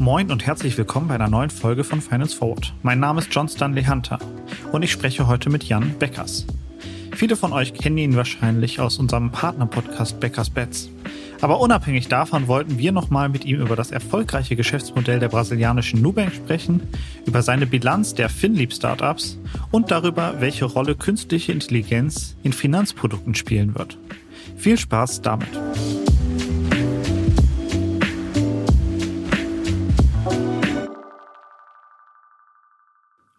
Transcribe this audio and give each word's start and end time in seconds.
Moin 0.00 0.30
und 0.30 0.46
herzlich 0.46 0.78
willkommen 0.78 1.08
bei 1.08 1.16
einer 1.16 1.28
neuen 1.28 1.50
Folge 1.50 1.84
von 1.84 2.00
Finance 2.00 2.34
Forward. 2.34 2.72
Mein 2.82 2.98
Name 2.98 3.20
ist 3.20 3.28
John 3.30 3.48
Stanley 3.48 3.84
Hunter 3.84 4.18
und 4.72 4.82
ich 4.82 4.90
spreche 4.90 5.26
heute 5.28 5.50
mit 5.50 5.64
Jan 5.64 5.94
Beckers. 5.98 6.46
Viele 7.14 7.36
von 7.36 7.52
euch 7.52 7.74
kennen 7.74 7.98
ihn 7.98 8.16
wahrscheinlich 8.16 8.80
aus 8.80 8.98
unserem 8.98 9.30
Partner-Podcast 9.30 10.18
Beckers 10.20 10.48
Bets. 10.50 10.88
Aber 11.40 11.60
unabhängig 11.60 12.08
davon 12.08 12.48
wollten 12.48 12.78
wir 12.78 12.90
nochmal 12.92 13.28
mit 13.28 13.44
ihm 13.44 13.60
über 13.60 13.76
das 13.76 13.90
erfolgreiche 13.90 14.56
Geschäftsmodell 14.56 15.20
der 15.20 15.28
brasilianischen 15.28 16.00
Nubank 16.00 16.32
sprechen, 16.32 16.82
über 17.26 17.42
seine 17.42 17.66
Bilanz 17.66 18.14
der 18.14 18.28
FinLeap-Startups 18.28 19.38
und 19.70 19.90
darüber, 19.90 20.36
welche 20.40 20.64
Rolle 20.64 20.94
künstliche 20.94 21.52
Intelligenz 21.52 22.36
in 22.42 22.52
Finanzprodukten 22.52 23.34
spielen 23.34 23.76
wird. 23.76 23.98
Viel 24.56 24.78
Spaß 24.78 25.22
damit! 25.22 25.48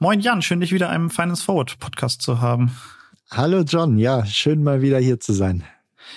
Moin 0.02 0.22
Jan, 0.22 0.42
schön 0.42 0.62
dich 0.62 0.72
wieder 0.72 0.94
im 0.96 1.10
Finance 1.10 1.44
Forward 1.44 1.78
Podcast 1.80 2.22
zu 2.22 2.40
haben. 2.40 2.72
Hallo 3.32 3.62
John, 3.62 3.98
ja, 3.98 4.26
schön 4.26 4.64
mal 4.64 4.82
wieder 4.82 4.98
hier 4.98 5.20
zu 5.20 5.34
sein. 5.34 5.64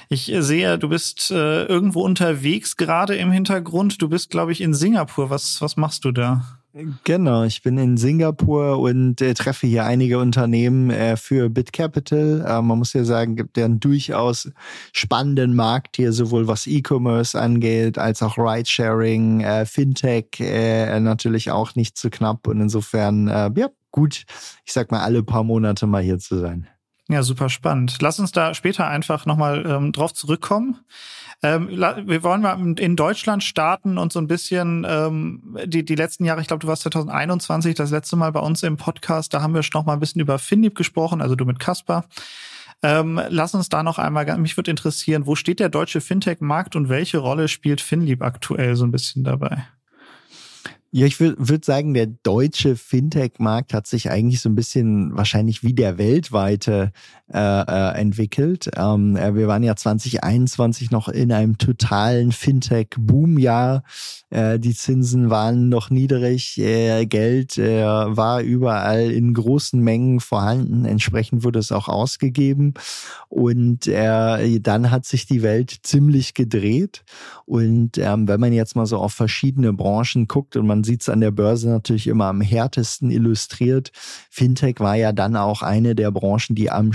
Ich 0.09 0.33
sehe, 0.39 0.79
du 0.79 0.89
bist 0.89 1.31
äh, 1.31 1.65
irgendwo 1.65 2.03
unterwegs 2.03 2.77
gerade 2.77 3.17
im 3.17 3.31
Hintergrund. 3.31 4.01
Du 4.01 4.09
bist, 4.09 4.31
glaube 4.31 4.53
ich, 4.53 4.61
in 4.61 4.73
Singapur. 4.73 5.31
Was, 5.31 5.61
was 5.61 5.77
machst 5.77 6.05
du 6.05 6.13
da? 6.13 6.62
Genau, 7.05 7.45
ich 7.45 7.63
bin 7.63 7.77
in 7.77 7.99
Singapur 7.99 8.79
und 8.79 9.21
äh, 9.21 9.35
treffe 9.35 9.67
hier 9.67 9.85
einige 9.85 10.19
Unternehmen 10.19 10.89
äh, 10.89 11.19
für 11.19 11.51
BitCapital. 11.51 12.47
Äh, 12.49 12.63
man 12.63 12.79
muss 12.79 12.95
ja 12.95 13.05
sagen, 13.05 13.37
gibt 13.37 13.59
ja 13.59 13.67
einen 13.67 13.79
durchaus 13.79 14.51
spannenden 14.93 15.55
Markt 15.55 15.97
hier, 15.97 16.15
sowohl 16.15 16.49
was 16.49 16.67
E-Commerce 16.67 17.39
angeht, 17.39 17.99
als 17.99 18.23
auch 18.23 18.39
Ridesharing, 18.39 19.43
äh, 19.43 19.67
Fintech 19.67 20.41
äh, 20.41 20.99
natürlich 20.99 21.51
auch 21.51 21.75
nicht 21.75 21.99
zu 21.99 22.09
knapp. 22.09 22.47
Und 22.47 22.63
insofern, 22.63 23.29
äh, 23.29 23.51
ja, 23.55 23.69
gut, 23.91 24.25
ich 24.65 24.73
sag 24.73 24.91
mal, 24.91 25.03
alle 25.03 25.23
paar 25.23 25.45
Monate 25.45 25.87
mal 25.87 26.03
hier 26.03 26.19
zu 26.19 26.39
sein. 26.39 26.69
Ja, 27.09 27.23
super 27.23 27.51
spannend. 27.51 27.99
Lass 28.01 28.19
uns 28.19 28.33
da 28.33 28.55
später 28.55 28.87
einfach 28.89 29.27
nochmal 29.27 29.67
ähm, 29.67 29.93
drauf 29.93 30.15
zurückkommen. 30.15 30.79
Ähm, 31.45 31.69
wir 31.71 32.23
wollen 32.23 32.41
mal 32.41 32.79
in 32.79 32.95
Deutschland 32.95 33.43
starten 33.43 33.99
und 33.99 34.13
so 34.13 34.21
ein 34.21 34.29
bisschen 34.29 34.87
ähm, 34.89 35.59
die, 35.65 35.85
die 35.85 35.97
letzten 35.97 36.25
Jahre, 36.25 36.41
ich 36.41 36.47
glaube, 36.47 36.61
du 36.61 36.69
warst 36.69 36.83
2021 36.83 37.75
das 37.75 37.91
letzte 37.91 38.15
Mal 38.15 38.31
bei 38.31 38.41
uns 38.41 38.63
im 38.63 38.77
Podcast, 38.77 39.35
da 39.35 39.43
haben 39.43 39.53
wir 39.53 39.65
schon 39.65 39.81
noch 39.81 39.87
mal 39.87 39.95
ein 39.95 40.01
bisschen 40.01 40.21
über 40.21 40.39
Finlieb 40.39 40.77
gesprochen, 40.77 41.21
also 41.21 41.35
du 41.35 41.45
mit 41.45 41.59
Kasper. 41.59 42.05
Ähm, 42.85 43.21
lass 43.29 43.55
uns 43.55 43.69
da 43.69 43.83
noch 43.83 43.99
einmal, 43.99 44.39
mich 44.39 44.57
würde 44.57 44.71
interessieren, 44.71 45.27
wo 45.27 45.35
steht 45.35 45.61
der 45.61 45.69
deutsche 45.69 46.01
Fintech-Markt 46.01 46.77
und 46.77 46.89
welche 46.89 47.19
Rolle 47.19 47.49
spielt 47.49 47.81
Finlieb 47.81 48.23
aktuell 48.23 48.77
so 48.77 48.85
ein 48.85 48.93
bisschen 48.93 49.25
dabei? 49.25 49.65
Ja, 50.95 51.07
ich 51.07 51.21
würde 51.21 51.37
würd 51.39 51.65
sagen, 51.65 51.95
der 51.95 52.07
deutsche 52.07 52.77
Fintech-Markt 52.77 53.73
hat 53.73 53.87
sich 53.87 54.11
eigentlich 54.11 54.43
so 54.43 54.51
ein 54.51 54.55
bisschen 54.55 55.17
wahrscheinlich 55.17 55.63
wie 55.63 55.73
der 55.73 55.97
weltweite 55.97 56.93
äh, 57.33 57.39
äh, 57.39 57.99
entwickelt. 57.99 58.71
Ähm, 58.77 59.17
äh, 59.17 59.35
wir 59.35 59.49
waren 59.49 59.63
ja 59.63 59.75
2021 59.75 60.91
noch 60.91 61.09
in 61.09 61.33
einem 61.33 61.57
totalen 61.57 62.31
Fintech-Boom-Jahr. 62.31 63.85
Äh, 64.31 64.59
die 64.59 64.75
Zinsen 64.75 65.31
waren 65.31 65.69
noch 65.69 65.91
niedrig, 65.91 66.59
äh, 66.59 67.07
Geld 67.07 67.57
äh, 67.57 67.85
war 67.85 68.43
überall 68.43 69.11
in 69.11 69.33
großen 69.33 69.81
Mengen 69.81 70.21
vorhanden. 70.21 70.85
Entsprechend 70.85 71.45
wurde 71.45 71.59
es 71.59 71.73
auch 71.73 71.89
ausgegeben. 71.89 72.75
Und 73.29 73.87
äh, 73.87 74.61
dann 74.61 74.91
hat 74.91 75.07
sich 75.07 75.27
die 75.27 75.43
Welt 75.43 75.75
ziemlich 75.83 76.35
gedreht. 76.35 77.03
Und 77.47 77.97
ähm, 77.97 78.29
wenn 78.29 78.41
man 78.41 78.53
jetzt 78.53 78.77
mal 78.77 78.87
so 78.87 78.99
auf 78.99 79.15
verschiedene 79.15 79.73
Branchen 79.73 80.29
guckt 80.29 80.57
und 80.57 80.67
man 80.67 80.85
sieht 80.85 81.03
es 81.03 81.09
an 81.09 81.21
der 81.21 81.31
Börse 81.31 81.71
natürlich 81.71 82.07
immer 82.07 82.27
am 82.27 82.41
härtesten 82.41 83.11
illustriert. 83.11 83.91
Fintech 84.31 84.81
war 84.81 84.97
ja 84.97 85.13
dann 85.13 85.37
auch 85.37 85.63
eine 85.63 85.95
der 85.95 86.11
Branchen, 86.11 86.55
die 86.55 86.71
am 86.71 86.93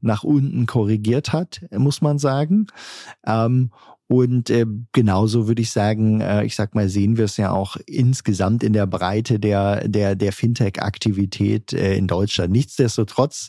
nach 0.00 0.24
unten 0.24 0.66
korrigiert 0.66 1.32
hat, 1.32 1.64
muss 1.70 2.00
man 2.00 2.18
sagen. 2.18 2.66
Ähm, 3.26 3.70
und 4.06 4.50
äh, 4.50 4.66
genauso 4.92 5.48
würde 5.48 5.62
ich 5.62 5.70
sagen, 5.70 6.20
äh, 6.20 6.44
ich 6.44 6.54
sag 6.56 6.74
mal, 6.74 6.88
sehen 6.88 7.16
wir 7.16 7.24
es 7.24 7.38
ja 7.38 7.52
auch 7.52 7.76
insgesamt 7.86 8.62
in 8.62 8.74
der 8.74 8.86
Breite 8.86 9.40
der, 9.40 9.88
der, 9.88 10.14
der 10.14 10.32
Fintech-Aktivität 10.32 11.72
äh, 11.72 11.96
in 11.96 12.06
Deutschland. 12.06 12.52
Nichtsdestotrotz, 12.52 13.48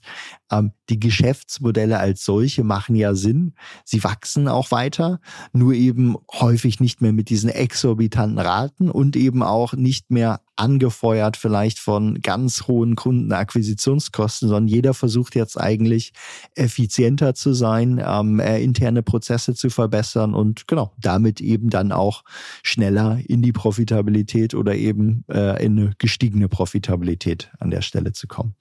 ähm, 0.51 0.72
die 0.89 1.00
Geschäftsmodelle 1.00 2.00
als 2.00 2.23
solche 2.23 2.63
machen 2.63 2.95
ja 2.95 3.16
Sinn. 3.16 3.53
Sie 3.83 4.03
wachsen 4.03 4.47
auch 4.47 4.72
weiter, 4.72 5.19
nur 5.53 5.73
eben 5.73 6.16
häufig 6.31 6.79
nicht 6.79 7.01
mehr 7.01 7.13
mit 7.13 7.29
diesen 7.29 7.50
exorbitanten 7.50 8.39
Raten 8.39 8.89
und 8.89 9.16
eben 9.16 9.41
auch 9.44 9.73
nicht 9.73 10.11
mehr 10.11 10.41
angefeuert 10.56 11.35
vielleicht 11.38 11.79
von 11.79 12.22
ganz 12.22 12.67
hohen 12.67 12.95
Kundenakquisitionskosten, 12.95 14.47
sondern 14.47 14.67
jeder 14.67 14.94
versucht 14.94 15.35
jetzt 15.35 15.59
eigentlich 15.59 16.13
effizienter 16.56 17.33
zu 17.33 17.53
sein, 17.53 18.01
ähm, 18.06 18.39
äh, 18.39 18.63
interne 18.63 19.03
Prozesse 19.03 19.53
zu 19.53 19.69
verbessern 19.69 20.33
und 20.33 20.67
genau 20.67 20.94
damit 20.97 21.41
eben 21.41 21.69
dann 21.69 21.91
auch 21.91 22.23
schneller 22.63 23.19
in 23.27 23.41
die 23.41 23.51
Profitabilität 23.51 24.53
oder 24.53 24.75
eben 24.75 25.25
äh, 25.29 25.63
in 25.66 25.77
eine 25.77 25.91
gestiegene 25.97 26.47
Profitabilität 26.47 27.51
an 27.59 27.69
der 27.69 27.81
Stelle 27.81 28.13
zu 28.13 28.27
kommen. 28.27 28.56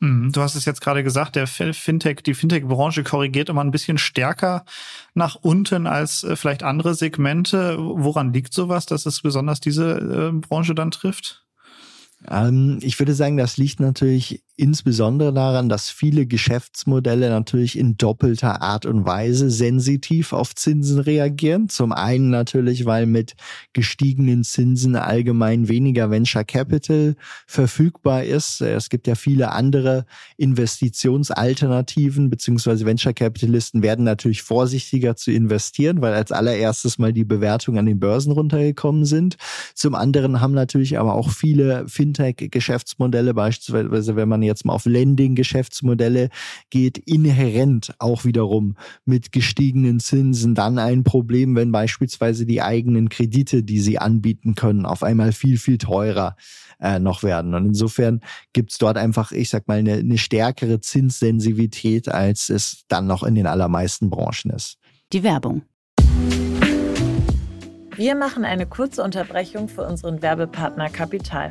Mhm. 0.00 0.30
Du 0.32 0.40
hast 0.40 0.54
es 0.54 0.64
jetzt 0.64 0.80
gerade 0.80 1.02
gesagt, 1.02 1.34
der 1.34 1.46
Fintech, 1.46 2.22
die 2.22 2.34
Fintech-Branche 2.34 3.02
korrigiert 3.02 3.48
immer 3.48 3.64
ein 3.64 3.72
bisschen 3.72 3.98
stärker 3.98 4.64
nach 5.14 5.34
unten 5.34 5.86
als 5.86 6.22
äh, 6.22 6.36
vielleicht 6.36 6.62
andere 6.62 6.94
Segmente. 6.94 7.76
Woran 7.78 8.32
liegt 8.32 8.54
sowas, 8.54 8.86
dass 8.86 9.06
es 9.06 9.22
besonders 9.22 9.60
diese 9.60 10.30
äh, 10.32 10.32
Branche 10.32 10.74
dann 10.74 10.92
trifft? 10.92 11.47
Ähm, 12.26 12.78
ich 12.82 12.98
würde 12.98 13.14
sagen, 13.14 13.36
das 13.36 13.56
liegt 13.56 13.80
natürlich 13.80 14.42
insbesondere 14.58 15.32
daran, 15.32 15.68
dass 15.68 15.88
viele 15.88 16.26
Geschäftsmodelle 16.26 17.30
natürlich 17.30 17.78
in 17.78 17.96
doppelter 17.96 18.60
Art 18.60 18.86
und 18.86 19.06
Weise 19.06 19.50
sensitiv 19.50 20.32
auf 20.32 20.52
Zinsen 20.56 20.98
reagieren. 20.98 21.68
Zum 21.68 21.92
einen 21.92 22.30
natürlich, 22.30 22.84
weil 22.84 23.06
mit 23.06 23.36
gestiegenen 23.72 24.42
Zinsen 24.42 24.96
allgemein 24.96 25.68
weniger 25.68 26.10
Venture 26.10 26.42
Capital 26.42 27.14
verfügbar 27.46 28.24
ist. 28.24 28.60
Es 28.60 28.90
gibt 28.90 29.06
ja 29.06 29.14
viele 29.14 29.52
andere 29.52 30.06
Investitionsalternativen, 30.38 32.28
beziehungsweise 32.28 32.84
Venture 32.84 33.14
Capitalisten 33.14 33.82
werden 33.82 34.04
natürlich 34.04 34.42
vorsichtiger 34.42 35.14
zu 35.14 35.30
investieren, 35.30 36.00
weil 36.00 36.14
als 36.14 36.32
allererstes 36.32 36.98
mal 36.98 37.12
die 37.12 37.24
Bewertungen 37.24 37.78
an 37.78 37.86
den 37.86 38.00
Börsen 38.00 38.32
runtergekommen 38.32 39.04
sind. 39.04 39.36
Zum 39.74 39.94
anderen 39.94 40.40
haben 40.40 40.54
natürlich 40.54 40.98
aber 40.98 41.14
auch 41.14 41.30
viele 41.30 41.86
Fintech-Geschäftsmodelle, 42.08 43.34
beispielsweise 43.34 44.16
wenn 44.16 44.28
man 44.28 44.42
jetzt 44.42 44.64
mal 44.64 44.72
auf 44.72 44.86
Lending-Geschäftsmodelle 44.86 46.30
geht, 46.70 46.98
inhärent 46.98 47.94
auch 47.98 48.24
wiederum 48.24 48.76
mit 49.04 49.32
gestiegenen 49.32 50.00
Zinsen 50.00 50.54
dann 50.54 50.78
ein 50.78 51.04
Problem, 51.04 51.54
wenn 51.54 51.72
beispielsweise 51.72 52.46
die 52.46 52.62
eigenen 52.62 53.08
Kredite, 53.08 53.62
die 53.62 53.80
sie 53.80 53.98
anbieten 53.98 54.54
können, 54.54 54.86
auf 54.86 55.02
einmal 55.02 55.32
viel, 55.32 55.58
viel 55.58 55.78
teurer 55.78 56.36
äh, 56.80 56.98
noch 56.98 57.22
werden. 57.22 57.54
Und 57.54 57.66
insofern 57.66 58.20
gibt's 58.52 58.78
dort 58.78 58.96
einfach, 58.96 59.32
ich 59.32 59.50
sag 59.50 59.68
mal, 59.68 59.78
eine, 59.78 59.94
eine 59.94 60.18
stärkere 60.18 60.80
Zinssensivität, 60.80 62.08
als 62.08 62.48
es 62.48 62.84
dann 62.88 63.06
noch 63.06 63.22
in 63.22 63.34
den 63.34 63.46
allermeisten 63.46 64.10
Branchen 64.10 64.50
ist. 64.50 64.78
Die 65.12 65.22
Werbung. 65.22 65.62
Wir 67.96 68.14
machen 68.14 68.44
eine 68.44 68.64
kurze 68.64 69.02
Unterbrechung 69.02 69.68
für 69.68 69.82
unseren 69.82 70.22
Werbepartner 70.22 70.88
Kapital. 70.88 71.50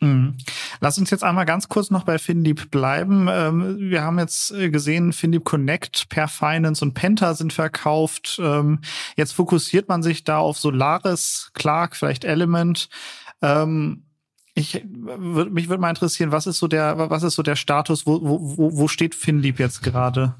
Mhm. 0.00 0.36
Lass 0.80 0.96
uns 0.98 1.10
jetzt 1.10 1.22
einmal 1.22 1.44
ganz 1.44 1.68
kurz 1.68 1.90
noch 1.90 2.04
bei 2.04 2.18
FinLeap 2.18 2.70
bleiben. 2.70 3.28
Ähm, 3.30 3.76
wir 3.78 4.02
haben 4.02 4.18
jetzt 4.18 4.50
äh, 4.52 4.70
gesehen, 4.70 5.12
FinLeap 5.12 5.44
Connect, 5.44 6.08
Per 6.08 6.26
Finance 6.26 6.82
und 6.82 6.94
Penta 6.94 7.34
sind 7.34 7.52
verkauft. 7.52 8.40
Ähm, 8.42 8.80
jetzt 9.16 9.32
fokussiert 9.32 9.88
man 9.88 10.02
sich 10.02 10.24
da 10.24 10.38
auf 10.38 10.58
Solaris, 10.58 11.50
Clark, 11.52 11.96
vielleicht 11.96 12.24
Element. 12.24 12.88
Ähm, 13.42 14.04
ich 14.54 14.84
mich 14.84 15.68
würde 15.68 15.80
mal 15.80 15.90
interessieren, 15.90 16.32
was 16.32 16.46
ist 16.46 16.58
so 16.58 16.66
der, 16.66 17.10
was 17.10 17.22
ist 17.22 17.34
so 17.34 17.42
der 17.42 17.56
Status? 17.56 18.06
Wo, 18.06 18.20
wo, 18.20 18.76
wo 18.76 18.88
steht 18.88 19.14
FinLeap 19.14 19.58
jetzt 19.58 19.82
gerade? 19.82 20.34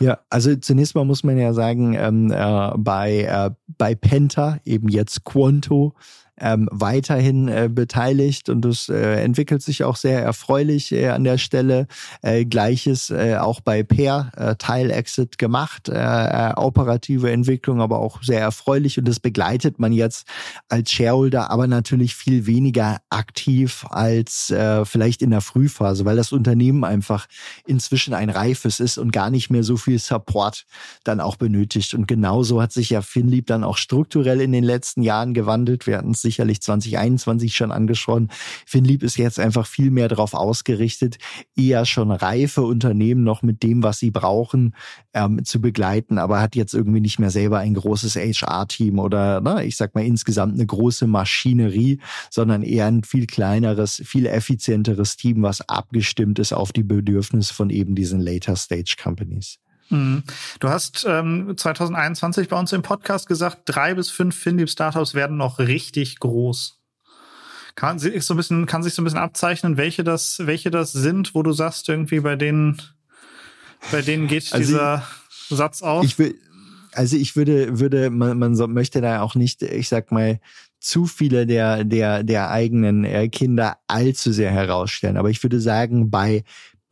Ja, 0.00 0.18
also 0.28 0.56
zunächst 0.56 0.94
mal 0.94 1.04
muss 1.04 1.22
man 1.22 1.38
ja 1.38 1.52
sagen, 1.52 1.94
ähm, 1.94 2.32
äh, 2.32 2.70
bei, 2.76 3.22
äh, 3.22 3.50
bei 3.78 3.94
Penta, 3.94 4.58
eben 4.64 4.88
jetzt 4.88 5.24
Quanto, 5.24 5.94
ähm, 6.40 6.68
weiterhin 6.72 7.48
äh, 7.48 7.68
beteiligt 7.72 8.48
und 8.48 8.64
es 8.64 8.88
äh, 8.88 9.22
entwickelt 9.22 9.62
sich 9.62 9.84
auch 9.84 9.96
sehr 9.96 10.22
erfreulich 10.22 10.92
äh, 10.92 11.08
an 11.08 11.24
der 11.24 11.38
Stelle. 11.38 11.86
Äh, 12.22 12.44
Gleiches 12.44 13.10
äh, 13.10 13.36
auch 13.36 13.60
bei 13.60 13.82
Peer, 13.82 14.32
äh, 14.36 14.56
Teil-Exit 14.56 15.38
gemacht, 15.38 15.88
äh, 15.88 15.94
äh, 15.94 16.54
operative 16.56 17.30
Entwicklung, 17.30 17.80
aber 17.80 18.00
auch 18.00 18.22
sehr 18.22 18.40
erfreulich 18.40 18.98
und 18.98 19.06
das 19.06 19.20
begleitet 19.20 19.78
man 19.78 19.92
jetzt 19.92 20.26
als 20.68 20.90
Shareholder, 20.90 21.50
aber 21.50 21.66
natürlich 21.66 22.14
viel 22.14 22.46
weniger 22.46 22.98
aktiv 23.10 23.86
als 23.90 24.50
äh, 24.50 24.84
vielleicht 24.84 25.22
in 25.22 25.30
der 25.30 25.40
Frühphase, 25.40 26.04
weil 26.04 26.16
das 26.16 26.32
Unternehmen 26.32 26.84
einfach 26.84 27.26
inzwischen 27.66 28.14
ein 28.14 28.30
reifes 28.30 28.80
ist 28.80 28.98
und 28.98 29.12
gar 29.12 29.30
nicht 29.30 29.50
mehr 29.50 29.62
so 29.62 29.76
viel 29.76 29.98
Support 29.98 30.64
dann 31.04 31.20
auch 31.20 31.36
benötigt. 31.36 31.94
Und 31.94 32.08
genauso 32.08 32.60
hat 32.60 32.72
sich 32.72 32.90
ja 32.90 33.02
FinLeap 33.02 33.46
dann 33.46 33.64
auch 33.64 33.76
strukturell 33.76 34.40
in 34.40 34.52
den 34.52 34.64
letzten 34.64 35.02
Jahren 35.02 35.34
gewandelt. 35.34 35.86
Wir 35.86 35.98
hatten 35.98 36.10
es 36.10 36.23
sicherlich 36.24 36.60
2021 36.60 37.54
schon 37.54 37.70
angeschaut. 37.70 38.24
FinLeap 38.66 39.04
ist 39.04 39.16
jetzt 39.16 39.38
einfach 39.38 39.66
viel 39.66 39.90
mehr 39.90 40.08
darauf 40.08 40.34
ausgerichtet, 40.34 41.18
eher 41.56 41.84
schon 41.84 42.10
reife 42.10 42.62
Unternehmen 42.62 43.22
noch 43.22 43.42
mit 43.42 43.62
dem, 43.62 43.82
was 43.82 44.00
sie 44.00 44.10
brauchen, 44.10 44.74
ähm, 45.12 45.44
zu 45.44 45.60
begleiten, 45.60 46.18
aber 46.18 46.40
hat 46.40 46.56
jetzt 46.56 46.74
irgendwie 46.74 47.00
nicht 47.00 47.18
mehr 47.18 47.30
selber 47.30 47.58
ein 47.58 47.74
großes 47.74 48.16
HR-Team 48.16 48.98
oder, 48.98 49.40
na, 49.40 49.62
ich 49.62 49.76
sag 49.76 49.94
mal, 49.94 50.04
insgesamt 50.04 50.54
eine 50.54 50.66
große 50.66 51.06
Maschinerie, 51.06 52.00
sondern 52.30 52.62
eher 52.62 52.86
ein 52.86 53.04
viel 53.04 53.26
kleineres, 53.26 54.02
viel 54.04 54.26
effizienteres 54.26 55.16
Team, 55.16 55.42
was 55.42 55.60
abgestimmt 55.68 56.38
ist 56.38 56.52
auf 56.52 56.72
die 56.72 56.82
Bedürfnisse 56.82 57.54
von 57.54 57.70
eben 57.70 57.94
diesen 57.94 58.20
Later 58.20 58.56
Stage 58.56 58.96
Companies. 59.00 59.58
Mhm. 59.58 59.73
Du 59.90 60.68
hast 60.68 61.04
ähm, 61.08 61.54
2021 61.56 62.48
bei 62.48 62.58
uns 62.58 62.72
im 62.72 62.82
Podcast 62.82 63.28
gesagt, 63.28 63.62
drei 63.66 63.94
bis 63.94 64.10
fünf 64.10 64.36
FinDeep-Startups 64.36 65.14
werden 65.14 65.36
noch 65.36 65.58
richtig 65.58 66.18
groß. 66.20 66.80
Kann 67.74 67.98
sich 67.98 68.24
so 68.24 68.34
ein 68.34 68.36
bisschen, 68.36 68.66
kann 68.66 68.82
sich 68.82 68.94
so 68.94 69.02
ein 69.02 69.04
bisschen 69.04 69.18
abzeichnen, 69.18 69.76
welche 69.76 70.04
das, 70.04 70.38
welche 70.46 70.70
das 70.70 70.92
sind, 70.92 71.34
wo 71.34 71.42
du 71.42 71.52
sagst, 71.52 71.88
irgendwie 71.88 72.20
bei 72.20 72.36
denen, 72.36 72.80
bei 73.90 74.00
denen 74.00 74.28
geht 74.28 74.52
also 74.52 74.64
dieser 74.64 75.06
ich, 75.50 75.56
Satz 75.56 75.82
auf? 75.82 76.04
Ich 76.04 76.18
will, 76.18 76.38
also 76.92 77.16
ich 77.16 77.34
würde, 77.36 77.80
würde, 77.80 78.10
man, 78.10 78.38
man 78.38 78.54
so, 78.54 78.68
möchte 78.68 79.00
da 79.00 79.20
auch 79.22 79.34
nicht, 79.34 79.62
ich 79.62 79.88
sag 79.88 80.12
mal, 80.12 80.38
zu 80.78 81.06
viele 81.06 81.46
der, 81.46 81.82
der, 81.82 82.22
der 82.22 82.50
eigenen 82.50 83.04
äh, 83.04 83.28
Kinder 83.28 83.78
allzu 83.88 84.32
sehr 84.32 84.50
herausstellen. 84.50 85.16
Aber 85.16 85.30
ich 85.30 85.42
würde 85.42 85.60
sagen, 85.60 86.10
bei 86.10 86.44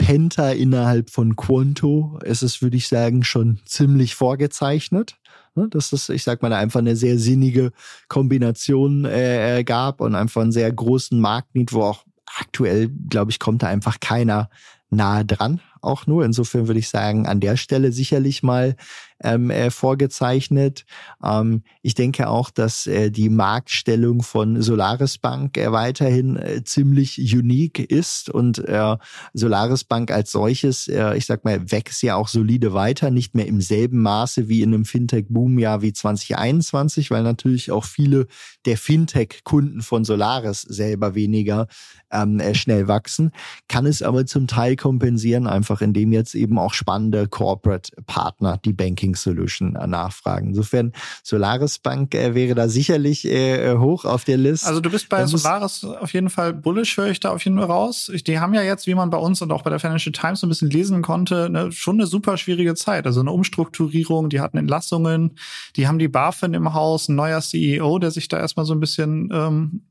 Penta 0.03 0.51
innerhalb 0.51 1.11
von 1.11 1.37
Quanto 1.37 2.19
ist 2.25 2.43
es, 2.43 2.61
würde 2.61 2.77
ich 2.77 2.89
sagen, 2.89 3.23
schon 3.23 3.61
ziemlich 3.65 4.17
vorgezeichnet. 4.17 5.17
Ne, 5.55 5.69
dass 5.69 5.93
es, 5.93 6.09
ich 6.09 6.25
sag 6.25 6.43
mal, 6.43 6.53
einfach 6.53 6.81
eine 6.81 6.97
sehr 6.97 7.19
sinnige 7.19 7.73
Kombination 8.09 9.05
äh, 9.05 9.59
äh 9.59 9.65
gab 9.65 10.01
und 10.01 10.15
einfach 10.15 10.41
einen 10.41 10.51
sehr 10.51 10.73
großen 10.73 11.21
Marktnied, 11.21 11.73
wo 11.73 11.83
auch 11.83 12.05
aktuell, 12.39 12.89
glaube 12.89 13.31
ich, 13.31 13.39
kommt 13.39 13.63
da 13.63 13.69
einfach 13.69 14.01
keiner 14.01 14.49
nahe 14.91 15.25
dran 15.25 15.61
auch 15.83 16.07
nur. 16.07 16.25
Insofern 16.25 16.69
würde 16.69 16.81
ich 16.81 16.89
sagen, 16.89 17.27
an 17.27 17.41
der 17.41 17.57
Stelle 17.57 17.93
sicherlich 17.93 18.43
mal 18.43 18.77
ähm, 19.23 19.51
äh, 19.51 19.71
vorgezeichnet. 19.71 20.85
Ähm, 21.23 21.63
ich 21.83 21.95
denke 21.95 22.29
auch, 22.29 22.51
dass 22.51 22.87
äh, 22.87 23.11
die 23.11 23.29
Marktstellung 23.29 24.23
von 24.23 24.63
Solaris 24.63 25.19
Bank 25.19 25.57
äh, 25.57 25.73
weiterhin 25.73 26.37
äh, 26.37 26.65
ziemlich 26.65 27.19
unique 27.19 27.79
ist 27.79 28.29
und 28.29 28.59
äh, 28.59 28.97
Solaris 29.33 29.85
Bank 29.85 30.11
als 30.11 30.33
solches, 30.33 30.89
äh, 30.89 31.17
ich 31.17 31.27
sag 31.27 31.45
mal, 31.45 31.71
wächst 31.71 32.03
ja 32.03 32.17
auch 32.17 32.29
solide 32.29 32.73
weiter, 32.73 33.11
nicht 33.11 33.35
mehr 33.35 33.47
im 33.47 33.61
selben 33.61 34.03
Maße 34.03 34.49
wie 34.49 34.63
in 34.63 34.75
einem 34.75 34.85
Fintech-Boom-Jahr 34.85 35.83
wie 35.83 35.93
2021, 35.93 37.11
weil 37.11 37.23
natürlich 37.23 37.71
auch 37.71 37.85
viele 37.85 38.27
der 38.67 38.77
Fintech-Kunden 38.77 39.83
von 39.83 40.05
Solaris 40.05 40.63
selber 40.63 41.15
weniger 41.15 41.67
ähm, 42.11 42.41
äh, 42.41 42.55
schnell 42.55 42.89
wachsen, 42.89 43.33
kann 43.69 43.87
es 43.87 44.03
aber 44.03 44.27
zum 44.27 44.47
Teil 44.47 44.77
kompensieren, 44.77 45.47
einfach 45.47 45.81
indem 45.81 46.13
jetzt 46.13 46.35
eben 46.35 46.59
auch 46.59 46.75
spannende 46.75 47.29
Corporate-Partner 47.29 48.59
die 48.65 48.73
Banking 48.73 49.12
Banking 49.13 49.17
Solution 49.17 49.77
äh, 49.77 49.87
nachfragen. 49.87 50.49
Insofern 50.49 50.93
Solaris 51.23 51.79
Bank 51.79 52.15
äh, 52.15 52.35
wäre 52.35 52.55
da 52.55 52.69
sicherlich 52.69 53.25
äh, 53.27 53.77
hoch 53.77 54.05
auf 54.05 54.25
der 54.25 54.37
Liste. 54.37 54.67
Also 54.67 54.81
du 54.81 54.91
bist 54.91 55.09
bei 55.09 55.25
Solaris 55.27 55.85
auf 55.85 56.13
jeden 56.13 56.31
Fall 56.31 56.53
bullish, 56.53 56.97
höre 56.97 57.09
ich 57.09 57.21
da 57.21 57.31
auf 57.31 57.45
jeden 57.45 57.59
Fall 57.59 57.67
raus. 57.67 58.11
Die 58.27 58.39
haben 58.39 58.55
ja 58.55 58.63
jetzt, 58.63 58.87
wie 58.87 58.95
man 58.95 59.11
bei 59.11 59.19
uns 59.19 59.43
und 59.43 59.53
auch 59.53 59.63
bei 59.63 59.71
der 59.71 59.79
Financial 59.79 60.13
Times 60.13 60.41
so 60.41 60.47
ein 60.47 60.49
bisschen 60.49 60.71
lesen 60.71 61.03
konnte, 61.03 61.49
ne, 61.51 61.73
schon 61.73 61.97
eine 61.97 62.07
super 62.07 62.37
schwierige 62.37 62.75
Zeit. 62.75 63.07
Also 63.07 63.21
eine 63.21 63.33
Umstrukturierung, 63.33 64.29
die 64.29 64.41
hatten 64.41 64.59
Entlassungen, 64.59 65.37
die 65.77 65.87
haben 65.87 65.99
die 65.99 66.09
BaFin 66.09 66.55
im 66.55 66.75
Haus, 66.75 67.09
ein 67.09 67.17
neuer 67.17 67.41
CEO, 67.41 67.99
der 67.99 68.11
sich 68.11 68.29
da 68.29 68.39
erstmal 68.39 68.67
so 68.67 68.75
ein 68.75 68.81
bisschen 68.81 69.31
ähm, 69.33 69.83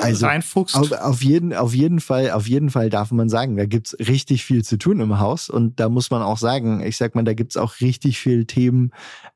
also 0.00 0.26
reinfuchst. 0.26 0.76
Auf, 0.76 0.92
auf, 0.92 1.22
jeden, 1.22 1.54
auf 1.54 1.74
jeden 1.74 2.00
Fall, 2.00 2.30
auf 2.30 2.48
jeden 2.48 2.70
Fall 2.70 2.90
darf 2.90 3.10
man 3.10 3.28
sagen, 3.28 3.56
da 3.56 3.66
gibt's 3.66 3.96
richtig 3.98 4.44
viel 4.44 4.64
zu 4.64 4.78
tun 4.78 5.00
im 5.00 5.18
Haus 5.18 5.50
und 5.50 5.78
da 5.80 5.88
muss 5.88 6.10
man 6.10 6.22
auch 6.22 6.38
sagen, 6.38 6.80
ich 6.82 6.96
sag 6.96 7.14
mal, 7.14 7.24
da 7.24 7.34
gibt's 7.34 7.56
auch 7.56 7.80
richtig 7.80 8.18
viel 8.18 8.44
Themen, 8.46 8.92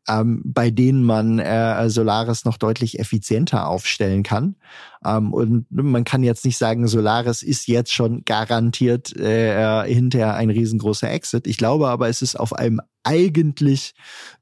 ähm, 0.09 0.43
bei 0.45 0.71
denen 0.71 1.05
man 1.05 1.39
äh, 1.39 1.89
Solaris 1.91 2.45
noch 2.45 2.57
deutlich 2.57 2.99
effizienter 2.99 3.69
aufstellen 3.69 4.23
kann. 4.23 4.57
Ähm, 5.05 5.33
und 5.33 5.67
man 5.71 6.05
kann 6.05 6.23
jetzt 6.23 6.45
nicht 6.45 6.59
sagen, 6.59 6.87
Solaris 6.89 7.43
ist 7.43 7.69
jetzt 7.69 7.93
schon 7.93 8.25
garantiert 8.25 9.17
äh, 9.17 9.85
hinterher 9.87 10.35
ein 10.35 10.51
riesengroßer 10.51 11.11
Exit. 11.11 11.47
Ich 11.47 11.59
glaube 11.59 11.89
aber, 11.89 12.09
es 12.09 12.23
ist 12.23 12.37
auf 12.37 12.53
einem 12.53 12.81
eigentlich 13.03 13.95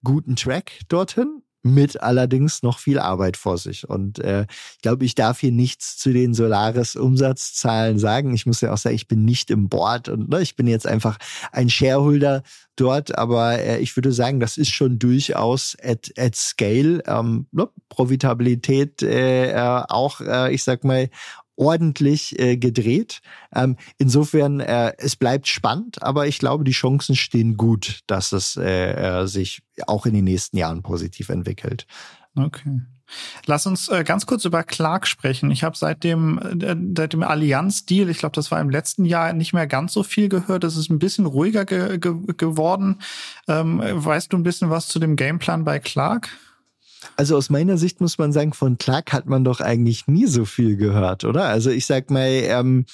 guten 0.04 0.36
Track 0.36 0.80
dorthin 0.88 1.42
mit 1.62 2.00
allerdings 2.00 2.62
noch 2.62 2.78
viel 2.78 2.98
Arbeit 2.98 3.36
vor 3.36 3.56
sich. 3.56 3.88
Und 3.88 4.18
äh, 4.18 4.46
ich 4.74 4.82
glaube, 4.82 5.04
ich 5.04 5.14
darf 5.14 5.40
hier 5.40 5.52
nichts 5.52 5.96
zu 5.96 6.12
den 6.12 6.34
Solaris-Umsatzzahlen 6.34 7.98
sagen. 7.98 8.34
Ich 8.34 8.46
muss 8.46 8.60
ja 8.60 8.72
auch 8.72 8.78
sagen, 8.78 8.96
ich 8.96 9.08
bin 9.08 9.24
nicht 9.24 9.50
im 9.50 9.68
Board 9.68 10.08
und 10.08 10.28
ne, 10.28 10.40
ich 10.42 10.56
bin 10.56 10.66
jetzt 10.66 10.86
einfach 10.86 11.18
ein 11.52 11.70
Shareholder 11.70 12.42
dort, 12.76 13.16
aber 13.16 13.58
äh, 13.60 13.78
ich 13.78 13.96
würde 13.96 14.12
sagen, 14.12 14.40
das 14.40 14.56
ist 14.56 14.70
schon 14.70 14.98
durchaus 14.98 15.76
at, 15.82 16.12
at 16.18 16.34
scale. 16.34 17.02
Ähm, 17.06 17.46
ne, 17.52 17.68
Profitabilität 17.88 19.02
äh, 19.02 19.52
äh 19.52 19.84
auch, 19.88 20.20
äh, 20.20 20.52
ich 20.52 20.64
sag 20.64 20.82
mal, 20.82 21.10
ordentlich 21.56 22.38
äh, 22.38 22.56
gedreht. 22.56 23.20
Ähm, 23.54 23.76
insofern, 23.98 24.60
äh, 24.60 24.92
es 24.98 25.16
bleibt 25.16 25.48
spannend, 25.48 26.02
aber 26.02 26.26
ich 26.26 26.38
glaube, 26.38 26.64
die 26.64 26.72
Chancen 26.72 27.16
stehen 27.16 27.56
gut, 27.56 28.00
dass 28.06 28.32
es 28.32 28.56
äh, 28.56 29.22
äh, 29.22 29.26
sich 29.26 29.62
auch 29.86 30.06
in 30.06 30.14
den 30.14 30.24
nächsten 30.24 30.56
Jahren 30.56 30.82
positiv 30.82 31.28
entwickelt. 31.28 31.86
Okay. 32.36 32.80
Lass 33.46 33.66
uns 33.66 33.88
äh, 33.88 34.04
ganz 34.04 34.26
kurz 34.26 34.44
über 34.44 34.62
Clark 34.62 35.06
sprechen. 35.06 35.50
Ich 35.50 35.64
habe 35.64 35.76
seit 35.76 36.04
dem, 36.04 36.38
äh, 36.38 36.76
seit 36.96 37.12
dem 37.12 37.22
Allianz-Deal, 37.22 38.08
ich 38.08 38.18
glaube, 38.18 38.34
das 38.34 38.50
war 38.50 38.60
im 38.60 38.70
letzten 38.70 39.04
Jahr, 39.04 39.32
nicht 39.32 39.52
mehr 39.52 39.66
ganz 39.66 39.92
so 39.92 40.02
viel 40.02 40.28
gehört. 40.28 40.64
Es 40.64 40.76
ist 40.76 40.90
ein 40.90 40.98
bisschen 40.98 41.26
ruhiger 41.26 41.64
ge 41.64 41.98
ge 41.98 42.14
geworden. 42.36 43.00
Ähm, 43.48 43.82
weißt 43.82 44.32
du 44.32 44.36
ein 44.36 44.42
bisschen 44.42 44.70
was 44.70 44.88
zu 44.88 44.98
dem 44.98 45.16
Gameplan 45.16 45.64
bei 45.64 45.78
Clark? 45.78 46.30
Also 47.16 47.36
aus 47.36 47.50
meiner 47.50 47.76
Sicht 47.76 48.00
muss 48.00 48.18
man 48.18 48.32
sagen, 48.32 48.52
von 48.52 48.78
Clark 48.78 49.12
hat 49.12 49.26
man 49.26 49.44
doch 49.44 49.60
eigentlich 49.60 50.06
nie 50.06 50.26
so 50.26 50.44
viel 50.44 50.76
gehört, 50.76 51.24
oder? 51.24 51.44
Also 51.44 51.70
ich 51.70 51.86
sag 51.86 52.10
mal, 52.10 52.28
ähm, 52.28 52.86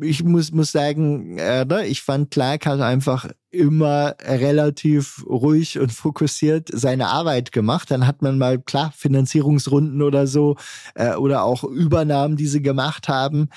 ich 0.00 0.24
muss, 0.24 0.52
muss 0.52 0.72
sagen, 0.72 1.38
äh, 1.38 1.64
ne, 1.64 1.86
ich 1.86 2.02
fand 2.02 2.30
Clark 2.30 2.66
hat 2.66 2.80
einfach 2.80 3.28
immer 3.50 4.16
relativ 4.20 5.24
ruhig 5.26 5.78
und 5.78 5.92
fokussiert 5.92 6.68
seine 6.72 7.08
Arbeit 7.08 7.52
gemacht. 7.52 7.90
Dann 7.90 8.06
hat 8.06 8.20
man 8.20 8.36
mal, 8.36 8.58
klar, 8.60 8.92
Finanzierungsrunden 8.96 10.02
oder 10.02 10.26
so 10.26 10.56
äh, 10.94 11.14
oder 11.14 11.44
auch 11.44 11.62
Übernahmen, 11.62 12.36
die 12.36 12.48
sie 12.48 12.62
gemacht 12.62 13.08
haben. 13.08 13.48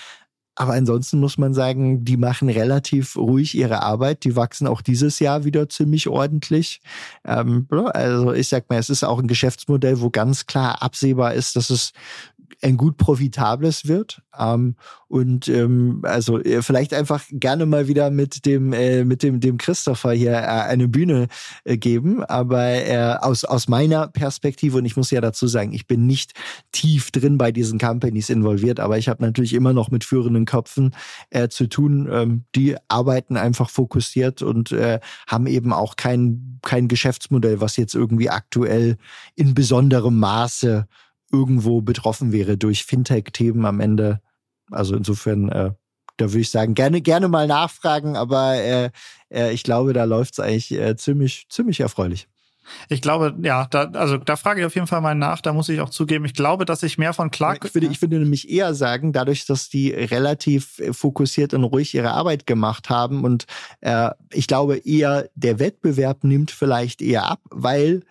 Aber 0.59 0.73
ansonsten 0.73 1.19
muss 1.19 1.37
man 1.37 1.53
sagen, 1.53 2.03
die 2.03 2.17
machen 2.17 2.49
relativ 2.49 3.15
ruhig 3.15 3.55
ihre 3.55 3.83
Arbeit. 3.83 4.23
Die 4.23 4.35
wachsen 4.35 4.65
auch 4.65 4.81
dieses 4.81 5.19
Jahr 5.19 5.43
wieder 5.43 5.69
ziemlich 5.69 6.07
ordentlich. 6.07 6.81
Ähm, 7.23 7.67
also 7.69 8.33
ich 8.33 8.47
sag 8.47 8.67
mal, 8.67 8.79
es 8.79 8.89
ist 8.89 9.03
auch 9.03 9.19
ein 9.19 9.27
Geschäftsmodell, 9.27 10.01
wo 10.01 10.09
ganz 10.09 10.47
klar 10.47 10.81
absehbar 10.81 11.35
ist, 11.35 11.55
dass 11.55 11.69
es 11.69 11.93
ein 12.61 12.77
gut 12.77 12.97
profitables 12.97 13.87
wird. 13.87 14.21
Ähm, 14.37 14.75
und 15.07 15.47
ähm, 15.47 16.01
also 16.03 16.39
äh, 16.39 16.61
vielleicht 16.61 16.93
einfach 16.93 17.23
gerne 17.31 17.65
mal 17.65 17.87
wieder 17.87 18.09
mit 18.09 18.45
dem 18.45 18.73
äh, 18.73 19.03
mit 19.05 19.23
dem 19.23 19.39
dem 19.39 19.57
Christopher 19.57 20.11
hier 20.11 20.33
äh, 20.33 20.45
eine 20.45 20.87
Bühne 20.87 21.27
äh, 21.63 21.77
geben. 21.77 22.23
Aber 22.23 22.63
äh, 22.63 23.15
aus 23.19 23.45
aus 23.45 23.67
meiner 23.67 24.07
Perspektive 24.07 24.77
und 24.77 24.85
ich 24.85 24.97
muss 24.97 25.11
ja 25.11 25.21
dazu 25.21 25.47
sagen, 25.47 25.73
ich 25.73 25.87
bin 25.87 26.05
nicht 26.07 26.33
tief 26.71 27.11
drin 27.11 27.37
bei 27.37 27.51
diesen 27.51 27.79
Companies 27.79 28.29
involviert, 28.29 28.79
aber 28.79 28.97
ich 28.97 29.07
habe 29.07 29.23
natürlich 29.23 29.53
immer 29.53 29.73
noch 29.73 29.91
mit 29.91 30.03
führenden 30.03 30.45
Köpfen 30.45 30.95
äh, 31.29 31.47
zu 31.49 31.67
tun. 31.67 32.09
Ähm, 32.11 32.43
die 32.55 32.75
arbeiten 32.87 33.37
einfach 33.37 33.69
fokussiert 33.69 34.41
und 34.41 34.71
äh, 34.71 34.99
haben 35.27 35.47
eben 35.47 35.73
auch 35.73 35.95
kein 35.95 36.59
kein 36.63 36.87
Geschäftsmodell, 36.87 37.61
was 37.61 37.77
jetzt 37.77 37.95
irgendwie 37.95 38.29
aktuell 38.29 38.97
in 39.35 39.53
besonderem 39.53 40.19
Maße 40.19 40.87
irgendwo 41.31 41.81
betroffen 41.81 42.31
wäre 42.31 42.57
durch 42.57 42.85
Fintech-Themen 42.85 43.65
am 43.65 43.79
Ende. 43.79 44.21
Also 44.71 44.95
insofern, 44.95 45.49
äh, 45.49 45.71
da 46.17 46.25
würde 46.25 46.39
ich 46.39 46.49
sagen, 46.49 46.73
gerne, 46.73 47.01
gerne 47.01 47.27
mal 47.27 47.47
nachfragen, 47.47 48.15
aber 48.15 48.55
äh, 48.55 48.89
äh, 49.29 49.53
ich 49.53 49.63
glaube, 49.63 49.93
da 49.93 50.03
läuft 50.03 50.33
es 50.33 50.39
eigentlich 50.39 50.71
äh, 50.71 50.95
ziemlich, 50.95 51.47
ziemlich 51.49 51.79
erfreulich. 51.79 52.27
Ich 52.89 53.01
glaube, 53.01 53.35
ja, 53.41 53.65
da, 53.69 53.83
also 53.93 54.17
da 54.17 54.35
frage 54.35 54.59
ich 54.59 54.65
auf 54.65 54.75
jeden 54.75 54.87
Fall 54.87 55.01
mal 55.01 55.15
nach, 55.15 55.41
da 55.41 55.53
muss 55.53 55.69
ich 55.69 55.79
auch 55.79 55.89
zugeben, 55.89 56.25
ich 56.25 56.33
glaube, 56.33 56.65
dass 56.65 56.83
ich 56.83 56.97
mehr 56.97 57.13
von 57.13 57.31
Clark. 57.31 57.63
Ich 57.63 57.73
würde, 57.73 57.87
ich 57.87 58.01
würde 58.01 58.19
nämlich 58.19 58.49
eher 58.49 58.73
sagen, 58.73 59.13
dadurch, 59.13 59.45
dass 59.45 59.69
die 59.69 59.91
relativ 59.91 60.81
fokussiert 60.91 61.53
und 61.53 61.63
ruhig 61.63 61.93
ihre 61.95 62.11
Arbeit 62.11 62.45
gemacht 62.45 62.89
haben 62.89 63.23
und 63.23 63.45
äh, 63.81 64.11
ich 64.33 64.47
glaube 64.47 64.77
eher, 64.77 65.29
der 65.35 65.59
Wettbewerb 65.59 66.23
nimmt 66.23 66.51
vielleicht 66.51 67.01
eher 67.01 67.25
ab, 67.29 67.39
weil 67.49 68.03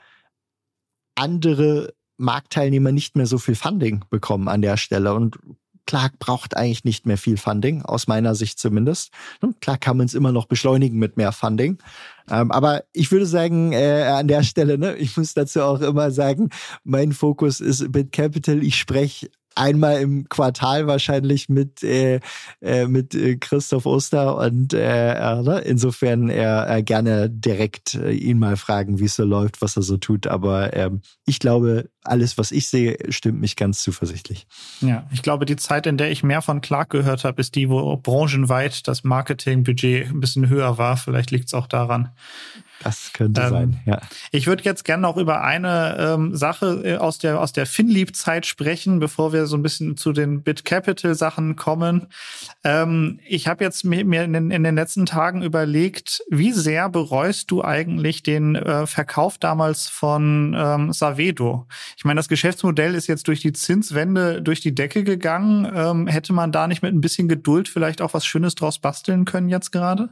andere 1.15 1.95
Marktteilnehmer 2.17 2.93
nicht 2.93 3.17
mehr 3.17 3.27
so 3.27 3.39
viel 3.39 3.55
Funding 3.55 4.05
bekommen 4.11 4.49
an 4.49 4.63
der 4.63 4.77
Stelle. 4.77 5.15
Und 5.15 5.39
Clark 5.87 6.19
braucht 6.19 6.57
eigentlich 6.57 6.85
nicht 6.85 7.07
mehr 7.07 7.17
viel 7.17 7.37
Funding, 7.37 7.83
aus 7.83 8.09
meiner 8.09 8.35
Sicht 8.35 8.59
zumindest. 8.59 9.13
Klar 9.61 9.79
kann 9.79 9.97
man 9.97 10.07
es 10.07 10.15
immer 10.15 10.33
noch 10.33 10.47
beschleunigen 10.47 10.99
mit 10.99 11.17
mehr 11.17 11.33
Funding. 11.33 11.79
Ähm, 12.29 12.51
aber 12.51 12.83
ich 12.93 13.13
würde 13.13 13.27
sagen, 13.27 13.73
äh, 13.73 14.03
an 14.03 14.29
der 14.29 14.43
Stelle, 14.43 14.79
ne, 14.79 14.97
ich 14.97 15.17
muss 15.17 15.35
dazu 15.35 15.63
auch 15.63 15.81
immer 15.81 16.11
sagen, 16.11 16.51
mein 16.83 17.13
Fokus 17.13 17.61
ist 17.61 17.93
Bit 17.93 18.13
Capital. 18.13 18.63
Ich 18.65 18.77
spreche 18.77 19.31
einmal 19.57 20.01
im 20.01 20.29
Quartal 20.29 20.87
wahrscheinlich 20.87 21.49
mit 21.49 21.83
äh, 21.83 22.21
äh, 22.61 22.87
mit 22.87 23.15
äh, 23.15 23.37
Christoph 23.37 23.87
Oster 23.87 24.37
und 24.37 24.73
äh, 24.73 25.15
äh, 25.15 25.43
ne? 25.43 25.59
insofern 25.61 26.29
er 26.29 26.69
äh, 26.69 26.83
gerne 26.83 27.31
direkt 27.31 27.95
äh, 27.95 28.13
ihn 28.13 28.39
mal 28.39 28.57
fragen, 28.57 28.99
wie 28.99 29.07
es 29.07 29.17
so 29.17 29.25
läuft, 29.25 29.63
was 29.63 29.77
er 29.77 29.83
so 29.83 29.97
tut. 29.97 30.27
Aber 30.27 30.75
ähm, 30.77 31.01
ich 31.27 31.39
glaube, 31.39 31.89
alles, 32.05 32.39
was 32.39 32.53
ich 32.53 32.69
sehe, 32.69 32.97
stimmt 33.09 33.41
mich 33.41 33.57
ganz 33.57 33.83
zuversichtlich. 33.83 34.47
Ja, 34.81 35.07
ich 35.13 35.23
glaube, 35.23 35.47
die 35.47 35.57
Zeit, 35.57 35.87
in 35.87 35.97
der 35.97 36.11
ich 36.11 36.23
mehr 36.23 36.43
von 36.43 36.61
Clark 36.61 36.91
gehört 36.91 37.25
habe, 37.25 37.41
ist 37.41 37.55
die, 37.55 37.69
wo 37.69 37.97
branchenweit 37.97 38.87
das 38.87 39.05
Marketingbudget 39.05 40.09
ein 40.09 40.21
bisschen 40.21 40.49
höher 40.49 40.79
war. 40.79 40.97
Vielleicht 40.97 41.31
liegt 41.31 41.47
es 41.47 41.55
auch 41.55 41.67
daran. 41.67 42.11
Das 42.83 43.13
könnte 43.13 43.41
ähm, 43.41 43.49
sein, 43.49 43.81
ja. 43.87 44.01
Ich 44.33 44.47
würde 44.47 44.65
jetzt 44.65 44.85
gerne 44.85 45.03
noch 45.03 45.17
über 45.17 45.43
eine 45.43 45.97
ähm, 45.99 46.37
Sache 46.37 46.83
äh, 46.85 46.97
aus 46.97 47.19
der, 47.19 47.41
aus 47.41 47.53
der 47.53 47.67
FinLeap-Zeit 47.67 48.47
sprechen, 48.47 48.99
bevor 48.99 49.33
wir 49.33 49.47
so 49.47 49.57
ein 49.57 49.63
bisschen 49.63 49.97
zu 49.97 50.13
den 50.13 50.43
BitCapital-Sachen 50.43 51.57
kommen. 51.57 52.09
Ähm, 52.65 53.19
ich 53.27 53.49
habe 53.49 53.65
jetzt 53.65 53.85
mir, 53.85 54.05
mir 54.05 54.25
in, 54.25 54.33
den, 54.33 54.51
in, 54.51 54.63
den, 54.63 54.75
letzten 54.75 55.07
Tagen 55.07 55.43
überlegt, 55.43 56.23
wie 56.31 56.53
sehr 56.53 56.89
bereust 56.89 57.51
du 57.51 57.65
eigentlich 57.65 58.23
den 58.23 58.57
äh, 58.57 58.87
Verkauf 58.87 59.39
damals 59.39 59.89
von 59.89 60.55
ähm, 60.57 60.93
Savedo? 60.93 61.67
Ich 61.97 62.05
meine, 62.05 62.19
das 62.19 62.29
Geschäftsmodell 62.29 62.95
ist 62.95 63.07
jetzt 63.07 63.27
durch 63.29 63.41
die 63.41 63.53
Zinswende 63.53 64.43
durch 64.43 64.61
die 64.61 64.75
Decke 64.75 65.05
gegangen. 65.05 65.71
Ähm, 65.75 66.07
hätte 66.07 66.33
man 66.33 66.53
da 66.53 66.67
nicht 66.67 66.83
mit 66.83 66.95
ein 66.95 67.01
bisschen 67.01 67.29
Geduld 67.29 67.69
vielleicht 67.69 68.03
auch 68.03 68.15
was 68.15 68.27
Schönes 68.27 68.55
draus 68.55 68.79
basteln 68.79 69.25
können 69.25 69.49
jetzt 69.49 69.73
gerade? 69.73 70.11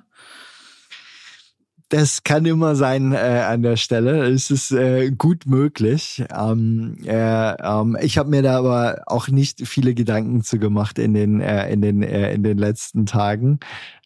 Das 1.91 2.25
kann 2.25 2.47
immer 2.47 2.75
sein 2.76 3.12
äh, 3.12 3.45
an 3.47 3.62
der 3.62 3.76
Stelle. 3.76 4.26
Es 4.26 4.50
ist 4.50 4.73
äh, 4.73 5.11
gut 5.11 5.47
möglich. 5.47 6.25
Ähm, 6.35 6.97
äh, 7.05 7.53
ähm, 7.53 7.97
ich 8.00 8.17
habe 8.19 8.31
mir 8.31 8.43
da 8.43 8.59
aber 8.59 9.03
auch 9.07 9.29
nicht 9.29 9.67
viele 9.67 9.95
Gedanken 9.95 10.43
zu 10.43 10.59
gemacht 10.59 10.99
in 10.99 11.12
den 11.14 11.41
äh, 11.41 11.71
in 11.71 11.83
den 11.83 12.03
äh, 12.03 12.33
in 12.33 12.43
den 12.43 12.59
letzten 12.59 13.07
Tagen. 13.07 13.61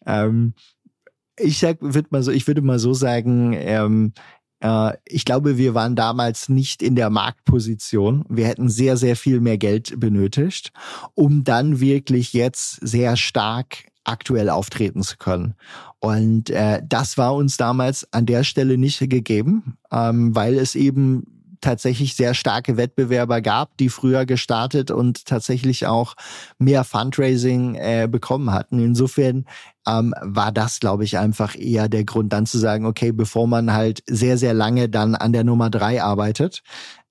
Ähm, 0.05 0.53
ich 1.37 1.59
sag, 1.59 1.77
würd 1.79 2.11
mal 2.11 2.21
so, 2.21 2.31
ich 2.31 2.47
würde 2.47 2.61
mal 2.61 2.79
so 2.79 2.93
sagen, 2.93 3.53
ähm, 3.53 4.13
äh, 4.61 4.93
ich 5.05 5.25
glaube, 5.25 5.57
wir 5.57 5.73
waren 5.73 5.95
damals 5.95 6.49
nicht 6.49 6.83
in 6.83 6.95
der 6.95 7.09
Marktposition. 7.09 8.25
Wir 8.29 8.47
hätten 8.47 8.69
sehr, 8.69 8.97
sehr 8.97 9.15
viel 9.15 9.39
mehr 9.39 9.57
Geld 9.57 9.99
benötigt, 9.99 10.71
um 11.15 11.43
dann 11.43 11.79
wirklich 11.79 12.33
jetzt 12.33 12.85
sehr 12.85 13.15
stark 13.15 13.85
aktuell 14.09 14.49
auftreten 14.49 15.03
zu 15.03 15.17
können. 15.17 15.55
Und 15.99 16.49
äh, 16.49 16.81
das 16.87 17.17
war 17.17 17.35
uns 17.35 17.57
damals 17.57 18.07
an 18.11 18.25
der 18.25 18.43
Stelle 18.43 18.77
nicht 18.77 18.99
gegeben, 19.09 19.77
ähm, 19.91 20.35
weil 20.35 20.55
es 20.55 20.75
eben 20.75 21.39
tatsächlich 21.61 22.15
sehr 22.15 22.33
starke 22.33 22.77
Wettbewerber 22.77 23.41
gab, 23.41 23.77
die 23.77 23.89
früher 23.89 24.25
gestartet 24.25 24.91
und 24.91 25.25
tatsächlich 25.25 25.87
auch 25.87 26.15
mehr 26.57 26.83
Fundraising 26.83 27.75
äh, 27.75 28.07
bekommen 28.09 28.51
hatten. 28.51 28.79
Insofern 28.79 29.45
ähm, 29.87 30.13
war 30.21 30.51
das, 30.51 30.79
glaube 30.79 31.03
ich, 31.03 31.17
einfach 31.17 31.55
eher 31.57 31.89
der 31.89 32.05
Grund, 32.05 32.33
dann 32.33 32.45
zu 32.45 32.57
sagen, 32.57 32.85
okay, 32.85 33.11
bevor 33.11 33.47
man 33.47 33.73
halt 33.73 34.03
sehr, 34.07 34.37
sehr 34.37 34.53
lange 34.53 34.89
dann 34.89 35.15
an 35.15 35.33
der 35.33 35.43
Nummer 35.43 35.69
drei 35.69 36.01
arbeitet, 36.01 36.63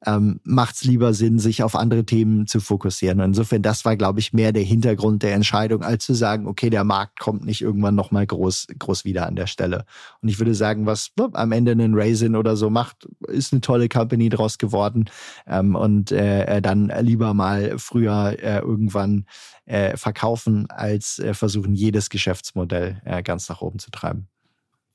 ähm, 0.07 0.40
macht 0.45 0.76
es 0.76 0.85
lieber 0.85 1.12
Sinn, 1.12 1.38
sich 1.38 1.62
auf 1.62 1.75
andere 1.75 2.05
Themen 2.05 2.47
zu 2.47 2.61
fokussieren. 2.61 3.21
Insofern, 3.21 3.62
das 3.62 3.85
war, 3.85 3.97
glaube 3.97 4.21
ich, 4.21 4.33
mehr 4.33 4.52
der 4.52 4.62
Hintergrund 4.62 5.23
der 5.23 5.35
Entscheidung, 5.35 5.83
als 5.83 6.05
zu 6.05 6.14
sagen, 6.14 6.47
okay, 6.47 6.71
der 6.71 6.85
Markt 6.85 7.19
kommt 7.19 7.45
nicht 7.45 7.62
irgendwann 7.62 7.95
nochmal 7.95 8.26
groß, 8.26 8.69
groß 8.78 9.05
wieder 9.05 9.26
an 9.26 9.37
der 9.37 9.47
Stelle. 9.47 9.85
Und 10.23 10.28
ich 10.28 10.38
würde 10.38 10.55
sagen, 10.55 10.87
was 10.87 11.11
ne, 11.17 11.28
am 11.33 11.52
Ende 11.52 11.73
ein 11.73 11.95
Raisin 11.95 12.37
oder 12.37 12.57
so 12.57 12.71
macht, 12.71 13.09
ist 13.26 13.52
eine 13.52 13.61
tolle 13.61 13.88
Company 13.88 14.28
draus 14.28 14.59
geworden. 14.59 15.07
Ähm, 15.47 15.75
und 15.75 16.12
äh, 16.12 16.45
äh 16.45 16.62
dann 16.62 16.93
lieber 17.00 17.35
mal 17.35 17.78
früher 17.78 18.37
äh, 18.38 18.59
irgendwann 18.59 19.26
äh, 19.64 19.97
verkaufen, 19.97 20.71
als 20.71 21.19
äh, 21.19 21.35
versuchen, 21.35 21.75
jedes 21.75 22.09
Geschäftsmodell 22.11 23.02
äh, 23.05 23.23
ganz 23.23 23.49
nach 23.49 23.61
oben 23.61 23.78
zu 23.78 23.90
treiben. 23.90 24.28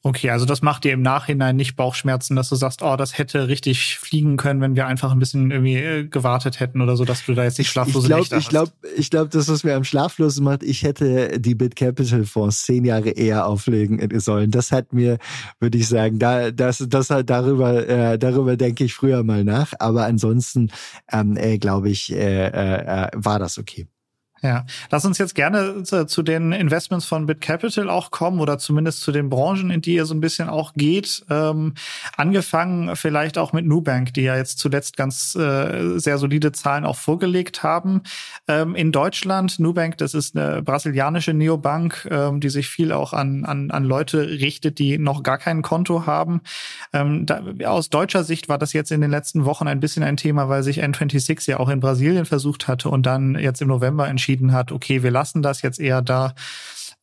Okay, 0.05 0.31
also 0.31 0.45
das 0.45 0.61
macht 0.61 0.83
dir 0.83 0.91
im 0.91 1.01
Nachhinein 1.01 1.55
nicht 1.55 1.77
Bauchschmerzen, 1.77 2.35
dass 2.35 2.49
du 2.49 2.55
sagst, 2.55 2.81
oh, 2.81 2.97
das 2.97 3.17
hätte 3.17 3.47
richtig 3.47 3.97
fliegen 3.97 4.35
können, 4.35 4.59
wenn 4.59 4.75
wir 4.75 4.85
einfach 4.85 5.13
ein 5.13 5.19
bisschen 5.19 5.49
irgendwie 5.49 5.77
äh, 5.77 6.03
gewartet 6.05 6.59
hätten 6.59 6.81
oder 6.81 6.97
so, 6.97 7.05
dass 7.05 7.25
du 7.25 7.33
da 7.33 7.45
jetzt 7.45 7.57
nicht 7.57 7.69
schlaflose 7.69 8.07
ich 8.07 8.07
glaub, 8.07 8.19
Nächte 8.19 8.35
Ich 8.35 8.49
glaube, 8.49 8.71
ich 8.97 9.09
glaube, 9.09 9.29
das, 9.29 9.47
was 9.47 9.63
mir 9.63 9.75
am 9.75 9.85
schlaflosen 9.85 10.43
macht, 10.43 10.61
ich 10.61 10.83
hätte 10.83 11.39
die 11.39 11.55
Bit 11.55 11.77
Capital 11.77 12.25
Fonds 12.25 12.65
zehn 12.65 12.83
Jahre 12.83 13.11
eher 13.11 13.47
auflegen 13.47 14.19
sollen. 14.19 14.51
Das 14.51 14.73
hat 14.73 14.91
mir, 14.91 15.19
würde 15.61 15.77
ich 15.77 15.87
sagen, 15.87 16.19
da, 16.19 16.51
das, 16.51 16.85
das 16.85 17.09
halt 17.09 17.29
darüber, 17.29 17.87
äh, 17.87 18.19
darüber 18.19 18.57
denke 18.57 18.83
ich 18.83 18.93
früher 18.93 19.23
mal 19.23 19.45
nach. 19.45 19.71
Aber 19.79 20.03
ansonsten, 20.03 20.69
ähm, 21.13 21.37
äh, 21.37 21.57
glaube 21.57 21.89
ich, 21.89 22.11
äh, 22.11 22.47
äh, 22.47 23.09
war 23.15 23.39
das 23.39 23.57
okay. 23.57 23.87
Ja, 24.43 24.65
lass 24.91 25.05
uns 25.05 25.17
jetzt 25.19 25.35
gerne 25.35 25.83
zu, 25.83 26.05
zu, 26.05 26.21
den 26.21 26.51
Investments 26.51 27.05
von 27.05 27.25
BitCapital 27.27 27.89
auch 27.89 28.11
kommen 28.11 28.41
oder 28.41 28.57
zumindest 28.57 28.99
zu 28.99 29.13
den 29.13 29.29
Branchen, 29.29 29.71
in 29.71 29.81
die 29.81 29.95
ihr 29.95 30.05
so 30.05 30.13
ein 30.13 30.19
bisschen 30.19 30.49
auch 30.49 30.73
geht. 30.73 31.25
Ähm, 31.29 31.75
angefangen 32.17 32.97
vielleicht 32.97 33.37
auch 33.37 33.53
mit 33.53 33.65
Nubank, 33.65 34.13
die 34.13 34.23
ja 34.23 34.35
jetzt 34.35 34.59
zuletzt 34.59 34.97
ganz 34.97 35.33
äh, 35.35 35.97
sehr 35.97 36.17
solide 36.17 36.51
Zahlen 36.51 36.83
auch 36.83 36.97
vorgelegt 36.97 37.63
haben. 37.63 38.01
Ähm, 38.49 38.75
in 38.75 38.91
Deutschland, 38.91 39.59
Nubank, 39.59 39.97
das 39.99 40.13
ist 40.13 40.35
eine 40.35 40.61
brasilianische 40.61 41.33
Neobank, 41.33 42.05
ähm, 42.11 42.41
die 42.41 42.49
sich 42.49 42.67
viel 42.67 42.91
auch 42.91 43.13
an, 43.13 43.45
an, 43.45 43.71
an 43.71 43.85
Leute 43.85 44.27
richtet, 44.27 44.77
die 44.77 44.97
noch 44.97 45.23
gar 45.23 45.37
kein 45.37 45.61
Konto 45.61 46.05
haben. 46.05 46.41
Ähm, 46.91 47.25
da, 47.25 47.43
aus 47.63 47.89
deutscher 47.89 48.25
Sicht 48.25 48.49
war 48.49 48.57
das 48.57 48.73
jetzt 48.73 48.91
in 48.91 48.99
den 48.99 49.11
letzten 49.11 49.45
Wochen 49.45 49.67
ein 49.67 49.79
bisschen 49.79 50.03
ein 50.03 50.17
Thema, 50.17 50.49
weil 50.49 50.63
sich 50.63 50.83
N26 50.83 51.49
ja 51.49 51.61
auch 51.61 51.69
in 51.69 51.79
Brasilien 51.79 52.25
versucht 52.25 52.67
hatte 52.67 52.89
und 52.89 53.05
dann 53.05 53.35
jetzt 53.39 53.61
im 53.61 53.69
November 53.69 54.09
entschieden 54.09 54.32
entschieden 54.33 54.51
hat, 54.51 54.71
okay, 54.71 55.03
wir 55.03 55.11
lassen 55.11 55.41
das 55.41 55.61
jetzt 55.61 55.79
eher 55.79 56.01
da. 56.01 56.33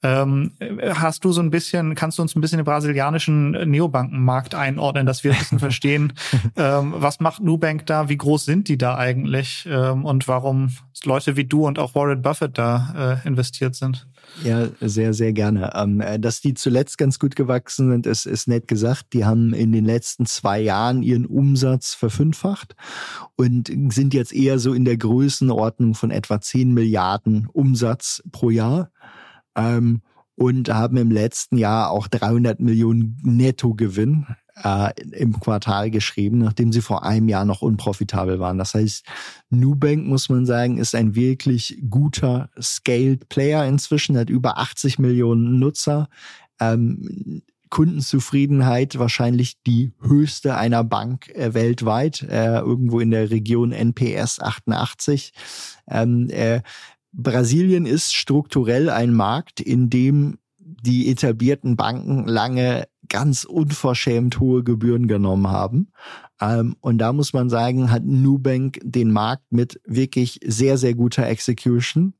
Ähm, 0.02 0.52
hast 0.94 1.24
du 1.24 1.32
so 1.32 1.42
ein 1.42 1.50
bisschen, 1.50 1.94
kannst 1.94 2.16
du 2.16 2.22
uns 2.22 2.34
ein 2.34 2.40
bisschen 2.40 2.56
den 2.56 2.64
brasilianischen 2.64 3.50
Neobankenmarkt 3.50 4.54
einordnen, 4.54 5.04
dass 5.04 5.24
wir 5.24 5.32
ein 5.32 5.38
bisschen 5.38 5.58
verstehen, 5.68 6.14
ähm, 6.56 6.94
was 6.96 7.20
macht 7.20 7.42
Nubank 7.42 7.84
da, 7.84 8.08
wie 8.08 8.16
groß 8.16 8.46
sind 8.46 8.68
die 8.68 8.78
da 8.78 8.96
eigentlich 8.96 9.68
ähm, 9.70 10.06
und 10.06 10.26
warum 10.26 10.74
Leute 11.04 11.36
wie 11.36 11.44
du 11.44 11.66
und 11.66 11.78
auch 11.78 11.94
Warren 11.94 12.22
Buffett 12.22 12.56
da 12.56 13.20
äh, 13.22 13.28
investiert 13.28 13.74
sind? 13.74 14.06
Ja, 14.44 14.68
sehr, 14.80 15.12
sehr 15.12 15.32
gerne. 15.32 15.72
Ähm, 15.74 16.00
äh, 16.00 16.18
dass 16.18 16.40
die 16.40 16.54
zuletzt 16.54 16.98
ganz 16.98 17.18
gut 17.18 17.36
gewachsen 17.36 17.90
sind, 17.90 18.06
ist, 18.06 18.26
ist 18.26 18.48
nett 18.48 18.68
gesagt. 18.68 19.12
Die 19.12 19.24
haben 19.24 19.52
in 19.52 19.72
den 19.72 19.84
letzten 19.84 20.26
zwei 20.26 20.60
Jahren 20.60 21.02
ihren 21.02 21.26
Umsatz 21.26 21.94
verfünffacht 21.94 22.74
und 23.36 23.70
sind 23.92 24.14
jetzt 24.14 24.32
eher 24.32 24.58
so 24.58 24.72
in 24.72 24.84
der 24.84 24.96
Größenordnung 24.96 25.94
von 25.94 26.10
etwa 26.10 26.40
10 26.40 26.72
Milliarden 26.72 27.48
Umsatz 27.52 28.22
pro 28.32 28.50
Jahr. 28.50 28.90
Ähm, 29.56 30.02
und 30.36 30.70
haben 30.70 30.96
im 30.96 31.10
letzten 31.10 31.58
Jahr 31.58 31.90
auch 31.90 32.08
300 32.08 32.60
Millionen 32.60 33.18
Nettogewinn 33.22 34.26
äh, 34.62 34.92
im 35.12 35.38
Quartal 35.38 35.90
geschrieben, 35.90 36.38
nachdem 36.38 36.72
sie 36.72 36.80
vor 36.80 37.04
einem 37.04 37.28
Jahr 37.28 37.44
noch 37.44 37.62
unprofitabel 37.62 38.38
waren. 38.38 38.58
Das 38.58 38.74
heißt, 38.74 39.04
Nubank, 39.50 40.06
muss 40.06 40.28
man 40.28 40.46
sagen, 40.46 40.78
ist 40.78 40.94
ein 40.94 41.14
wirklich 41.14 41.78
guter 41.88 42.50
Scaled 42.60 43.28
Player 43.28 43.66
inzwischen, 43.66 44.18
hat 44.18 44.30
über 44.30 44.58
80 44.58 44.98
Millionen 44.98 45.58
Nutzer. 45.58 46.08
Ähm, 46.60 47.42
Kundenzufriedenheit 47.70 48.98
wahrscheinlich 48.98 49.62
die 49.62 49.92
höchste 50.00 50.56
einer 50.56 50.84
Bank 50.84 51.28
äh, 51.28 51.54
weltweit, 51.54 52.22
äh, 52.22 52.58
irgendwo 52.58 53.00
in 53.00 53.12
der 53.12 53.30
Region 53.30 53.72
NPS 53.72 54.40
88. 54.40 55.32
Ähm, 55.88 56.28
äh, 56.30 56.62
Brasilien 57.12 57.86
ist 57.86 58.14
strukturell 58.14 58.90
ein 58.90 59.12
Markt, 59.14 59.60
in 59.60 59.88
dem 59.88 60.38
die 60.60 61.10
etablierten 61.10 61.76
Banken 61.76 62.26
lange 62.26 62.84
ganz 63.08 63.44
unverschämt 63.44 64.38
hohe 64.40 64.62
Gebühren 64.62 65.08
genommen 65.08 65.48
haben. 65.48 65.92
Ähm, 66.40 66.76
und 66.80 66.98
da 66.98 67.12
muss 67.12 67.32
man 67.32 67.50
sagen, 67.50 67.90
hat 67.90 68.04
Nubank 68.04 68.78
den 68.82 69.10
Markt 69.10 69.50
mit 69.50 69.80
wirklich 69.84 70.40
sehr, 70.44 70.78
sehr 70.78 70.94
guter 70.94 71.26
Execution 71.26 72.14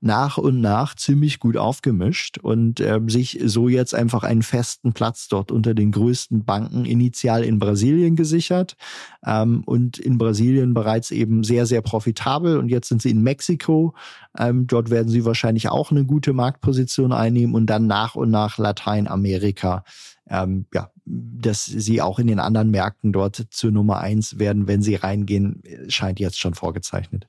nach 0.00 0.38
und 0.38 0.60
nach 0.60 0.94
ziemlich 0.94 1.40
gut 1.40 1.56
aufgemischt 1.56 2.38
und 2.38 2.80
äh, 2.80 3.00
sich 3.06 3.40
so 3.44 3.68
jetzt 3.68 3.94
einfach 3.94 4.22
einen 4.22 4.42
festen 4.42 4.92
Platz 4.92 5.28
dort 5.28 5.52
unter 5.52 5.74
den 5.74 5.92
größten 5.92 6.44
Banken 6.44 6.84
initial 6.84 7.44
in 7.44 7.58
Brasilien 7.58 8.16
gesichert 8.16 8.76
ähm, 9.24 9.62
und 9.64 9.98
in 9.98 10.18
Brasilien 10.18 10.74
bereits 10.74 11.10
eben 11.10 11.44
sehr, 11.44 11.66
sehr 11.66 11.82
profitabel 11.82 12.58
und 12.58 12.68
jetzt 12.68 12.88
sind 12.88 13.02
sie 13.02 13.10
in 13.10 13.22
Mexiko. 13.22 13.94
Ähm, 14.38 14.66
dort 14.66 14.90
werden 14.90 15.08
sie 15.08 15.24
wahrscheinlich 15.24 15.68
auch 15.68 15.90
eine 15.90 16.04
gute 16.04 16.32
Marktposition 16.32 17.12
einnehmen 17.12 17.54
und 17.54 17.66
dann 17.66 17.86
nach 17.86 18.14
und 18.14 18.30
nach 18.30 18.58
Lateinamerika. 18.58 19.84
Ähm, 20.28 20.66
ja, 20.72 20.90
dass 21.04 21.66
sie 21.66 22.00
auch 22.00 22.18
in 22.18 22.28
den 22.28 22.38
anderen 22.38 22.70
Märkten 22.70 23.12
dort 23.12 23.46
zur 23.50 23.72
Nummer 23.72 23.98
eins 23.98 24.38
werden, 24.38 24.68
wenn 24.68 24.80
sie 24.82 24.94
reingehen, 24.94 25.62
scheint 25.88 26.20
jetzt 26.20 26.38
schon 26.38 26.54
vorgezeichnet. 26.54 27.26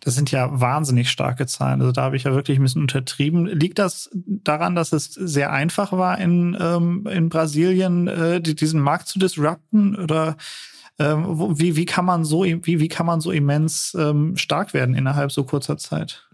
Das 0.00 0.14
sind 0.14 0.30
ja 0.30 0.60
wahnsinnig 0.60 1.10
starke 1.10 1.46
Zahlen. 1.46 1.80
Also 1.80 1.92
da 1.92 2.02
habe 2.02 2.16
ich 2.16 2.24
ja 2.24 2.34
wirklich 2.34 2.58
ein 2.58 2.62
bisschen 2.62 2.82
untertrieben. 2.82 3.46
Liegt 3.46 3.78
das 3.78 4.10
daran, 4.12 4.74
dass 4.74 4.92
es 4.92 5.06
sehr 5.06 5.52
einfach 5.52 5.92
war, 5.92 6.18
in, 6.18 6.56
ähm, 6.60 7.06
in 7.10 7.28
Brasilien 7.28 8.08
äh, 8.08 8.40
diesen 8.40 8.80
Markt 8.80 9.08
zu 9.08 9.18
disrupten? 9.18 9.96
Oder 9.96 10.36
ähm, 10.98 11.58
wie, 11.58 11.76
wie, 11.76 11.86
kann 11.86 12.04
man 12.04 12.24
so, 12.24 12.44
wie, 12.44 12.80
wie 12.80 12.88
kann 12.88 13.06
man 13.06 13.20
so 13.20 13.30
immens 13.30 13.96
ähm, 13.98 14.36
stark 14.36 14.74
werden 14.74 14.94
innerhalb 14.94 15.32
so 15.32 15.44
kurzer 15.44 15.76
Zeit? 15.78 16.28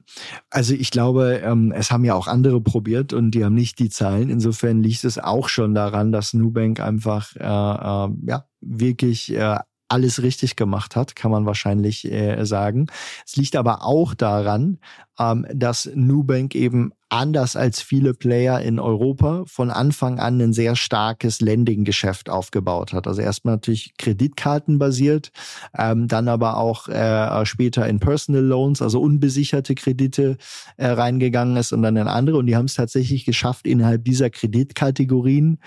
Also 0.51 0.75
ich 0.75 0.91
glaube, 0.91 1.41
ähm, 1.45 1.73
es 1.73 1.91
haben 1.91 2.05
ja 2.05 2.15
auch 2.15 2.27
andere 2.27 2.61
probiert 2.61 3.13
und 3.13 3.33
die 3.33 3.45
haben 3.45 3.55
nicht 3.55 3.79
die 3.79 3.91
Zahlen. 3.91 4.31
Insofern 4.31 4.83
liegt 4.83 5.05
es 5.05 5.19
auch 5.19 5.49
schon 5.49 5.75
daran, 5.75 6.13
dass 6.13 6.35
Nubank 6.35 6.81
einfach 6.81 7.37
äh, 7.37 7.41
äh, 7.41 8.11
ja 8.27 8.45
wirklich 8.61 9.35
äh, 9.35 9.59
alles 9.89 10.23
richtig 10.23 10.57
gemacht 10.57 10.97
hat, 10.97 11.17
kann 11.17 11.31
man 11.31 11.47
wahrscheinlich 11.47 12.11
äh, 12.11 12.45
sagen. 12.45 12.87
Es 13.27 13.37
liegt 13.37 13.57
aber 13.57 13.85
auch 13.85 14.15
daran, 14.15 14.79
ähm, 15.19 15.47
dass 15.53 15.91
Nubank 15.95 16.55
eben 16.55 16.93
anders 17.09 17.57
als 17.57 17.81
viele 17.81 18.13
Player 18.13 18.61
in 18.61 18.79
Europa 18.79 19.45
von 19.47 19.71
Anfang 19.71 20.19
an 20.19 20.41
ein 20.41 20.53
sehr 20.53 20.77
starkes 20.77 21.41
Lending-Geschäft 21.41 22.29
aufgebaut 22.29 22.93
hat. 22.93 23.07
Also 23.07 23.23
erstmal 23.23 23.55
natürlich 23.55 23.95
Kreditkarten 23.97 24.79
basiert, 24.79 25.31
ähm, 25.77 26.07
dann 26.07 26.29
aber 26.29 26.59
auch 26.59 26.89
äh, 26.89 27.47
später 27.47 27.87
in 27.87 27.99
Personal 27.99 28.43
Loans, 28.43 28.83
also 28.83 29.01
unbesicherte 29.01 29.75
Kredite 29.75 30.37
äh, 30.77 30.89
reingegangen 30.89 31.57
ist 31.57 31.73
und 31.73 31.83
dann 31.83 31.97
in 31.97 32.09
andere. 32.09 32.37
Und 32.37 32.47
die 32.47 32.57
haben 32.57 32.67
es 32.67 32.75
tatsächlich 32.75 33.25
geschafft, 33.25 33.67
innerhalb 33.67 34.05
dieser 34.05 34.29
Kreditkategorien 34.29 35.59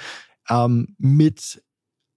ähm, 0.49 0.95
mit 0.99 1.63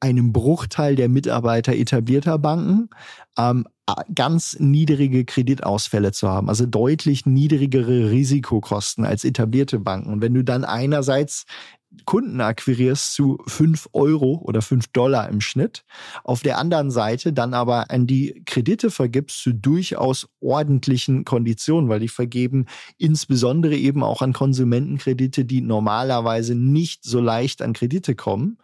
einem 0.01 0.33
Bruchteil 0.33 0.97
der 0.97 1.09
Mitarbeiter 1.09 1.75
etablierter 1.75 2.39
Banken 2.39 2.91
ähm, 3.39 3.67
ganz 4.15 4.57
niedrige 4.59 5.25
Kreditausfälle 5.25 6.13
zu 6.13 6.29
haben, 6.29 6.49
also 6.49 6.67
deutlich 6.67 7.27
niedrigere 7.27 8.11
Risikokosten 8.11 9.05
als 9.05 9.25
etablierte 9.25 9.79
Banken. 9.79 10.13
Und 10.13 10.23
wenn 10.23 10.35
du 10.35 10.43
dann 10.43 10.65
einerseits 10.65 11.45
Kunden 12.07 12.41
akquirierst 12.41 13.15
zu 13.15 13.39
fünf 13.47 13.89
Euro 13.93 14.41
oder 14.45 14.63
fünf 14.63 14.89
Dollar 14.89 15.29
im 15.29 15.41
Schnitt, 15.41 15.85
auf 16.25 16.41
der 16.43 16.59
anderen 16.59 16.91
Seite 16.91 17.33
dann 17.33 17.55
aber 17.55 17.91
an 17.91 18.07
die 18.07 18.43
Kredite 18.47 18.91
vergibst 18.91 19.43
zu 19.43 19.53
durchaus 19.53 20.29
ordentlichen 20.41 21.25
Konditionen, 21.25 21.89
weil 21.89 22.01
die 22.01 22.09
vergeben 22.09 22.67
insbesondere 22.99 23.77
eben 23.77 24.03
auch 24.03 24.23
an 24.23 24.33
Konsumentenkredite, 24.33 25.45
die 25.45 25.61
normalerweise 25.61 26.55
nicht 26.55 27.05
so 27.05 27.21
leicht 27.21 27.63
an 27.63 27.73
Kredite 27.73 28.15
kommen, 28.15 28.59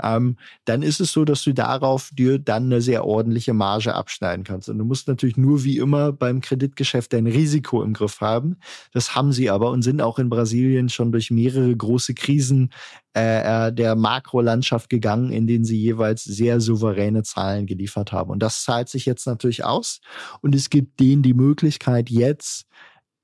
ähm, 0.00 0.36
dann 0.64 0.82
ist 0.82 1.00
es 1.00 1.12
so, 1.12 1.24
dass 1.24 1.42
du 1.42 1.52
darauf 1.52 2.10
dir 2.12 2.38
dann 2.38 2.64
eine 2.64 2.80
sehr 2.80 3.04
ordentliche 3.04 3.52
Marge 3.52 3.94
abschneiden 3.94 4.44
kannst. 4.44 4.68
Und 4.68 4.78
du 4.78 4.84
musst 4.84 5.08
natürlich 5.08 5.36
nur 5.36 5.64
wie 5.64 5.78
immer 5.78 6.12
beim 6.12 6.40
Kreditgeschäft 6.40 7.12
dein 7.12 7.26
Risiko 7.26 7.82
im 7.82 7.92
Griff 7.92 8.20
haben. 8.20 8.56
Das 8.92 9.14
haben 9.14 9.32
sie 9.32 9.50
aber 9.50 9.70
und 9.70 9.82
sind 9.82 10.00
auch 10.00 10.18
in 10.18 10.30
Brasilien 10.30 10.88
schon 10.88 11.12
durch 11.12 11.30
mehrere 11.30 11.76
große 11.76 12.14
Krisen 12.14 12.70
äh, 13.14 13.68
äh 13.68 13.72
der 13.72 13.94
Makrolandschaft 13.96 14.88
gegangen, 14.88 15.30
in 15.30 15.46
denen 15.46 15.64
sie 15.64 15.78
jeweils 15.78 16.24
sehr 16.24 16.60
souveräne 16.60 17.22
Zahlen 17.22 17.66
geliefert 17.66 18.12
haben. 18.12 18.30
Und 18.30 18.42
das 18.42 18.64
zahlt 18.64 18.88
sich 18.88 19.04
jetzt 19.06 19.26
natürlich 19.26 19.64
aus. 19.64 20.00
Und 20.40 20.54
es 20.54 20.70
gibt 20.70 21.00
denen 21.00 21.22
die 21.22 21.34
Möglichkeit, 21.34 22.08
jetzt 22.08 22.66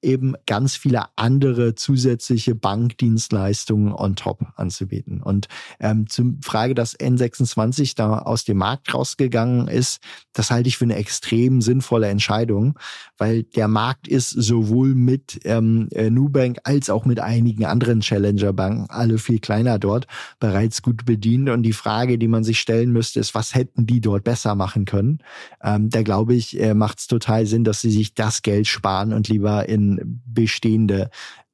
eben 0.03 0.35
ganz 0.47 0.77
viele 0.77 1.05
andere 1.17 1.75
zusätzliche 1.75 2.55
Bankdienstleistungen 2.55 3.93
on 3.93 4.15
top 4.15 4.47
anzubieten. 4.57 5.21
Und 5.23 5.49
ähm, 5.81 6.09
zum 6.09 6.41
Frage, 6.43 6.75
dass 6.75 6.99
N26 6.99 7.95
da 7.97 8.19
aus 8.21 8.45
dem 8.45 8.59
Markt 8.59 8.95
rausgegangen 8.95 9.67
ist, 9.67 10.01
das 10.33 10.51
halte 10.51 10.69
ich 10.69 10.77
für 10.77 10.85
eine 10.85 10.97
extrem 10.97 11.61
sinnvolle 11.61 12.09
Entscheidung, 12.09 12.79
weil 13.17 13.43
der 13.43 13.67
Markt 13.67 14.07
ist 14.07 14.31
sowohl 14.31 14.95
mit 14.95 15.41
ähm, 15.45 15.89
äh, 15.93 16.11
Nubank 16.11 16.59
als 16.65 16.91
auch 16.91 17.05
mit 17.05 17.19
einigen 17.19 17.65
anderen 17.65 18.01
Challenger-Banken, 18.01 18.91
alle 18.91 19.19
viel 19.19 19.41
kleiner 19.41 19.79
dort, 19.79 20.07
bereits 20.39 20.83
gut 20.83 21.05
bedient. 21.05 21.49
Und 21.49 21.63
die 21.63 21.73
Frage, 21.73 22.19
die 22.19 22.29
man 22.29 22.45
sich 22.45 22.61
stellen 22.61 22.93
müsste, 22.93 23.19
ist, 23.19 23.35
was 23.35 23.55
hätten 23.55 23.87
die 23.87 24.01
dort 24.01 24.23
besser 24.23 24.55
machen 24.55 24.85
können? 24.85 25.19
Ähm, 25.63 25.91
da 25.91 26.03
glaube 26.03 26.35
ich, 26.35 26.61
äh, 26.61 26.75
macht 26.75 27.01
es 27.01 27.09
total 27.09 27.47
Sinn, 27.47 27.65
dass 27.65 27.81
sie 27.81 27.91
sich 27.91 28.15
das 28.15 28.43
Geld 28.43 28.69
sparen 28.69 29.13
und 29.13 29.29
lieber 29.29 29.69
in 29.69 29.88
bestehende 30.27 31.11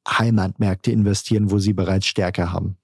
Heimatmärkte 0.08 0.90
investieren, 0.90 1.50
wo 1.50 1.58
sie 1.58 1.72
bereits 1.72 2.06
Stärke 2.06 2.52
haben. 2.52 2.76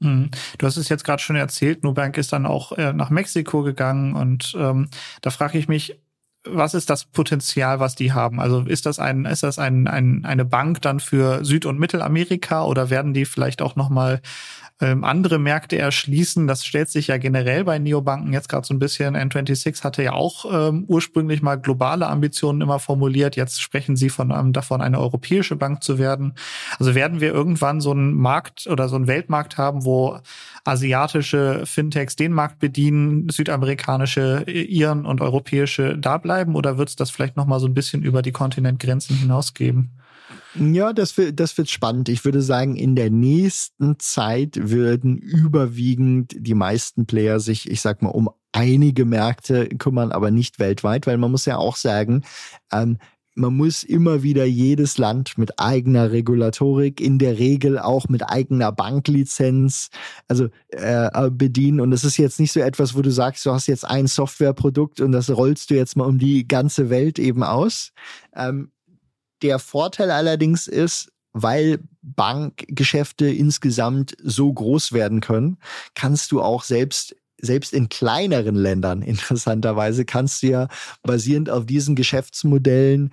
Mhm. 0.00 0.30
Du 0.58 0.66
hast 0.66 0.76
es 0.76 0.88
jetzt 0.88 1.04
gerade 1.04 1.22
schon 1.22 1.36
erzählt, 1.36 1.84
Nubank 1.84 2.16
ist 2.16 2.32
dann 2.32 2.46
auch 2.46 2.72
äh, 2.72 2.92
nach 2.92 3.10
Mexiko 3.10 3.62
gegangen 3.62 4.14
und 4.14 4.54
ähm, 4.58 4.88
da 5.20 5.30
frage 5.30 5.58
ich 5.58 5.68
mich, 5.68 6.00
was 6.44 6.72
ist 6.72 6.88
das 6.88 7.04
Potenzial, 7.04 7.80
was 7.80 7.96
die 7.96 8.12
haben? 8.12 8.40
Also 8.40 8.62
ist 8.62 8.86
das 8.86 8.98
ein, 8.98 9.26
ist 9.26 9.42
das 9.42 9.58
ein, 9.58 9.86
ein, 9.86 10.24
eine 10.24 10.46
Bank 10.46 10.80
dann 10.80 10.98
für 10.98 11.44
Süd- 11.44 11.66
und 11.66 11.78
Mittelamerika 11.78 12.64
oder 12.64 12.88
werden 12.88 13.12
die 13.12 13.26
vielleicht 13.26 13.60
auch 13.60 13.76
nochmal 13.76 14.22
ähm, 14.80 15.04
andere 15.04 15.38
Märkte 15.38 15.78
erschließen. 15.78 16.46
Das 16.46 16.64
stellt 16.64 16.88
sich 16.88 17.08
ja 17.08 17.18
generell 17.18 17.64
bei 17.64 17.78
Neobanken 17.78 18.32
jetzt 18.32 18.48
gerade 18.48 18.66
so 18.66 18.72
ein 18.72 18.78
bisschen. 18.78 19.16
N26 19.16 19.84
hatte 19.84 20.02
ja 20.02 20.12
auch 20.12 20.46
ähm, 20.50 20.84
ursprünglich 20.88 21.42
mal 21.42 21.56
globale 21.56 22.06
Ambitionen 22.06 22.62
immer 22.62 22.78
formuliert. 22.78 23.36
Jetzt 23.36 23.60
sprechen 23.60 23.96
sie 23.96 24.08
von 24.08 24.30
ähm, 24.30 24.52
davon, 24.52 24.80
eine 24.80 24.98
europäische 24.98 25.56
Bank 25.56 25.82
zu 25.82 25.98
werden. 25.98 26.34
Also 26.78 26.94
werden 26.94 27.20
wir 27.20 27.32
irgendwann 27.32 27.80
so 27.80 27.90
einen 27.90 28.14
Markt 28.14 28.66
oder 28.66 28.88
so 28.88 28.96
einen 28.96 29.06
Weltmarkt 29.06 29.58
haben, 29.58 29.84
wo 29.84 30.18
asiatische 30.64 31.66
Fintechs 31.66 32.16
den 32.16 32.32
Markt 32.32 32.58
bedienen, 32.58 33.28
südamerikanische 33.28 34.44
ihren 34.50 35.04
und 35.04 35.20
europäische 35.20 35.98
da 35.98 36.16
bleiben? 36.16 36.54
Oder 36.54 36.78
wird 36.78 36.88
es 36.88 36.96
das 36.96 37.10
vielleicht 37.10 37.36
noch 37.36 37.46
mal 37.46 37.60
so 37.60 37.66
ein 37.66 37.74
bisschen 37.74 38.02
über 38.02 38.22
die 38.22 38.32
Kontinentgrenzen 38.32 39.16
hinausgeben? 39.16 39.90
Ja, 40.54 40.92
das 40.92 41.16
wird, 41.16 41.38
das 41.38 41.56
wird 41.56 41.70
spannend. 41.70 42.08
Ich 42.08 42.24
würde 42.24 42.42
sagen, 42.42 42.76
in 42.76 42.96
der 42.96 43.10
nächsten 43.10 43.98
Zeit 43.98 44.58
würden 44.60 45.16
überwiegend 45.16 46.34
die 46.36 46.54
meisten 46.54 47.06
Player 47.06 47.38
sich, 47.40 47.70
ich 47.70 47.80
sag 47.80 48.02
mal, 48.02 48.08
um 48.08 48.30
einige 48.52 49.04
Märkte 49.04 49.68
kümmern, 49.68 50.10
aber 50.12 50.30
nicht 50.30 50.58
weltweit, 50.58 51.06
weil 51.06 51.18
man 51.18 51.30
muss 51.30 51.44
ja 51.44 51.56
auch 51.56 51.76
sagen, 51.76 52.24
ähm, 52.72 52.98
man 53.36 53.56
muss 53.56 53.84
immer 53.84 54.22
wieder 54.22 54.44
jedes 54.44 54.98
Land 54.98 55.38
mit 55.38 55.58
eigener 55.58 56.10
Regulatorik, 56.10 57.00
in 57.00 57.18
der 57.18 57.38
Regel 57.38 57.78
auch 57.78 58.08
mit 58.08 58.28
eigener 58.28 58.72
Banklizenz, 58.72 59.88
also 60.28 60.48
äh, 60.68 61.30
bedienen. 61.30 61.80
Und 61.80 61.92
es 61.92 62.04
ist 62.04 62.16
jetzt 62.16 62.40
nicht 62.40 62.52
so 62.52 62.60
etwas, 62.60 62.96
wo 62.96 63.02
du 63.02 63.10
sagst, 63.10 63.46
du 63.46 63.52
hast 63.52 63.68
jetzt 63.68 63.84
ein 63.84 64.08
Softwareprodukt 64.08 65.00
und 65.00 65.12
das 65.12 65.30
rollst 65.30 65.70
du 65.70 65.74
jetzt 65.74 65.96
mal 65.96 66.06
um 66.06 66.18
die 66.18 66.46
ganze 66.46 66.90
Welt 66.90 67.18
eben 67.18 67.42
aus. 67.44 67.92
Ähm, 68.34 68.72
der 69.42 69.58
Vorteil 69.58 70.10
allerdings 70.10 70.66
ist, 70.66 71.10
weil 71.32 71.80
Bankgeschäfte 72.02 73.26
insgesamt 73.26 74.16
so 74.22 74.52
groß 74.52 74.92
werden 74.92 75.20
können, 75.20 75.58
kannst 75.94 76.32
du 76.32 76.42
auch 76.42 76.64
selbst 76.64 77.14
selbst 77.42 77.72
in 77.72 77.88
kleineren 77.88 78.54
Ländern 78.54 79.00
interessanterweise 79.02 80.04
kannst 80.04 80.42
du 80.42 80.48
ja 80.48 80.68
basierend 81.02 81.48
auf 81.48 81.64
diesen 81.64 81.94
Geschäftsmodellen 81.94 83.10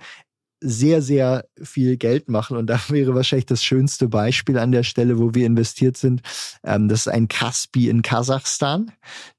sehr, 0.60 1.02
sehr 1.02 1.46
viel 1.62 1.96
Geld 1.96 2.28
machen. 2.28 2.56
Und 2.56 2.66
da 2.66 2.80
wäre 2.88 3.14
wahrscheinlich 3.14 3.46
das 3.46 3.62
schönste 3.62 4.08
Beispiel 4.08 4.58
an 4.58 4.72
der 4.72 4.82
Stelle, 4.82 5.18
wo 5.18 5.34
wir 5.34 5.46
investiert 5.46 5.96
sind. 5.96 6.22
Ähm, 6.64 6.88
das 6.88 7.00
ist 7.00 7.08
ein 7.08 7.28
Kaspi 7.28 7.88
in 7.88 8.02
Kasachstan, 8.02 8.92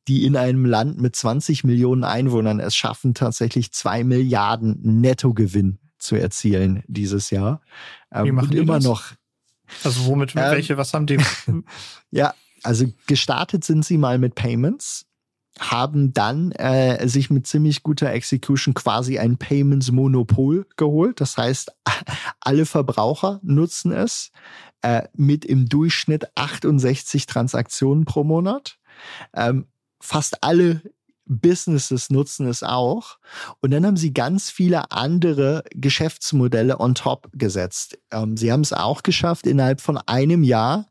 die 0.08 0.25
in 0.25 0.36
einem 0.36 0.65
Land 0.65 0.99
mit 0.99 1.15
20 1.15 1.63
Millionen 1.63 2.04
Einwohnern 2.04 2.60
es 2.60 2.75
schaffen, 2.75 3.13
tatsächlich 3.13 3.71
zwei 3.73 4.04
Milliarden 4.04 5.02
Nettogewinn 5.02 5.80
zu 5.99 6.15
erzielen 6.15 6.83
dieses 6.88 7.29
Jahr. 7.29 7.62
Ähm, 8.12 8.25
Wie 8.25 8.31
machen 8.31 8.49
und 8.49 8.55
immer 8.55 8.75
das? 8.75 8.83
noch. 8.83 9.12
Also 9.83 10.05
womit, 10.05 10.35
ähm, 10.35 10.51
welche, 10.51 10.77
was 10.77 10.93
haben 10.93 11.05
die? 11.05 11.17
ja, 12.12 12.33
also 12.63 12.85
gestartet 13.07 13.63
sind 13.63 13.85
sie 13.85 13.97
mal 13.97 14.17
mit 14.17 14.35
Payments 14.35 15.05
haben 15.59 16.13
dann 16.13 16.51
äh, 16.53 17.07
sich 17.07 17.29
mit 17.29 17.45
ziemlich 17.45 17.83
guter 17.83 18.12
Execution 18.12 18.73
quasi 18.73 19.19
ein 19.19 19.38
Payments-Monopol 19.38 20.65
geholt. 20.77 21.19
Das 21.21 21.38
heißt, 21.38 21.71
alle 22.39 22.65
Verbraucher 22.65 23.39
nutzen 23.43 23.91
es 23.91 24.31
äh, 24.81 25.03
mit 25.13 25.45
im 25.45 25.67
Durchschnitt 25.67 26.27
68 26.35 27.25
Transaktionen 27.25 28.05
pro 28.05 28.23
Monat. 28.23 28.77
Ähm, 29.33 29.67
fast 29.99 30.43
alle 30.43 30.81
Businesses 31.29 32.09
nutzen 32.09 32.47
es 32.47 32.63
auch. 32.63 33.17
Und 33.61 33.71
dann 33.71 33.85
haben 33.85 33.97
sie 33.97 34.13
ganz 34.13 34.49
viele 34.49 34.91
andere 34.91 35.63
Geschäftsmodelle 35.73 36.79
on 36.79 36.95
top 36.95 37.29
gesetzt. 37.33 37.97
Ähm, 38.11 38.35
sie 38.35 38.51
haben 38.51 38.61
es 38.61 38.73
auch 38.73 39.03
geschafft, 39.03 39.47
innerhalb 39.47 39.79
von 39.79 39.97
einem 39.97 40.43
Jahr 40.43 40.87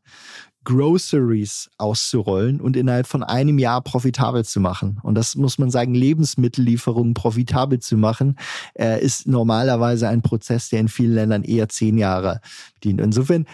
Groceries 0.63 1.69
auszurollen 1.77 2.59
und 2.61 2.75
innerhalb 2.75 3.07
von 3.07 3.23
einem 3.23 3.59
Jahr 3.59 3.81
profitabel 3.81 4.45
zu 4.45 4.59
machen. 4.59 4.99
Und 5.03 5.15
das 5.15 5.35
muss 5.35 5.57
man 5.57 5.71
sagen, 5.71 5.93
Lebensmittellieferungen 5.93 7.13
profitabel 7.13 7.79
zu 7.79 7.97
machen, 7.97 8.37
äh, 8.77 9.03
ist 9.03 9.27
normalerweise 9.27 10.07
ein 10.09 10.21
Prozess, 10.21 10.69
der 10.69 10.81
in 10.81 10.87
vielen 10.87 11.15
Ländern 11.15 11.43
eher 11.43 11.69
zehn 11.69 11.97
Jahre 11.97 12.41
dient. 12.83 13.01
Insofern, 13.01 13.45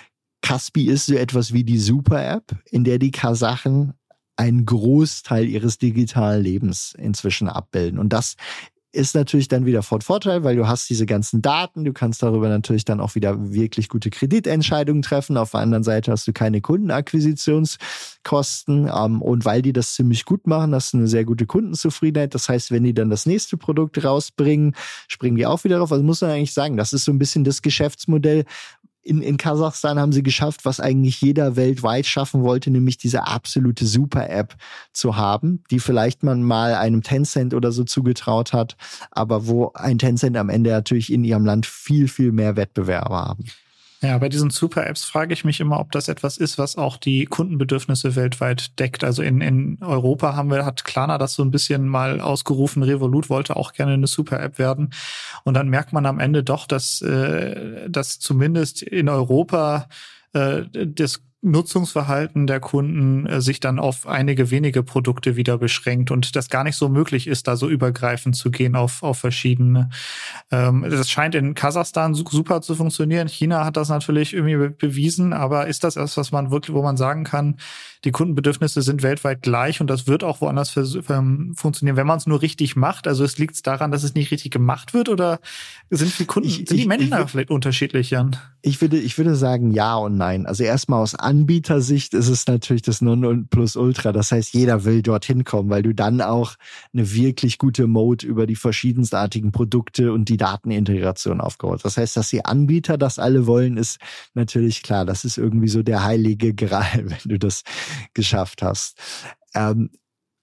Caspi 0.42 0.88
ist 0.88 1.08
so 1.08 1.16
etwas 1.16 1.54
wie 1.54 1.64
die 1.64 1.80
Super-App, 1.80 2.56
in 2.70 2.84
der 2.84 3.00
die 3.00 3.12
Kasachen 3.12 3.94
einen 4.38 4.66
Großteil 4.66 5.48
ihres 5.48 5.78
digitalen 5.78 6.44
Lebens 6.44 6.94
inzwischen 6.98 7.48
abbilden. 7.48 8.00
Und 8.00 8.10
das 8.10 8.36
ist 8.96 9.14
natürlich 9.14 9.50
dann 9.50 9.66
wieder 9.66 9.84
von 9.84 10.00
Vorteil, 10.02 10.44
weil 10.44 10.56
du 10.56 10.68
hast 10.68 10.90
diese 10.90 11.06
ganzen 11.06 11.42
Daten, 11.42 11.84
du 11.84 11.94
kannst 11.94 12.24
darüber 12.24 12.50
natürlich 12.50 12.86
dann 12.86 13.02
auch 13.02 13.16
wieder 13.16 13.54
wirklich 13.54 13.90
gute 13.90 14.10
Kreditentscheidungen 14.10 15.02
treffen. 15.02 15.36
Auf 15.38 15.52
der 15.52 15.60
anderen 15.60 15.84
Seite 15.84 16.10
hast 16.12 16.26
du 16.28 16.34
keine 16.34 16.62
Kundenakquisitionskosten 16.62 18.90
ähm, 18.94 19.22
und 19.22 19.46
weil 19.46 19.62
die 19.62 19.74
das 19.74 19.94
ziemlich 19.94 20.26
gut 20.26 20.48
machen, 20.48 20.74
hast 20.74 20.94
du 20.94 20.98
eine 20.98 21.08
sehr 21.08 21.26
gute 21.26 21.46
Kundenzufriedenheit. 21.46 22.34
Das 22.34 22.50
heißt, 22.50 22.72
wenn 22.72 22.84
die 22.84 22.94
dann 22.94 23.10
das 23.10 23.26
nächste 23.26 23.58
Produkt 23.58 24.02
rausbringen, 24.04 24.76
springen 25.08 25.36
die 25.36 25.46
auch 25.46 25.66
wieder 25.66 25.80
drauf. 25.80 25.92
Also 25.92 26.04
muss 26.04 26.22
man 26.22 26.32
eigentlich 26.32 26.54
sagen, 26.54 26.78
das 26.78 26.94
ist 26.94 27.04
so 27.04 27.12
ein 27.12 27.20
bisschen 27.20 27.44
das 27.44 27.62
Geschäftsmodell, 27.62 28.46
in, 29.06 29.22
in 29.22 29.38
Kasachstan 29.38 30.00
haben 30.00 30.12
sie 30.12 30.24
geschafft, 30.24 30.66
was 30.66 30.80
eigentlich 30.80 31.22
jeder 31.22 31.56
weltweit 31.56 32.08
schaffen 32.08 32.42
wollte, 32.42 32.72
nämlich 32.72 32.98
diese 32.98 33.28
absolute 33.28 33.86
Super-App 33.86 34.56
zu 34.94 35.16
haben, 35.16 35.64
die 35.70 35.80
vielleicht 35.80 36.24
man 36.24 36.42
mal 36.42 36.74
einem 36.74 37.04
Tencent 37.04 37.54
oder 37.54 37.72
so 37.72 37.84
zugetraut 37.84 38.52
hat, 38.52 38.76
aber 39.12 39.48
wo 39.48 39.72
ein 39.76 40.00
Tencent 40.00 40.36
am 40.36 40.50
Ende 40.50 40.72
natürlich 40.72 41.14
in 41.14 41.24
ihrem 41.24 41.46
Land 41.46 41.68
viel, 41.68 42.08
viel 42.08 42.32
mehr 42.32 42.56
Wettbewerber 42.56 43.16
haben. 43.16 43.46
Ja, 44.06 44.20
bei 44.20 44.30
diesen 44.30 44.52
Super-Apps 44.52 45.04
frage 45.04 45.34
ich 45.34 45.46
mich 45.46 45.60
immer, 45.60 45.80
ob 45.80 45.92
das 45.92 46.10
etwas 46.10 46.38
ist, 46.38 46.60
was 46.60 46.76
auch 46.76 46.98
die 46.98 47.26
Kundenbedürfnisse 47.26 48.16
weltweit 48.16 48.78
deckt. 48.80 49.04
Also 49.04 49.24
in, 49.24 49.42
in 49.42 49.80
Europa 49.82 50.36
haben 50.36 50.52
wir, 50.52 50.64
hat 50.64 50.84
Klarna 50.84 51.18
das 51.18 51.34
so 51.34 51.44
ein 51.44 51.50
bisschen 51.50 51.88
mal 51.88 52.22
ausgerufen. 52.22 52.84
Revolut 52.84 53.32
wollte 53.32 53.56
auch 53.56 53.74
gerne 53.74 53.94
eine 53.94 54.06
Super-App 54.06 54.60
werden. 54.60 54.92
Und 55.44 55.56
dann 55.56 55.70
merkt 55.70 55.92
man 55.92 56.06
am 56.06 56.20
Ende 56.20 56.44
doch, 56.44 56.68
dass, 56.68 57.02
äh, 57.02 57.90
dass 57.90 58.20
zumindest 58.20 58.84
in 58.84 59.10
Europa 59.10 59.88
äh, 60.34 60.64
das 60.72 61.24
Nutzungsverhalten 61.46 62.48
der 62.48 62.60
Kunden 62.60 63.28
äh, 63.28 63.40
sich 63.40 63.60
dann 63.60 63.80
auf 63.80 64.08
einige 64.08 64.50
wenige 64.50 64.84
Produkte 64.84 65.36
wieder 65.36 65.58
beschränkt 65.58 66.10
und 66.10 66.36
das 66.36 66.50
gar 66.50 66.64
nicht 66.64 66.76
so 66.76 66.90
möglich 66.90 67.28
ist, 67.28 67.48
da 67.48 67.56
so 67.56 67.70
übergreifend 67.70 68.36
zu 68.36 68.50
gehen 68.50 68.76
auf, 68.76 69.04
auf 69.04 69.20
verschiedene. 69.20 69.90
Ähm, 70.52 70.86
das 70.90 71.10
scheint 71.10 71.36
in 71.36 71.54
Kasachstan 71.54 72.16
super 72.16 72.62
zu 72.62 72.76
funktionieren. 72.76 73.28
China 73.28 73.64
hat 73.64 73.78
das 73.78 73.90
natürlich 73.90 74.34
irgendwie 74.34 74.70
bewiesen, 74.70 75.34
aber 75.34 75.68
ist 75.68 75.84
das 75.84 75.96
etwas, 75.96 76.18
was 76.18 76.32
man 76.32 76.50
wirklich, 76.50 76.76
wo 76.76 76.82
man 76.82 76.98
sagen 76.98 77.24
kann, 77.24 77.58
die 78.06 78.12
Kundenbedürfnisse 78.12 78.82
sind 78.82 79.04
weltweit 79.04 79.42
gleich 79.42 79.82
und 79.82 79.88
das 79.88 80.08
wird 80.08 80.24
auch 80.24 80.42
woanders 80.42 80.70
für, 80.70 80.86
ähm, 81.10 81.54
funktionieren, 81.56 81.98
wenn 81.98 82.08
man 82.08 82.18
es 82.18 82.28
nur 82.28 82.42
richtig 82.42 82.76
macht. 82.76 83.08
Also 83.08 83.24
es 83.24 83.38
liegt 83.38 83.66
daran, 83.66 83.92
dass 83.92 84.04
es 84.04 84.14
nicht 84.14 84.32
richtig 84.32 84.52
gemacht 84.52 84.94
wird 84.94 85.10
oder 85.10 85.40
sind 85.90 86.18
die 86.20 86.26
Kunden, 86.26 86.50
ich, 86.50 86.66
sind 86.68 86.78
die 86.78 86.88
Menschen 86.88 87.12
da 87.12 87.26
vielleicht 87.28 87.50
unterschiedlich, 87.50 88.12
Jan? 88.12 88.36
Ich 88.62 88.82
würde, 88.82 88.98
ich 88.98 89.18
würde 89.18 89.36
sagen 89.36 89.72
ja 89.72 89.96
und 89.96 90.18
nein. 90.18 90.46
Also 90.46 90.64
erstmal 90.64 91.02
aus 91.02 91.16
Anbietersicht 91.36 92.14
ist 92.14 92.30
es 92.30 92.48
natürlich 92.48 92.82
das 92.82 93.02
Nonplusultra. 93.02 94.14
Das 94.14 94.32
heißt, 94.32 94.54
jeder 94.54 94.86
will 94.86 95.02
dorthin 95.02 95.44
kommen, 95.44 95.70
weil 95.70 95.84
du 95.84 95.94
dann 95.94 96.22
auch 96.22 96.56
eine 96.94 97.14
wirklich 97.14 97.58
gute 97.58 97.88
Mode 97.88 98.26
über 98.26 98.48
die 98.48 98.56
verschiedenstartigen 98.56 99.52
Produkte 99.52 100.14
und 100.14 100.30
die 100.30 100.38
Datenintegration 100.38 101.42
aufgebaut. 101.42 101.82
Das 101.84 101.98
heißt, 101.98 102.16
dass 102.16 102.30
die 102.30 102.46
Anbieter 102.46 102.98
das 102.98 103.20
alle 103.20 103.48
wollen, 103.48 103.76
ist 103.76 104.00
natürlich 104.34 104.82
klar. 104.82 105.06
Das 105.06 105.26
ist 105.26 105.38
irgendwie 105.38 105.68
so 105.68 105.84
der 105.84 106.06
heilige 106.06 106.54
Gral, 106.54 107.04
wenn 107.04 107.18
du 107.26 107.38
das 107.38 107.64
geschafft 108.14 108.62
hast. 108.62 108.98
Ähm, 109.54 109.90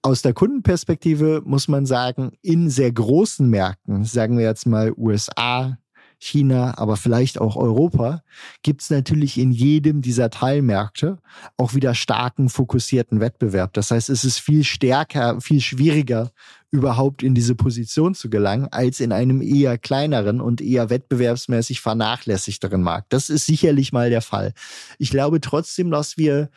aus 0.03 0.21
der 0.21 0.35
Kundenperspektive 0.35 1.43
muss 1.45 1.69
man 1.69 1.87
sagen, 1.87 2.33
in 2.43 2.69
sehr 2.69 2.93
großen 2.93 3.49
Märkten, 3.49 4.05
sagen 4.05 4.37
wir 4.37 4.45
jetzt 4.45 4.67
mal 4.67 4.93
USA, 4.97 5.79
China, 6.23 6.79
aber 6.79 6.97
vielleicht 6.97 7.41
auch 7.41 7.57
Europa, 7.57 8.23
gibt 8.63 8.83
es 8.83 8.91
natürlich 8.91 9.39
in 9.39 9.51
jedem 9.51 10.03
dieser 10.03 10.31
Teilmärkte 10.31 11.19
auch 11.57 11.75
wieder 11.75 11.97
starken 11.97 12.49
fokussierten 12.49 13.19
Wettbewerb. 13.19 13.73
Das 13.73 13.91
heißt, 13.91 14.09
es 14.09 14.25
ist 14.25 14.39
viel 14.39 14.63
stärker, 14.63 15.41
viel 15.41 15.61
schwieriger, 15.61 16.31
überhaupt 16.71 17.25
in 17.25 17.35
diese 17.35 17.57
Position 17.57 18.15
zu 18.15 18.31
gelangen, 18.31 18.69
als 18.71 19.01
in 19.01 19.11
einem 19.11 19.43
eher 19.43 19.79
kleineren 19.79 20.41
und 20.41 20.61
eher 20.61 20.91
wettbewerbsmäßig 20.91 21.81
vernachlässigteren 21.81 22.83
Markt. 22.83 23.13
Das 23.13 23.29
ist 23.29 23.47
sicherlich 23.47 23.93
mal 23.93 24.09
der 24.09 24.23
Fall. 24.23 24.55
Ich 24.99 25.11
glaube 25.11 25.41
trotzdem, 25.41 25.91
dass 25.91 26.17
wir 26.17 26.51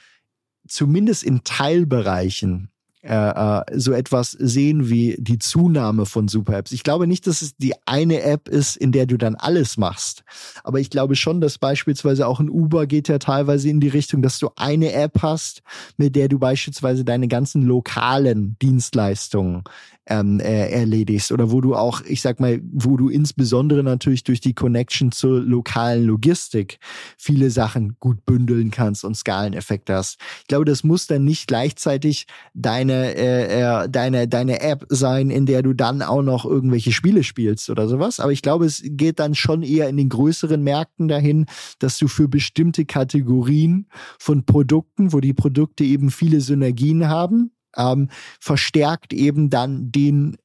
zumindest 0.67 1.23
in 1.23 1.43
Teilbereichen 1.43 2.69
äh, 3.05 3.59
äh, 3.59 3.79
so 3.79 3.91
etwas 3.91 4.31
sehen 4.31 4.89
wie 4.89 5.15
die 5.19 5.37
Zunahme 5.37 6.07
von 6.07 6.27
Super-Apps. 6.27 6.71
Ich 6.71 6.83
glaube 6.83 7.05
nicht, 7.05 7.27
dass 7.27 7.43
es 7.43 7.55
die 7.55 7.75
eine 7.85 8.23
App 8.23 8.49
ist, 8.49 8.75
in 8.75 8.91
der 8.91 9.05
du 9.05 9.17
dann 9.17 9.35
alles 9.35 9.77
machst. 9.77 10.23
Aber 10.63 10.79
ich 10.79 10.89
glaube 10.89 11.15
schon, 11.15 11.39
dass 11.39 11.59
beispielsweise 11.59 12.25
auch 12.27 12.39
ein 12.39 12.49
Uber 12.49 12.87
geht 12.87 13.07
ja 13.07 13.19
teilweise 13.19 13.69
in 13.69 13.79
die 13.79 13.89
Richtung, 13.89 14.23
dass 14.23 14.39
du 14.39 14.49
eine 14.55 14.91
App 14.93 15.21
hast, 15.21 15.61
mit 15.97 16.15
der 16.15 16.29
du 16.29 16.39
beispielsweise 16.39 17.05
deine 17.05 17.27
ganzen 17.27 17.61
lokalen 17.61 18.57
Dienstleistungen 18.59 19.63
ähm, 20.07 20.39
äh, 20.39 20.69
erledigst 20.69 21.31
oder 21.31 21.51
wo 21.51 21.61
du 21.61 21.75
auch, 21.75 22.01
ich 22.01 22.21
sag 22.21 22.39
mal, 22.39 22.61
wo 22.71 22.97
du 22.97 23.09
insbesondere 23.09 23.83
natürlich 23.83 24.23
durch 24.23 24.39
die 24.39 24.53
Connection 24.53 25.11
zur 25.11 25.41
lokalen 25.41 26.03
Logistik 26.05 26.79
viele 27.17 27.49
Sachen 27.49 27.97
gut 27.99 28.25
bündeln 28.25 28.71
kannst 28.71 29.03
und 29.03 29.15
Skaleneffekte 29.15 29.95
hast. 29.95 30.19
Ich 30.41 30.47
glaube, 30.47 30.65
das 30.65 30.83
muss 30.83 31.07
dann 31.07 31.25
nicht 31.25 31.47
gleichzeitig 31.47 32.27
deine 32.53 33.15
äh, 33.15 33.83
äh, 33.83 33.89
deine 33.89 34.27
deine 34.27 34.61
App 34.61 34.85
sein, 34.89 35.29
in 35.29 35.45
der 35.45 35.63
du 35.63 35.73
dann 35.73 36.01
auch 36.01 36.21
noch 36.21 36.45
irgendwelche 36.45 36.91
Spiele 36.91 37.23
spielst 37.23 37.69
oder 37.69 37.87
sowas. 37.87 38.19
Aber 38.19 38.31
ich 38.31 38.41
glaube, 38.41 38.65
es 38.65 38.83
geht 38.83 39.19
dann 39.19 39.35
schon 39.35 39.63
eher 39.63 39.89
in 39.89 39.97
den 39.97 40.09
größeren 40.09 40.61
Märkten 40.61 41.07
dahin, 41.07 41.45
dass 41.79 41.97
du 41.97 42.07
für 42.07 42.27
bestimmte 42.27 42.85
Kategorien 42.85 43.87
von 44.19 44.45
Produkten, 44.45 45.13
wo 45.13 45.19
die 45.19 45.33
Produkte 45.33 45.83
eben 45.83 46.11
viele 46.11 46.41
Synergien 46.41 47.09
haben, 47.09 47.51
ähm, 47.77 48.09
verstärkt 48.39 49.13
eben 49.13 49.49
dann 49.49 49.91
den 49.91 50.37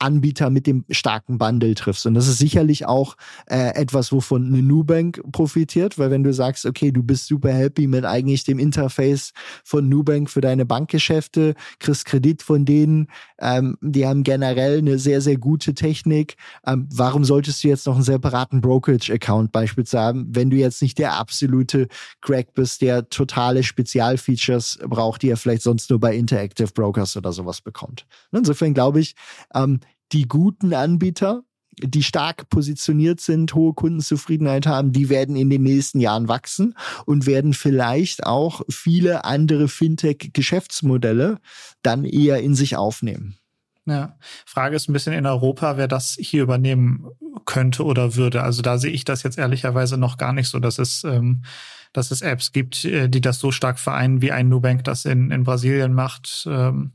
Anbieter 0.00 0.50
mit 0.50 0.66
dem 0.66 0.84
starken 0.90 1.38
Bundle 1.38 1.74
triffst. 1.74 2.06
Und 2.06 2.14
das 2.14 2.26
ist 2.26 2.38
sicherlich 2.38 2.86
auch 2.86 3.16
äh, 3.46 3.74
etwas, 3.74 4.12
wovon 4.12 4.46
eine 4.46 4.62
Nubank 4.62 5.22
profitiert, 5.30 5.98
weil 5.98 6.10
wenn 6.10 6.24
du 6.24 6.32
sagst, 6.32 6.66
okay, 6.66 6.90
du 6.90 7.02
bist 7.02 7.26
super 7.26 7.52
happy 7.52 7.86
mit 7.86 8.04
eigentlich 8.04 8.44
dem 8.44 8.58
Interface 8.58 9.32
von 9.64 9.88
Nubank 9.88 10.30
für 10.30 10.40
deine 10.40 10.66
Bankgeschäfte, 10.66 11.54
kriegst 11.78 12.06
Kredit 12.06 12.42
von 12.42 12.64
denen, 12.64 13.08
ähm, 13.38 13.76
die 13.80 14.06
haben 14.06 14.22
generell 14.22 14.78
eine 14.78 14.98
sehr, 14.98 15.20
sehr 15.20 15.36
gute 15.36 15.74
Technik. 15.74 16.36
Ähm, 16.66 16.88
warum 16.92 17.24
solltest 17.24 17.62
du 17.62 17.68
jetzt 17.68 17.86
noch 17.86 17.94
einen 17.94 18.04
separaten 18.04 18.60
Brokerage-Account 18.60 19.52
beispielsweise 19.52 20.00
haben, 20.00 20.26
wenn 20.30 20.50
du 20.50 20.56
jetzt 20.56 20.82
nicht 20.82 20.98
der 20.98 21.14
absolute 21.14 21.88
Crack 22.20 22.54
bist, 22.54 22.80
der 22.82 23.08
totale 23.08 23.62
Spezialfeatures 23.62 24.78
braucht, 24.86 25.22
die 25.22 25.30
er 25.30 25.36
vielleicht 25.36 25.62
sonst 25.62 25.90
nur 25.90 26.00
bei 26.00 26.14
Interactive 26.14 26.68
Brokers 26.72 27.16
oder 27.16 27.32
sowas 27.32 27.60
bekommt. 27.60 28.06
Insofern 28.32 28.74
glaube 28.74 29.00
ich, 29.00 29.14
ähm, 29.54 29.80
die 30.12 30.26
guten 30.28 30.74
Anbieter, 30.74 31.42
die 31.78 32.02
stark 32.02 32.48
positioniert 32.50 33.20
sind, 33.20 33.54
hohe 33.54 33.74
Kundenzufriedenheit 33.74 34.66
haben, 34.66 34.92
die 34.92 35.08
werden 35.08 35.36
in 35.36 35.50
den 35.50 35.62
nächsten 35.62 36.00
Jahren 36.00 36.28
wachsen 36.28 36.74
und 37.06 37.26
werden 37.26 37.54
vielleicht 37.54 38.24
auch 38.24 38.62
viele 38.68 39.24
andere 39.24 39.68
Fintech-Geschäftsmodelle 39.68 41.38
dann 41.82 42.04
eher 42.04 42.40
in 42.40 42.54
sich 42.54 42.76
aufnehmen. 42.76 43.36
Ja, 43.86 44.18
Frage 44.44 44.76
ist 44.76 44.88
ein 44.88 44.92
bisschen 44.92 45.14
in 45.14 45.26
Europa, 45.26 45.76
wer 45.76 45.88
das 45.88 46.16
hier 46.20 46.42
übernehmen 46.42 47.06
könnte 47.50 47.84
oder 47.84 48.14
würde. 48.14 48.44
Also 48.44 48.62
da 48.62 48.78
sehe 48.78 48.92
ich 48.92 49.04
das 49.04 49.24
jetzt 49.24 49.36
ehrlicherweise 49.36 49.96
noch 49.96 50.18
gar 50.18 50.32
nicht 50.32 50.48
so, 50.48 50.60
dass 50.60 50.78
es, 50.78 51.02
ähm, 51.02 51.42
dass 51.92 52.12
es 52.12 52.22
Apps 52.22 52.52
gibt, 52.52 52.84
äh, 52.84 53.08
die 53.08 53.20
das 53.20 53.40
so 53.40 53.50
stark 53.50 53.80
vereinen, 53.80 54.22
wie 54.22 54.30
ein 54.30 54.48
Nubank 54.48 54.84
das 54.84 55.04
in, 55.04 55.32
in 55.32 55.42
Brasilien 55.42 55.92
macht. 55.92 56.46
Ähm, 56.48 56.92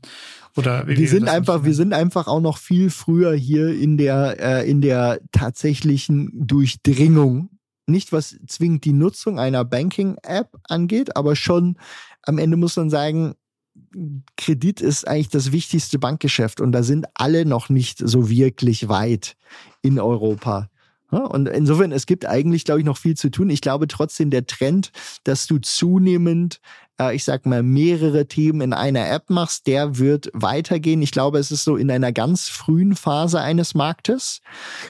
oder 0.56 0.88
wie, 0.88 0.96
wir 0.96 1.08
sind 1.08 1.28
einfach, 1.28 1.64
wir 1.64 1.74
sind 1.74 1.92
einfach 1.92 2.26
auch 2.26 2.40
noch 2.40 2.56
viel 2.56 2.88
früher 2.88 3.34
hier 3.34 3.68
in 3.68 3.98
der, 3.98 4.36
äh, 4.40 4.70
in 4.70 4.80
der 4.80 5.20
tatsächlichen 5.30 6.30
Durchdringung. 6.32 7.50
Nicht 7.86 8.12
was 8.12 8.36
zwingend 8.46 8.86
die 8.86 8.94
Nutzung 8.94 9.38
einer 9.38 9.64
Banking-App 9.66 10.48
angeht, 10.68 11.16
aber 11.16 11.36
schon 11.36 11.76
am 12.22 12.38
Ende 12.38 12.56
muss 12.56 12.76
man 12.76 12.88
sagen, 12.88 13.34
Kredit 14.36 14.80
ist 14.80 15.06
eigentlich 15.06 15.28
das 15.28 15.52
wichtigste 15.52 15.98
Bankgeschäft 15.98 16.60
und 16.60 16.72
da 16.72 16.82
sind 16.82 17.06
alle 17.14 17.44
noch 17.44 17.68
nicht 17.68 17.98
so 17.98 18.28
wirklich 18.28 18.88
weit 18.88 19.36
in 19.82 19.98
Europa. 19.98 20.68
Und 21.10 21.48
insofern, 21.48 21.92
es 21.92 22.06
gibt 22.06 22.26
eigentlich, 22.26 22.64
glaube 22.64 22.80
ich, 22.80 22.86
noch 22.86 22.98
viel 22.98 23.16
zu 23.16 23.30
tun. 23.30 23.48
Ich 23.48 23.60
glaube 23.60 23.86
trotzdem, 23.86 24.30
der 24.30 24.46
Trend, 24.46 24.90
dass 25.22 25.46
du 25.46 25.58
zunehmend 25.58 26.60
äh, 27.00 27.14
ich 27.14 27.24
sag 27.24 27.46
mal, 27.46 27.62
mehrere 27.62 28.26
Themen 28.26 28.60
in 28.60 28.72
einer 28.72 29.08
App 29.10 29.30
machst, 29.30 29.66
der 29.66 29.98
wird 29.98 30.30
weitergehen. 30.32 31.02
Ich 31.02 31.10
glaube, 31.10 31.38
es 31.38 31.50
ist 31.50 31.64
so 31.64 31.76
in 31.76 31.90
einer 31.90 32.12
ganz 32.12 32.48
frühen 32.48 32.96
Phase 32.96 33.40
eines 33.40 33.74
Marktes. 33.74 34.40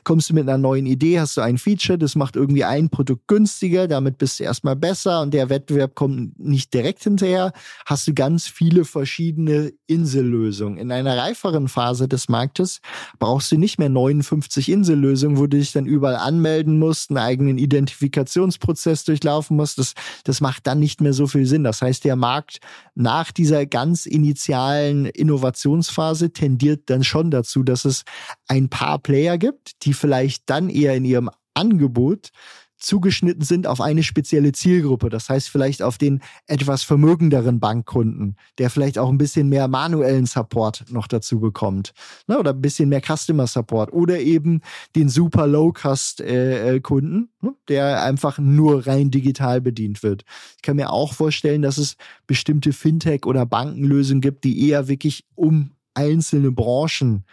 Kommst 0.04 0.30
du 0.30 0.34
mit 0.34 0.48
einer 0.48 0.58
neuen 0.58 0.86
Idee, 0.86 1.20
hast 1.20 1.36
du 1.36 1.40
ein 1.40 1.58
Feature, 1.58 1.98
das 1.98 2.14
macht 2.14 2.36
irgendwie 2.36 2.64
ein 2.64 2.88
Produkt 2.90 3.28
günstiger, 3.28 3.88
damit 3.88 4.18
bist 4.18 4.40
du 4.40 4.44
erstmal 4.44 4.76
besser 4.76 5.20
und 5.22 5.32
der 5.34 5.48
Wettbewerb 5.48 5.94
kommt 5.94 6.38
nicht 6.38 6.72
direkt 6.74 7.02
hinterher, 7.02 7.52
hast 7.84 8.06
du 8.06 8.14
ganz 8.14 8.46
viele 8.46 8.84
verschiedene 8.84 9.72
Insellösungen. 9.86 10.78
In 10.78 10.92
einer 10.92 11.16
reiferen 11.16 11.68
Phase 11.68 12.08
des 12.08 12.28
Marktes 12.28 12.80
brauchst 13.18 13.50
du 13.52 13.58
nicht 13.58 13.78
mehr 13.78 13.88
59 13.88 14.68
Insellösungen, 14.68 15.38
wo 15.38 15.46
du 15.46 15.56
dich 15.56 15.72
dann 15.72 15.86
überall 15.86 16.16
anmelden 16.16 16.78
musst, 16.78 17.10
einen 17.10 17.18
eigenen 17.18 17.58
Identifikationsprozess 17.58 19.04
durchlaufen 19.04 19.56
musst. 19.56 19.78
Das, 19.78 19.94
das 20.24 20.40
macht 20.40 20.66
dann 20.66 20.78
nicht 20.78 21.00
mehr 21.00 21.12
so 21.12 21.26
viel 21.26 21.46
Sinn. 21.46 21.64
Das 21.64 21.82
heißt, 21.82 21.95
heißt, 21.96 22.04
der 22.04 22.16
Markt 22.16 22.58
nach 22.94 23.32
dieser 23.32 23.66
ganz 23.66 24.06
initialen 24.06 25.06
Innovationsphase 25.06 26.32
tendiert 26.32 26.90
dann 26.90 27.04
schon 27.04 27.30
dazu, 27.30 27.62
dass 27.62 27.84
es 27.84 28.04
ein 28.48 28.68
paar 28.68 28.98
Player 28.98 29.38
gibt, 29.38 29.84
die 29.84 29.94
vielleicht 29.94 30.44
dann 30.46 30.68
eher 30.68 30.94
in 30.94 31.04
ihrem 31.04 31.30
Angebot 31.54 32.30
zugeschnitten 32.78 33.44
sind 33.44 33.66
auf 33.66 33.80
eine 33.80 34.02
spezielle 34.02 34.52
Zielgruppe. 34.52 35.08
Das 35.08 35.28
heißt 35.28 35.48
vielleicht 35.48 35.82
auf 35.82 35.98
den 35.98 36.20
etwas 36.46 36.82
vermögenderen 36.82 37.60
Bankkunden, 37.60 38.36
der 38.58 38.70
vielleicht 38.70 38.98
auch 38.98 39.08
ein 39.08 39.18
bisschen 39.18 39.48
mehr 39.48 39.68
manuellen 39.68 40.26
Support 40.26 40.84
noch 40.90 41.06
dazu 41.06 41.40
bekommt. 41.40 41.92
Ne? 42.26 42.38
Oder 42.38 42.50
ein 42.50 42.60
bisschen 42.60 42.88
mehr 42.88 43.00
Customer 43.00 43.46
Support. 43.46 43.92
Oder 43.92 44.20
eben 44.20 44.60
den 44.94 45.08
super 45.08 45.46
Low-Cost-Kunden, 45.46 47.28
äh, 47.42 47.46
ne? 47.46 47.54
der 47.68 48.02
einfach 48.02 48.38
nur 48.38 48.86
rein 48.86 49.10
digital 49.10 49.60
bedient 49.60 50.02
wird. 50.02 50.24
Ich 50.56 50.62
kann 50.62 50.76
mir 50.76 50.90
auch 50.90 51.14
vorstellen, 51.14 51.62
dass 51.62 51.78
es 51.78 51.96
bestimmte 52.26 52.72
Fintech- 52.72 53.26
oder 53.26 53.46
Bankenlösungen 53.46 54.20
gibt, 54.20 54.44
die 54.44 54.68
eher 54.68 54.88
wirklich 54.88 55.24
um 55.34 55.70
einzelne 55.94 56.52
Branchen 56.52 57.24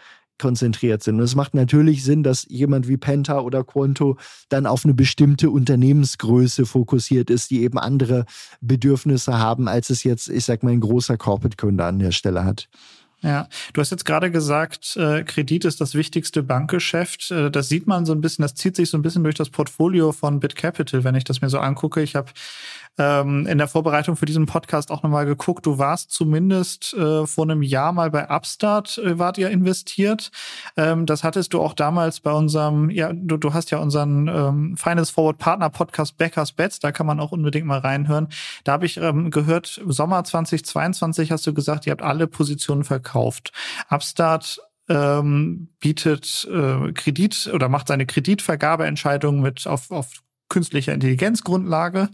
konzentriert 0.44 1.02
sind. 1.02 1.16
Und 1.16 1.24
es 1.24 1.36
macht 1.36 1.54
natürlich 1.54 2.04
Sinn, 2.04 2.22
dass 2.22 2.46
jemand 2.50 2.90
wie 2.90 2.98
Penta 2.98 3.40
oder 3.40 3.64
Quanto 3.64 4.18
dann 4.50 4.66
auf 4.66 4.84
eine 4.84 4.94
bestimmte 4.94 5.50
Unternehmensgröße 5.50 6.66
fokussiert 6.66 7.30
ist, 7.30 7.50
die 7.50 7.64
eben 7.64 7.80
andere 7.80 8.26
Bedürfnisse 8.60 9.40
haben, 9.40 9.70
als 9.70 9.90
es 9.90 10.04
jetzt, 10.04 10.28
ich 10.28 10.44
sag 10.44 10.62
mal, 10.62 10.72
ein 10.72 10.82
großer 10.82 11.16
Corporate-Kunde 11.16 11.86
an 11.86 12.00
der 12.00 12.12
Stelle 12.12 12.44
hat. 12.44 12.68
Ja, 13.22 13.48
du 13.72 13.80
hast 13.80 13.90
jetzt 13.90 14.04
gerade 14.04 14.32
gesagt, 14.32 14.98
äh, 14.98 15.24
Kredit 15.24 15.64
ist 15.64 15.80
das 15.80 15.96
wichtigste 15.96 16.44
Bankgeschäft. 16.44 17.32
Äh, 17.32 17.50
das 17.50 17.70
sieht 17.70 17.88
man 17.88 18.06
so 18.06 18.12
ein 18.12 18.20
bisschen, 18.20 18.44
das 18.44 18.54
zieht 18.54 18.76
sich 18.76 18.90
so 18.90 18.98
ein 18.98 19.02
bisschen 19.02 19.24
durch 19.24 19.36
das 19.36 19.50
Portfolio 19.50 20.12
von 20.12 20.42
BitCapital, 20.42 21.06
wenn 21.06 21.16
ich 21.16 21.24
das 21.24 21.40
mir 21.40 21.48
so 21.48 21.60
angucke. 21.60 22.02
Ich 22.02 22.16
habe 22.18 22.34
ähm, 22.98 23.48
in 23.48 23.58
der 23.58 23.68
Vorbereitung 23.68 24.16
für 24.16 24.26
diesen 24.26 24.46
Podcast 24.46 24.92
auch 24.92 25.04
nochmal 25.04 25.26
geguckt. 25.26 25.66
Du 25.66 25.78
warst 25.78 26.12
zumindest 26.12 26.94
äh, 26.94 27.26
vor 27.26 27.46
einem 27.46 27.62
Jahr 27.64 27.92
mal 27.92 28.12
bei 28.12 28.30
Upstart, 28.30 28.98
äh, 29.00 29.18
wart 29.18 29.38
ihr 29.38 29.50
investiert. 29.50 30.32
Ähm, 30.78 31.06
das 31.06 31.24
hattest 31.24 31.54
du 31.54 31.62
auch 31.62 31.74
damals 31.74 32.20
bei 32.20 32.32
unserem, 32.32 32.90
ja, 32.90 33.12
du, 33.14 33.38
du 33.38 33.54
hast 33.54 33.72
ja 33.72 33.80
unseren 33.80 34.28
ähm, 34.28 34.78
Finance 34.78 35.12
Forward 35.12 35.38
Partner 35.38 35.70
Podcast 35.70 36.18
Backers 36.18 36.52
Bets, 36.52 36.80
da 36.80 36.92
kann 36.92 37.08
man 37.08 37.20
auch 37.20 37.32
unbedingt 37.32 37.66
mal 37.66 37.80
reinhören. 37.80 38.28
Da 38.64 38.74
habe 38.74 38.86
ich 38.86 38.98
ähm, 38.98 39.32
gehört, 39.32 39.82
Sommer 39.86 40.24
2022 40.24 41.32
hast 41.32 41.48
du 41.48 41.54
gesagt, 41.54 41.88
ihr 41.88 41.92
habt 41.92 42.02
alle 42.02 42.28
Positionen 42.28 42.84
verkauft. 42.84 43.52
Upstart 43.90 44.60
ähm, 44.90 45.70
bietet 45.80 46.48
äh, 46.52 46.92
Kredit 46.92 47.50
oder 47.54 47.70
macht 47.70 47.88
seine 47.88 48.06
Kreditvergabeentscheidung 48.06 49.42
mit 49.42 49.66
auf, 49.66 49.92
auf 49.92 50.23
künstlicher 50.54 50.94
Intelligenzgrundlage. 50.94 52.10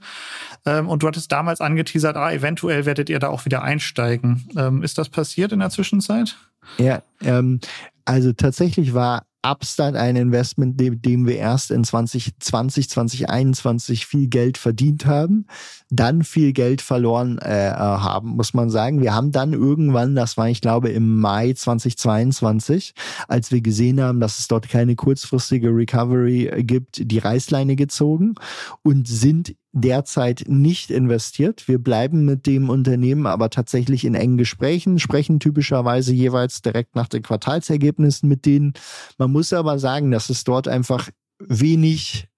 Ähm, 0.65 0.89
und 0.89 1.03
du 1.03 1.07
hattest 1.07 1.31
damals 1.31 1.61
angeteasert, 1.61 2.15
ah, 2.15 2.31
eventuell 2.31 2.85
werdet 2.85 3.09
ihr 3.09 3.19
da 3.19 3.27
auch 3.27 3.45
wieder 3.45 3.61
einsteigen. 3.61 4.49
Ähm, 4.57 4.81
ist 4.81 4.97
das 4.97 5.09
passiert 5.09 5.51
in 5.51 5.59
der 5.59 5.69
Zwischenzeit? 5.69 6.37
Ja, 6.77 7.03
ähm, 7.21 7.59
also 8.05 8.33
tatsächlich 8.33 8.93
war 8.93 9.23
Upstart 9.41 9.95
ein 9.95 10.17
Investment, 10.17 10.79
mit 10.79 11.05
dem 11.05 11.25
wir 11.25 11.37
erst 11.37 11.71
in 11.71 11.83
2020, 11.83 12.89
2021 12.89 14.05
viel 14.05 14.27
Geld 14.27 14.57
verdient 14.57 15.05
haben, 15.05 15.45
dann 15.89 16.23
viel 16.23 16.51
Geld 16.51 16.81
verloren 16.81 17.37
äh, 17.39 17.69
äh, 17.69 17.73
haben, 17.73 18.31
muss 18.31 18.53
man 18.53 18.69
sagen. 18.69 19.01
Wir 19.01 19.13
haben 19.13 19.31
dann 19.31 19.53
irgendwann, 19.53 20.15
das 20.15 20.35
war 20.35 20.49
ich 20.49 20.59
glaube 20.59 20.89
im 20.89 21.19
Mai 21.19 21.53
2022, 21.53 22.93
als 23.27 23.51
wir 23.51 23.61
gesehen 23.61 24.01
haben, 24.01 24.19
dass 24.19 24.39
es 24.39 24.47
dort 24.49 24.67
keine 24.67 24.95
kurzfristige 24.95 25.69
Recovery 25.69 26.63
gibt, 26.63 27.09
die 27.09 27.19
Reißleine 27.19 27.77
gezogen 27.77 28.35
und 28.83 29.07
sind 29.07 29.55
derzeit 29.71 30.45
nicht 30.47 30.89
investiert. 30.89 31.67
Wir 31.67 31.79
bleiben 31.79 32.25
mit 32.25 32.47
dem 32.47 32.69
Unternehmen 32.69 33.27
aber 33.27 33.49
tatsächlich 33.49 34.05
in 34.05 34.15
engen 34.15 34.37
Gesprächen, 34.37 34.99
sprechen 34.99 35.39
typischerweise 35.39 36.13
jeweils 36.13 36.61
direkt 36.61 36.95
nach 36.95 37.07
den 37.07 37.21
Quartalsergebnissen 37.21 38.27
mit 38.27 38.45
denen. 38.45 38.73
Man 39.17 39.31
muss 39.31 39.53
aber 39.53 39.77
sagen, 39.79 40.11
dass 40.11 40.29
es 40.29 40.43
dort 40.43 40.67
einfach 40.67 41.09
wenig 41.39 42.29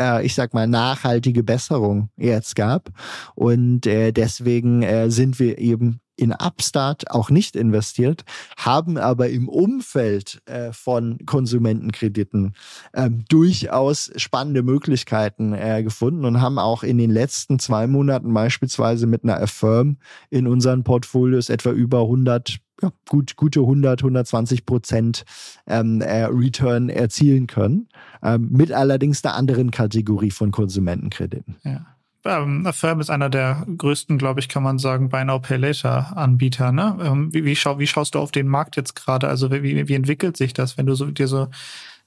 äh, 0.00 0.24
ich 0.24 0.34
sag 0.34 0.54
mal, 0.54 0.66
nachhaltige 0.66 1.42
Besserung 1.42 2.08
jetzt 2.16 2.56
gab. 2.56 2.90
Und 3.34 3.86
äh, 3.86 4.12
deswegen 4.12 4.82
äh, 4.82 5.10
sind 5.10 5.38
wir 5.38 5.58
eben 5.58 6.00
in 6.20 6.32
Upstart 6.32 7.10
auch 7.10 7.30
nicht 7.30 7.56
investiert, 7.56 8.24
haben 8.56 8.98
aber 8.98 9.30
im 9.30 9.48
Umfeld 9.48 10.42
äh, 10.46 10.72
von 10.72 11.18
Konsumentenkrediten 11.24 12.54
äh, 12.92 13.10
durchaus 13.28 14.12
spannende 14.16 14.62
Möglichkeiten 14.62 15.54
äh, 15.54 15.82
gefunden 15.82 16.24
und 16.26 16.40
haben 16.40 16.58
auch 16.58 16.82
in 16.82 16.98
den 16.98 17.10
letzten 17.10 17.58
zwei 17.58 17.86
Monaten 17.86 18.32
beispielsweise 18.34 19.06
mit 19.06 19.24
einer 19.24 19.40
Affirm 19.40 19.96
in 20.28 20.46
unseren 20.46 20.84
Portfolios 20.84 21.48
etwa 21.48 21.70
über 21.70 22.02
100 22.02 22.58
ja, 22.82 22.92
gut, 23.08 23.36
gute 23.36 23.60
100, 23.60 24.00
120 24.00 24.64
Prozent 24.64 25.24
ähm, 25.66 26.00
äh, 26.00 26.24
Return 26.24 26.88
erzielen 26.88 27.46
können, 27.46 27.88
ähm, 28.22 28.48
mit 28.50 28.72
allerdings 28.72 29.22
einer 29.22 29.34
anderen 29.34 29.70
Kategorie 29.70 30.30
von 30.30 30.50
Konsumentenkrediten. 30.50 31.56
Ja 31.62 31.89
ähm, 32.24 32.66
Affirm 32.66 33.00
ist 33.00 33.10
einer 33.10 33.30
der 33.30 33.66
größten, 33.76 34.18
glaube 34.18 34.40
ich, 34.40 34.48
kann 34.48 34.62
man 34.62 34.78
sagen, 34.78 35.08
Buy 35.08 35.24
Now 35.24 35.38
Pay 35.38 35.56
Later 35.56 36.16
Anbieter. 36.16 36.72
Ne? 36.72 36.98
Ähm, 37.02 37.32
wie, 37.32 37.44
wie, 37.44 37.56
schau, 37.56 37.78
wie 37.78 37.86
schaust 37.86 38.14
du 38.14 38.18
auf 38.18 38.30
den 38.30 38.48
Markt 38.48 38.76
jetzt 38.76 38.94
gerade? 38.94 39.28
Also 39.28 39.50
wie, 39.50 39.88
wie 39.88 39.94
entwickelt 39.94 40.36
sich 40.36 40.52
das, 40.52 40.76
wenn 40.76 40.86
du 40.86 40.94
so, 40.94 41.06
dir 41.06 41.28
so 41.28 41.48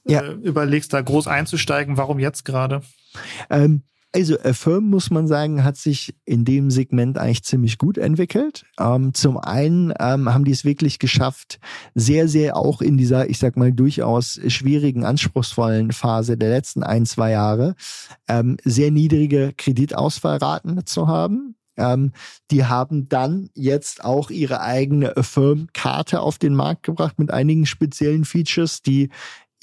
ja. 0.04 0.20
äh, 0.20 0.32
überlegst, 0.32 0.92
da 0.92 1.00
groß 1.00 1.26
einzusteigen? 1.26 1.96
Warum 1.96 2.18
jetzt 2.18 2.44
gerade? 2.44 2.82
Ähm, 3.50 3.82
also 4.14 4.38
Affirm, 4.38 4.90
muss 4.90 5.10
man 5.10 5.26
sagen, 5.26 5.64
hat 5.64 5.76
sich 5.76 6.14
in 6.24 6.44
dem 6.44 6.70
Segment 6.70 7.18
eigentlich 7.18 7.42
ziemlich 7.42 7.78
gut 7.78 7.98
entwickelt. 7.98 8.64
Ähm, 8.78 9.12
zum 9.12 9.38
einen 9.38 9.92
ähm, 9.98 10.32
haben 10.32 10.44
die 10.44 10.52
es 10.52 10.64
wirklich 10.64 11.00
geschafft, 11.00 11.58
sehr, 11.94 12.28
sehr 12.28 12.56
auch 12.56 12.80
in 12.80 12.96
dieser, 12.96 13.28
ich 13.28 13.38
sag 13.38 13.56
mal, 13.56 13.72
durchaus 13.72 14.40
schwierigen, 14.46 15.04
anspruchsvollen 15.04 15.90
Phase 15.90 16.36
der 16.36 16.50
letzten 16.50 16.84
ein, 16.84 17.06
zwei 17.06 17.32
Jahre, 17.32 17.74
ähm, 18.28 18.56
sehr 18.64 18.92
niedrige 18.92 19.52
Kreditausfallraten 19.56 20.86
zu 20.86 21.08
haben. 21.08 21.56
Ähm, 21.76 22.12
die 22.52 22.64
haben 22.64 23.08
dann 23.08 23.50
jetzt 23.54 24.04
auch 24.04 24.30
ihre 24.30 24.60
eigene 24.60 25.16
Affirm-Karte 25.16 26.20
auf 26.20 26.38
den 26.38 26.54
Markt 26.54 26.84
gebracht 26.84 27.18
mit 27.18 27.32
einigen 27.32 27.66
speziellen 27.66 28.24
Features, 28.24 28.82
die 28.82 29.10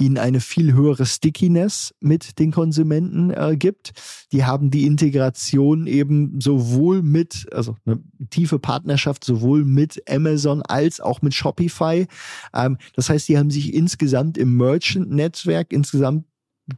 ihnen 0.02 0.18
eine 0.18 0.40
viel 0.40 0.74
höhere 0.74 1.06
Stickiness 1.06 1.94
mit 2.00 2.40
den 2.40 2.52
Konsumenten 2.52 3.32
äh, 3.32 3.56
gibt. 3.58 3.94
Die 4.32 4.46
haben 4.46 4.72
die 4.72 4.86
Integration 4.86 5.88
eben 5.88 6.40
sowohl 6.42 7.02
mit, 7.02 7.48
also 7.54 7.78
eine 7.86 8.02
tiefe 8.30 8.60
Partnerschaft 8.60 9.24
sowohl 9.24 9.64
mit 9.64 10.04
Amazon 10.10 10.62
als 10.62 11.00
auch 11.00 11.22
mit 11.22 11.34
Shopify. 11.34 12.08
Ähm, 12.54 12.78
das 12.96 13.10
heißt, 13.10 13.30
die 13.30 13.38
haben 13.38 13.52
sich 13.52 13.74
insgesamt 13.74 14.38
im 14.38 14.58
Merchant-Netzwerk 14.58 15.72
insgesamt 15.72 16.26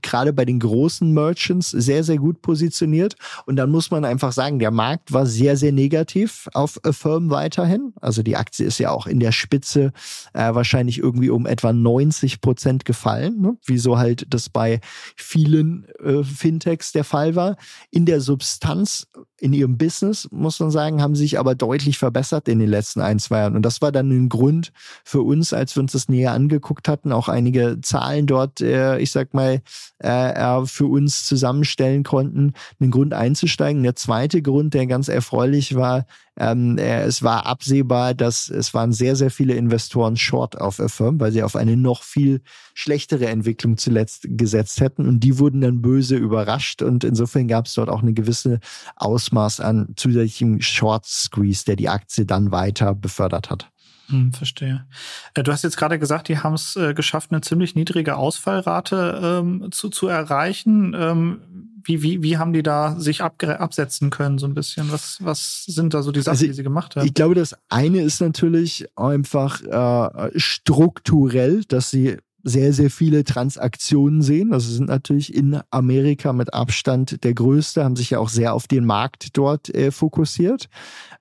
gerade 0.02 0.34
bei 0.34 0.46
den 0.46 0.60
großen 0.60 1.14
Merchants 1.14 1.72
sehr, 1.72 2.04
sehr 2.04 2.18
gut 2.18 2.42
positioniert. 2.42 3.16
Und 3.46 3.56
dann 3.56 3.70
muss 3.70 3.92
man 3.92 4.06
einfach 4.06 4.32
sagen, 4.32 4.60
der 4.60 4.72
Markt 4.72 5.14
war 5.14 5.26
sehr, 5.26 5.58
sehr 5.58 5.72
negativ 5.72 6.50
auf 6.54 6.80
Affirm 6.84 7.30
weiterhin. 7.30 7.94
Also 8.02 8.24
die 8.24 8.36
Aktie 8.36 8.66
ist 8.66 8.80
ja 8.80 8.92
auch 8.92 9.08
in 9.08 9.20
der 9.20 9.32
Spitze 9.32 9.94
äh, 10.34 10.54
wahrscheinlich 10.54 11.00
irgendwie 11.00 11.30
um 11.30 11.46
etwa 11.46 11.72
90 11.72 12.42
Prozent 12.42 12.86
gefallen, 12.86 13.40
ne? 13.40 13.58
wie 13.66 13.80
halt 13.98 14.26
das 14.30 14.50
bei 14.50 14.80
vielen 15.16 15.86
äh, 16.04 16.24
Fintechs 16.24 16.92
der 16.92 17.04
Fall 17.04 17.36
war. 17.36 17.58
In 17.92 18.06
der 18.06 18.22
Substanz, 18.22 19.08
in 19.40 19.54
ihrem 19.54 19.78
Business, 19.78 20.28
muss 20.32 20.60
man 20.60 20.72
sagen, 20.72 21.02
haben 21.02 21.16
sie 21.16 21.24
sich 21.24 21.40
aber 21.40 21.56
deutlich 21.56 21.98
verbessert 21.98 22.48
in 22.48 22.60
den 22.60 22.70
letzten 22.70 23.02
ein, 23.02 23.20
zwei 23.20 23.40
Jahren. 23.40 23.56
Und 23.56 23.64
das 23.64 23.82
war 23.82 23.92
dann 23.92 24.10
ein 24.10 24.30
Grund 24.30 24.72
für 25.04 25.22
uns, 25.22 25.54
als 25.54 25.76
wir 25.76 25.82
uns 25.82 25.92
das 25.92 26.10
näher 26.10 26.32
angeguckt 26.32 26.88
hatten, 26.88 27.12
auch 27.12 27.28
einige 27.28 27.80
Zahlen 27.82 28.26
dort, 28.26 28.62
äh, 28.62 29.00
ich 29.00 29.12
sag 29.12 29.34
mal, 29.34 29.62
äh, 30.00 30.66
für 30.66 30.86
uns 30.86 31.26
zusammenstellen 31.26 32.04
konnten, 32.04 32.54
einen 32.80 32.92
Grund 32.92 33.14
einzusteigen. 33.14 33.84
Der 33.84 33.96
zweite 33.96 34.42
Grund, 34.42 34.74
der 34.74 34.88
ganz 34.88 35.08
erfreulich 35.08 35.76
war, 35.76 36.06
ähm, 36.38 36.78
äh, 36.78 37.04
es 37.04 37.22
war 37.22 37.46
absehbar, 37.46 38.14
dass 38.16 38.50
es 38.50 38.74
waren 38.74 38.92
sehr, 38.92 39.16
sehr 39.16 39.30
viele 39.30 39.54
Investoren 39.54 40.18
short 40.18 40.60
auf 40.60 40.80
Affirm, 40.80 41.20
weil 41.20 41.32
sie 41.32 41.44
auf 41.44 41.56
eine 41.56 41.78
noch 41.78 42.02
viel 42.02 42.42
schlechtere 42.74 43.28
Entwicklung 43.28 43.78
zuletzt 43.78 44.26
gesetzt 44.30 44.82
hätten 44.82 45.08
und 45.08 45.20
die 45.20 45.38
wurden 45.38 45.62
dann 45.62 45.82
böse 45.82 46.16
überrascht 46.16 46.82
und 46.82 47.04
insofern 47.04 47.48
gab 47.48 47.68
es 47.68 47.76
dort 47.76 47.90
auch 47.90 48.02
eine 48.02 48.14
gewisse 48.14 48.60
Ausmaß 48.96 49.60
an 49.60 49.94
zusätzlichem 49.96 50.62
Short 50.62 51.06
Squeeze, 51.06 51.66
der 51.66 51.76
die 51.76 51.90
Aktie 51.90 52.26
dann 52.26 52.52
weiter 52.52 52.96
befördert 52.96 53.52
hat. 53.52 53.73
Hm, 54.08 54.34
verstehe. 54.34 54.86
Äh, 55.34 55.44
du 55.44 55.52
hast 55.52 55.64
jetzt 55.64 55.78
gerade 55.78 56.00
gesagt, 56.00 56.28
die 56.28 56.40
haben 56.40 56.54
es 56.54 56.76
äh, 56.76 56.94
geschafft, 56.94 57.32
eine 57.32 57.42
ziemlich 57.42 57.76
niedrige 57.76 58.18
Ausfallrate 58.18 59.42
ähm, 59.42 59.72
zu, 59.72 59.90
zu 59.90 60.08
erreichen. 60.08 60.94
Ähm, 60.98 61.42
wie, 61.86 62.02
wie, 62.02 62.24
wie 62.24 62.38
haben 62.38 62.54
die 62.54 62.64
da 62.64 62.96
sich 62.98 63.22
absetzen 63.22 64.10
können, 64.10 64.38
so 64.38 64.46
ein 64.46 64.54
bisschen? 64.54 64.92
Was, 64.92 65.18
was 65.22 65.66
sind 65.66 65.94
da 65.94 66.02
so 66.02 66.12
die 66.12 66.22
Sachen, 66.22 66.36
also, 66.36 66.46
die 66.46 66.54
sie 66.54 66.64
gemacht 66.64 66.96
haben? 66.96 67.06
Ich 67.06 67.14
glaube, 67.14 67.36
das 67.36 67.56
eine 67.70 68.02
ist 68.02 68.22
natürlich 68.22 68.88
einfach 68.96 69.62
äh, 69.62 70.40
strukturell, 70.40 71.64
dass 71.66 71.90
sie 71.90 72.18
sehr, 72.44 72.74
sehr 72.74 72.90
viele 72.90 73.24
Transaktionen 73.24 74.22
sehen. 74.22 74.54
Also 74.54 74.70
sind 74.70 74.90
natürlich 74.90 75.34
in 75.34 75.62
Amerika 75.72 76.34
mit 76.34 76.54
Abstand 76.54 77.24
der 77.24 77.34
größte, 77.34 77.84
haben 77.84 77.96
sich 77.96 78.12
ja 78.12 78.20
auch 78.20 78.30
sehr 78.30 78.54
auf 78.54 78.68
den 78.68 78.86
Markt 78.86 79.38
dort 79.38 79.74
äh, 79.74 79.92
fokussiert. 79.92 80.70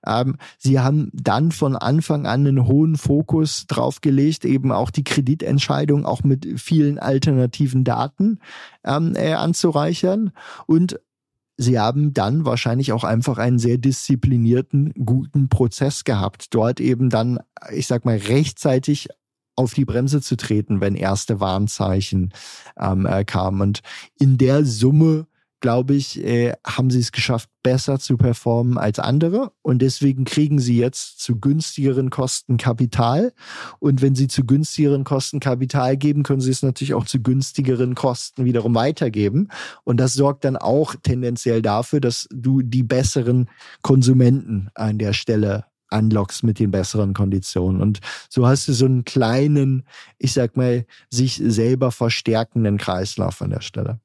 Ähm, 0.05 0.35
sie 0.57 0.81
haben 0.81 1.09
dann 1.13 1.51
von 1.51 1.77
Anfang 1.77 2.25
an 2.25 2.45
einen 2.45 2.67
hohen 2.67 2.97
Fokus 2.97 3.65
drauf 3.67 4.01
gelegt, 4.01 4.43
eben 4.43 4.73
auch 4.73 4.91
die 4.91 5.05
Kreditentscheidung 5.05 6.05
auch 6.05 6.23
mit 6.23 6.59
vielen 6.59 6.99
alternativen 6.99 7.85
Daten 7.85 8.39
ähm, 8.83 9.15
äh, 9.15 9.33
anzureichern 9.33 10.31
und 10.67 10.99
Sie 11.55 11.79
haben 11.79 12.15
dann 12.15 12.45
wahrscheinlich 12.45 12.93
auch 12.93 13.03
einfach 13.03 13.37
einen 13.37 13.59
sehr 13.59 13.77
disziplinierten, 13.77 14.91
guten 15.05 15.49
Prozess 15.49 16.03
gehabt, 16.03 16.47
dort 16.55 16.79
eben 16.79 17.11
dann, 17.11 17.39
ich 17.71 17.85
sag 17.85 18.05
mal, 18.05 18.17
rechtzeitig 18.17 19.09
auf 19.55 19.73
die 19.73 19.85
Bremse 19.85 20.21
zu 20.21 20.35
treten, 20.35 20.81
wenn 20.81 20.95
erste 20.95 21.39
Warnzeichen 21.39 22.33
ähm, 22.79 23.05
äh, 23.05 23.23
kamen. 23.23 23.61
Und 23.61 23.81
in 24.19 24.37
der 24.37 24.65
Summe, 24.65 25.27
glaube 25.59 25.95
ich, 25.95 26.21
äh, 26.23 26.53
haben 26.65 26.89
sie 26.89 26.99
es 26.99 27.11
geschafft, 27.11 27.49
besser 27.63 27.97
zu 27.97 28.17
performen 28.17 28.77
als 28.77 28.99
andere. 28.99 29.53
Und 29.61 29.81
deswegen 29.81 30.25
kriegen 30.25 30.59
sie 30.59 30.77
jetzt 30.77 31.21
zu 31.21 31.39
günstigeren 31.39 32.09
Kosten 32.09 32.57
Kapital. 32.57 33.31
Und 33.79 34.01
wenn 34.01 34.15
sie 34.15 34.27
zu 34.27 34.43
günstigeren 34.43 35.05
Kosten 35.05 35.39
Kapital 35.39 35.95
geben, 35.95 36.23
können 36.23 36.41
sie 36.41 36.51
es 36.51 36.63
natürlich 36.63 36.93
auch 36.93 37.05
zu 37.05 37.21
günstigeren 37.21 37.95
Kosten 37.95 38.43
wiederum 38.43 38.75
weitergeben. 38.75 39.47
Und 39.85 39.97
das 39.97 40.13
sorgt 40.13 40.43
dann 40.43 40.57
auch 40.57 40.95
tendenziell 41.01 41.61
dafür, 41.61 42.01
dass 42.01 42.27
du 42.31 42.61
die 42.61 42.83
besseren 42.83 43.49
Konsumenten 43.81 44.69
an 44.75 44.97
der 44.97 45.13
Stelle 45.13 45.65
anlockst 45.93 46.43
mit 46.43 46.59
den 46.59 46.71
besseren 46.71 47.13
Konditionen. 47.13 47.81
Und 47.81 47.99
so 48.29 48.47
hast 48.47 48.67
du 48.67 48.73
so 48.73 48.85
einen 48.85 49.05
kleinen, 49.05 49.83
ich 50.17 50.33
sag 50.33 50.57
mal, 50.57 50.85
sich 51.09 51.41
selber 51.43 51.91
verstärkenden 51.91 52.77
Kreislauf 52.77 53.41
an 53.41 53.51
der 53.51 53.61
Stelle. 53.61 53.99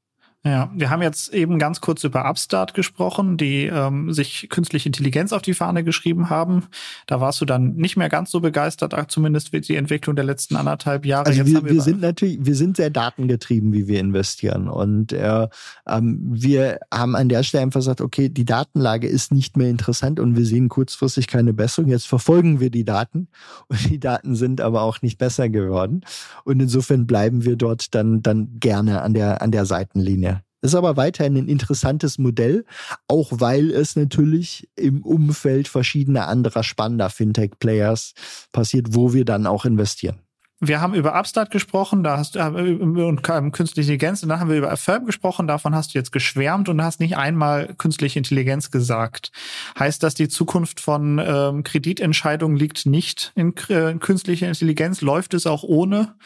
Ja, 0.45 0.71
wir 0.73 0.89
haben 0.89 1.03
jetzt 1.03 1.35
eben 1.35 1.59
ganz 1.59 1.81
kurz 1.81 2.05
über 2.05 2.31
Upstart 2.31 2.73
gesprochen, 2.73 3.37
die 3.37 3.65
ähm, 3.65 4.13
sich 4.13 4.49
künstliche 4.49 4.89
Intelligenz 4.89 5.33
auf 5.33 5.43
die 5.43 5.53
Fahne 5.53 5.83
geschrieben 5.83 6.31
haben. 6.31 6.69
Da 7.09 7.21
warst 7.21 7.41
du 7.41 7.45
dann 7.45 7.75
nicht 7.75 7.97
mehr 7.97 8.09
ganz 8.09 8.31
so 8.31 8.41
begeistert, 8.41 8.95
zumindest 9.11 9.53
wird 9.53 9.69
die 9.69 9.75
Entwicklung 9.75 10.15
der 10.15 10.25
letzten 10.25 10.55
anderthalb 10.55 11.05
Jahre. 11.07 11.27
Also 11.27 11.45
wir, 11.45 11.65
wir, 11.65 11.71
wir 11.71 11.83
sind 11.83 12.01
natürlich, 12.01 12.39
wir 12.41 12.55
sind 12.55 12.77
sehr 12.77 12.91
datengetrieben, 12.91 13.73
wie 13.73 13.89
wir 13.89 13.99
investieren. 13.99 14.69
Und 14.69 15.13
äh, 15.13 15.49
ähm, 15.89 16.21
wir 16.31 16.79
haben 16.95 17.17
an 17.17 17.29
der 17.29 17.43
Stelle 17.43 17.65
einfach 17.65 17.81
gesagt, 17.81 18.01
okay, 18.01 18.29
die 18.29 18.45
Datenlage 18.45 19.09
ist 19.09 19.33
nicht 19.33 19.57
mehr 19.57 19.69
interessant 19.69 20.21
und 20.21 20.37
wir 20.37 20.47
sehen 20.47 20.69
kurzfristig 20.69 21.27
keine 21.27 21.53
Besserung. 21.53 21.91
Jetzt 21.91 22.07
verfolgen 22.07 22.61
wir 22.61 22.71
die 22.71 22.85
Daten 22.85 23.27
und 23.69 23.91
die 23.91 23.99
Daten 23.99 24.37
sind 24.37 24.61
aber 24.61 24.83
auch 24.83 25.03
nicht 25.03 25.19
besser 25.19 25.49
geworden. 25.49 26.03
Und 26.45 26.61
insofern 26.61 27.09
bleiben 27.09 27.45
wir 27.45 27.57
dort 27.57 27.93
dann, 27.97 28.23
dann 28.23 28.61
gerne 28.61 29.03
an 29.03 29.15
der, 29.15 29.43
an 29.43 29.51
der 29.51 29.67
Seitenlinie. 29.67 30.38
Ist 30.61 30.75
aber 30.75 30.97
weiterhin 30.97 31.37
ein 31.37 31.49
interessantes 31.49 32.19
Modell, 32.19 32.65
auch 33.07 33.31
weil 33.33 33.71
es 33.71 33.95
natürlich 33.95 34.69
im 34.75 35.03
Umfeld 35.03 35.69
verschiedener 35.69 36.29
anderer 36.29 36.65
spannender 36.65 37.11
Fintech-Players 37.11 38.15
passiert, 38.53 38.89
wo 38.91 39.13
wir 39.13 39.25
dann 39.25 39.47
auch 39.47 39.65
investieren. 39.65 40.19
Wir 40.61 40.81
haben 40.81 40.95
über 40.95 41.17
Upstart 41.17 41.53
gesprochen, 41.53 42.03
da 42.03 42.17
hast 42.17 42.35
du 42.35 42.41
äh, 42.41 42.73
und 42.73 43.23
künstliche 43.23 43.93
Intelligenz, 43.93 44.25
und 44.25 44.29
dann 44.29 44.41
haben 44.41 44.51
wir 44.51 44.59
über 44.59 44.73
Affirm 44.73 45.07
gesprochen, 45.07 45.47
davon 45.47 45.73
hast 45.73 45.95
du 45.95 45.99
jetzt 45.99 46.11
geschwärmt 46.11 46.69
und 46.69 46.83
hast 46.83 46.99
nicht 46.99 47.17
einmal 47.17 47.75
künstliche 47.79 48.19
Intelligenz 48.19 48.73
gesagt. 48.73 49.31
Heißt 49.79 50.03
das, 50.03 50.15
die 50.15 50.29
Zukunft 50.29 50.81
von 50.81 51.23
ähm, 51.25 51.63
Kreditentscheidungen 51.63 52.57
liegt 52.57 52.87
nicht 52.87 53.33
in 53.37 53.55
äh, 53.69 53.95
künstlicher 54.01 54.49
Intelligenz? 54.49 55.01
Läuft 55.01 55.35
es 55.35 55.47
auch 55.47 55.63
ohne? 55.63 56.17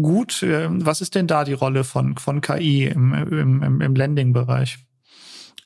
Gut. 0.00 0.42
Ähm, 0.42 0.84
was 0.84 1.00
ist 1.00 1.14
denn 1.14 1.26
da 1.26 1.44
die 1.44 1.52
Rolle 1.52 1.84
von, 1.84 2.16
von 2.16 2.40
KI 2.40 2.84
im, 2.84 3.12
im, 3.12 3.80
im 3.80 3.94
Lending-Bereich? 3.94 4.78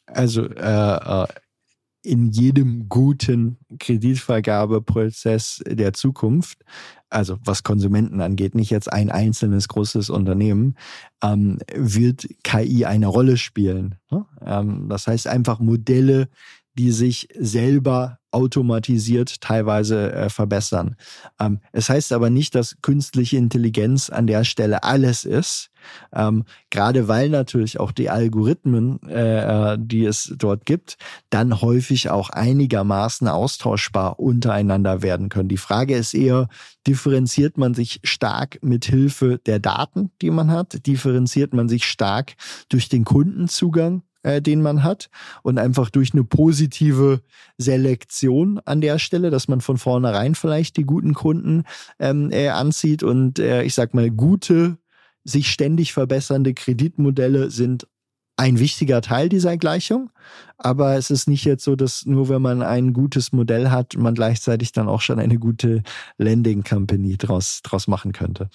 Also 0.06 0.46
äh, 0.46 1.22
äh, 1.22 1.26
in 2.02 2.30
jedem 2.30 2.88
guten 2.88 3.58
Kreditvergabeprozess 3.78 5.62
der 5.66 5.92
Zukunft, 5.92 6.58
also 7.10 7.36
was 7.44 7.62
Konsumenten 7.62 8.20
angeht, 8.20 8.54
nicht 8.54 8.70
jetzt 8.70 8.90
ein 8.92 9.10
einzelnes 9.10 9.68
großes 9.68 10.10
Unternehmen, 10.10 10.76
ähm, 11.22 11.58
wird 11.74 12.26
KI 12.42 12.86
eine 12.86 13.06
Rolle 13.06 13.36
spielen. 13.36 13.96
Ne? 14.10 14.24
Ähm, 14.44 14.88
das 14.88 15.06
heißt 15.06 15.26
einfach 15.26 15.58
Modelle, 15.58 16.28
die 16.74 16.92
sich 16.92 17.28
selber 17.38 18.19
automatisiert 18.32 19.40
teilweise 19.40 20.12
äh, 20.12 20.30
verbessern. 20.30 20.96
Ähm, 21.38 21.60
es 21.72 21.88
heißt 21.88 22.12
aber 22.12 22.30
nicht, 22.30 22.54
dass 22.54 22.76
künstliche 22.82 23.36
Intelligenz 23.36 24.10
an 24.10 24.26
der 24.26 24.44
Stelle 24.44 24.82
alles 24.84 25.24
ist, 25.24 25.70
ähm, 26.12 26.44
gerade 26.70 27.08
weil 27.08 27.28
natürlich 27.28 27.80
auch 27.80 27.92
die 27.92 28.10
Algorithmen, 28.10 29.00
äh, 29.08 29.72
äh, 29.72 29.78
die 29.80 30.04
es 30.04 30.34
dort 30.36 30.66
gibt, 30.66 30.96
dann 31.30 31.60
häufig 31.60 32.10
auch 32.10 32.30
einigermaßen 32.30 33.28
austauschbar 33.28 34.20
untereinander 34.20 35.02
werden 35.02 35.28
können. 35.28 35.48
Die 35.48 35.56
Frage 35.56 35.96
ist 35.96 36.14
eher, 36.14 36.48
differenziert 36.86 37.58
man 37.58 37.74
sich 37.74 38.00
stark 38.04 38.58
mit 38.62 38.84
Hilfe 38.84 39.38
der 39.38 39.58
Daten, 39.58 40.10
die 40.22 40.30
man 40.30 40.50
hat? 40.50 40.86
Differenziert 40.86 41.54
man 41.54 41.68
sich 41.68 41.84
stark 41.84 42.34
durch 42.68 42.88
den 42.88 43.04
Kundenzugang? 43.04 44.02
Äh, 44.22 44.42
den 44.42 44.62
man 44.62 44.82
hat 44.82 45.10
und 45.42 45.58
einfach 45.58 45.90
durch 45.90 46.12
eine 46.12 46.24
positive 46.24 47.20
Selektion 47.58 48.60
an 48.64 48.80
der 48.80 48.98
Stelle, 48.98 49.30
dass 49.30 49.48
man 49.48 49.60
von 49.60 49.78
vornherein 49.78 50.34
vielleicht 50.34 50.76
die 50.76 50.84
guten 50.84 51.14
Kunden 51.14 51.64
ähm, 51.98 52.30
äh, 52.32 52.48
anzieht 52.48 53.02
und 53.02 53.38
äh, 53.38 53.62
ich 53.62 53.74
sag 53.74 53.94
mal 53.94 54.10
gute, 54.10 54.78
sich 55.24 55.50
ständig 55.50 55.92
verbessernde 55.92 56.54
Kreditmodelle 56.54 57.50
sind 57.50 57.86
ein 58.36 58.58
wichtiger 58.58 59.02
Teil 59.02 59.28
dieser 59.28 59.58
Gleichung, 59.58 60.10
aber 60.56 60.96
es 60.96 61.10
ist 61.10 61.28
nicht 61.28 61.44
jetzt 61.44 61.62
so, 61.62 61.76
dass 61.76 62.06
nur 62.06 62.30
wenn 62.30 62.40
man 62.40 62.62
ein 62.62 62.94
gutes 62.94 63.32
Modell 63.32 63.70
hat, 63.70 63.96
man 63.98 64.14
gleichzeitig 64.14 64.72
dann 64.72 64.88
auch 64.88 65.02
schon 65.02 65.18
eine 65.18 65.38
gute 65.38 65.82
Lending 66.16 66.64
Company 66.64 67.18
draus, 67.18 67.60
draus 67.62 67.86
machen 67.86 68.12
könnte. 68.12 68.48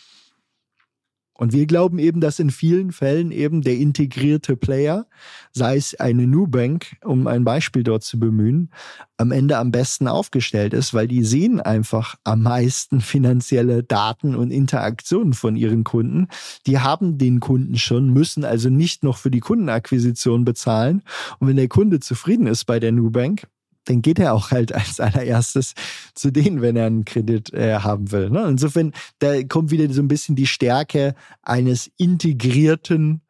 Und 1.38 1.52
wir 1.52 1.66
glauben 1.66 2.00
eben, 2.00 2.22
dass 2.22 2.40
in 2.40 2.50
vielen 2.50 2.92
Fällen 2.94 3.32
eben 3.32 3.62
der 3.62 3.76
integrierte 3.76 4.56
Player, 4.56 5.06
sei 5.52 5.76
es 5.76 5.94
eine 5.96 6.28
Nubank, 6.28 6.96
um 7.04 7.28
ein 7.28 7.44
Beispiel 7.44 7.84
dort 7.84 8.04
zu 8.04 8.20
bemühen, 8.20 8.72
am 9.18 9.32
Ende 9.32 9.58
am 9.58 9.72
besten 9.72 10.08
aufgestellt 10.08 10.74
ist, 10.74 10.94
weil 10.94 11.08
die 11.08 11.24
sehen 11.24 11.60
einfach 11.60 12.16
am 12.24 12.44
meisten 12.44 13.02
finanzielle 13.02 13.84
Daten 13.84 14.36
und 14.36 14.52
Interaktionen 14.52 15.34
von 15.34 15.58
ihren 15.58 15.84
Kunden. 15.84 16.28
Die 16.68 16.80
haben 16.80 17.18
den 17.18 17.42
Kunden 17.42 17.78
schon, 17.78 18.14
müssen 18.14 18.46
also 18.46 18.70
nicht 18.70 19.04
noch 19.04 19.18
für 19.18 19.32
die 19.32 19.42
Kundenakquisition 19.42 20.46
bezahlen. 20.46 21.02
Und 21.40 21.50
wenn 21.50 21.58
der 21.58 21.68
Kunde 21.68 22.00
zufrieden 22.00 22.48
ist 22.48 22.64
bei 22.64 22.80
der 22.80 22.94
Nubank, 22.94 23.48
dann 23.86 24.02
geht 24.02 24.20
er 24.20 24.34
auch 24.34 24.52
halt 24.52 24.74
als 24.74 25.00
allererstes 25.00 25.74
zu 26.14 26.32
denen, 26.32 26.62
wenn 26.62 26.76
er 26.76 26.88
einen 26.88 27.06
Kredit 27.06 27.54
äh, 27.54 27.80
haben 27.80 28.12
will. 28.12 28.30
Ne? 28.30 28.46
Insofern, 28.48 28.94
da 29.20 29.42
kommt 29.44 29.72
wieder 29.72 29.92
so 29.94 30.02
ein 30.02 30.08
bisschen 30.08 30.36
die 30.36 30.48
Stärke 30.48 31.16
eines 31.42 31.92
integrierten 31.98 33.22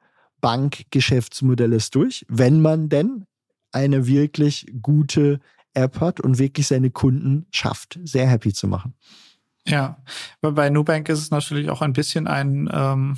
Bankgeschäftsmodells 0.41 1.91
durch, 1.91 2.25
wenn 2.29 2.61
man 2.61 2.89
denn 2.89 3.25
eine 3.71 4.07
wirklich 4.07 4.67
gute 4.81 5.39
App 5.73 5.99
hat 5.99 6.21
und 6.21 6.39
wirklich 6.39 6.67
seine 6.67 6.91
Kunden 6.91 7.45
schafft, 7.51 7.99
sehr 8.03 8.27
happy 8.27 8.53
zu 8.53 8.67
machen. 8.67 8.93
Ja, 9.67 9.97
bei 10.41 10.69
Nubank 10.69 11.09
ist 11.09 11.19
es 11.19 11.31
natürlich 11.31 11.69
auch 11.69 11.81
ein 11.81 11.93
bisschen 11.93 12.27
ein 12.27 12.69
ähm, 12.71 13.17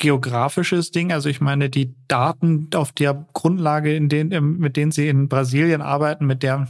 geografisches 0.00 0.90
Ding. 0.90 1.12
Also 1.12 1.28
ich 1.28 1.40
meine, 1.40 1.70
die 1.70 1.94
Daten 2.08 2.68
auf 2.74 2.90
der 2.90 3.26
Grundlage, 3.32 3.94
in 3.94 4.08
denen, 4.08 4.58
mit 4.58 4.76
denen 4.76 4.90
sie 4.90 5.08
in 5.08 5.28
Brasilien 5.28 5.82
arbeiten, 5.82 6.26
mit 6.26 6.42
der 6.42 6.68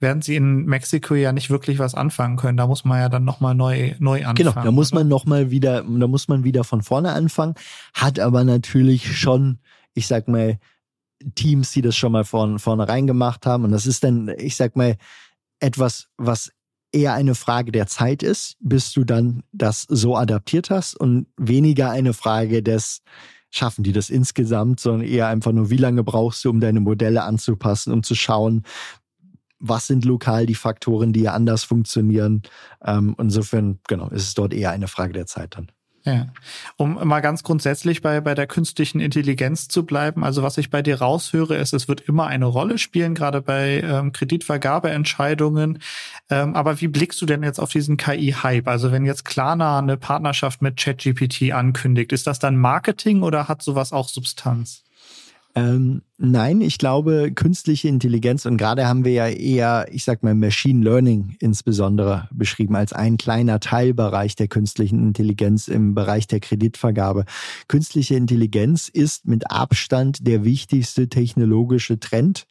werden 0.00 0.20
sie 0.20 0.36
in 0.36 0.66
Mexiko 0.66 1.14
ja 1.14 1.32
nicht 1.32 1.48
wirklich 1.48 1.78
was 1.78 1.94
anfangen 1.94 2.36
können. 2.36 2.58
Da 2.58 2.66
muss 2.66 2.84
man 2.84 2.98
ja 3.00 3.08
dann 3.08 3.24
nochmal 3.24 3.54
neu, 3.54 3.94
neu 3.98 4.18
anfangen. 4.26 4.34
Genau, 4.34 4.52
da 4.52 4.70
muss 4.70 4.92
man 4.92 5.08
nochmal 5.08 5.50
wieder, 5.50 5.82
da 5.82 6.06
muss 6.06 6.28
man 6.28 6.44
wieder 6.44 6.64
von 6.64 6.82
vorne 6.82 7.12
anfangen, 7.12 7.54
hat 7.94 8.18
aber 8.18 8.44
natürlich 8.44 9.16
schon, 9.16 9.58
ich 9.94 10.06
sag 10.06 10.28
mal, 10.28 10.58
Teams, 11.34 11.70
die 11.70 11.82
das 11.82 11.96
schon 11.96 12.12
mal 12.12 12.24
von 12.24 12.58
vornherein 12.58 13.06
gemacht 13.06 13.46
haben. 13.46 13.64
Und 13.64 13.70
das 13.70 13.86
ist 13.86 14.04
dann, 14.04 14.28
ich 14.38 14.56
sag 14.56 14.76
mal, 14.76 14.96
etwas, 15.60 16.08
was 16.18 16.50
eher 16.92 17.14
eine 17.14 17.34
Frage 17.34 17.72
der 17.72 17.86
Zeit 17.86 18.22
ist, 18.22 18.56
bis 18.60 18.92
du 18.92 19.04
dann 19.04 19.42
das 19.52 19.86
so 19.88 20.16
adaptiert 20.16 20.70
hast 20.70 20.94
und 20.94 21.26
weniger 21.36 21.90
eine 21.90 22.12
Frage 22.12 22.62
des, 22.62 23.02
schaffen 23.50 23.82
die 23.82 23.92
das 23.92 24.10
insgesamt, 24.10 24.80
sondern 24.80 25.06
eher 25.06 25.28
einfach 25.28 25.52
nur, 25.52 25.70
wie 25.70 25.76
lange 25.76 26.04
brauchst 26.04 26.44
du, 26.44 26.50
um 26.50 26.60
deine 26.60 26.80
Modelle 26.80 27.22
anzupassen, 27.22 27.92
um 27.92 28.02
zu 28.02 28.14
schauen, 28.14 28.62
was 29.58 29.86
sind 29.86 30.04
lokal 30.04 30.46
die 30.46 30.54
Faktoren, 30.54 31.12
die 31.12 31.28
anders 31.28 31.64
funktionieren. 31.64 32.42
Ähm, 32.84 33.14
insofern, 33.18 33.78
genau, 33.86 34.08
ist 34.08 34.24
es 34.24 34.34
dort 34.34 34.52
eher 34.52 34.70
eine 34.72 34.88
Frage 34.88 35.12
der 35.12 35.26
Zeit 35.26 35.56
dann. 35.56 35.70
Ja. 36.04 36.26
Um 36.76 36.94
mal 37.06 37.20
ganz 37.20 37.44
grundsätzlich 37.44 38.02
bei, 38.02 38.20
bei 38.20 38.34
der 38.34 38.48
künstlichen 38.48 38.98
Intelligenz 38.98 39.68
zu 39.68 39.86
bleiben, 39.86 40.24
also 40.24 40.42
was 40.42 40.58
ich 40.58 40.68
bei 40.68 40.82
dir 40.82 41.00
raushöre, 41.00 41.56
ist, 41.56 41.72
es 41.72 41.86
wird 41.86 42.00
immer 42.00 42.26
eine 42.26 42.46
Rolle 42.46 42.78
spielen, 42.78 43.14
gerade 43.14 43.40
bei 43.40 43.80
ähm, 43.80 44.12
Kreditvergabeentscheidungen. 44.12 45.78
Ähm, 46.28 46.56
aber 46.56 46.80
wie 46.80 46.88
blickst 46.88 47.22
du 47.22 47.26
denn 47.26 47.44
jetzt 47.44 47.60
auf 47.60 47.70
diesen 47.70 47.96
KI-Hype? 47.96 48.66
Also 48.66 48.90
wenn 48.90 49.04
jetzt 49.04 49.24
Klarna 49.24 49.78
eine 49.78 49.96
Partnerschaft 49.96 50.60
mit 50.60 50.76
ChatGPT 50.76 51.52
ankündigt, 51.52 52.12
ist 52.12 52.26
das 52.26 52.40
dann 52.40 52.56
Marketing 52.56 53.22
oder 53.22 53.46
hat 53.46 53.62
sowas 53.62 53.92
auch 53.92 54.08
Substanz? 54.08 54.82
Ähm, 55.54 56.00
nein, 56.16 56.62
ich 56.62 56.78
glaube, 56.78 57.30
künstliche 57.34 57.88
Intelligenz 57.88 58.46
und 58.46 58.56
gerade 58.56 58.86
haben 58.86 59.04
wir 59.04 59.12
ja 59.12 59.28
eher, 59.28 59.86
ich 59.90 60.04
sag 60.04 60.22
mal, 60.22 60.34
Machine 60.34 60.82
Learning 60.82 61.36
insbesondere 61.40 62.28
beschrieben 62.32 62.74
als 62.74 62.94
ein 62.94 63.18
kleiner 63.18 63.60
Teilbereich 63.60 64.34
der 64.34 64.48
künstlichen 64.48 65.02
Intelligenz 65.02 65.68
im 65.68 65.94
Bereich 65.94 66.26
der 66.26 66.40
Kreditvergabe. 66.40 67.26
Künstliche 67.68 68.14
Intelligenz 68.14 68.88
ist 68.88 69.26
mit 69.26 69.50
Abstand 69.50 70.26
der 70.26 70.44
wichtigste 70.44 71.08
technologische 71.08 72.00
Trend, 72.00 72.46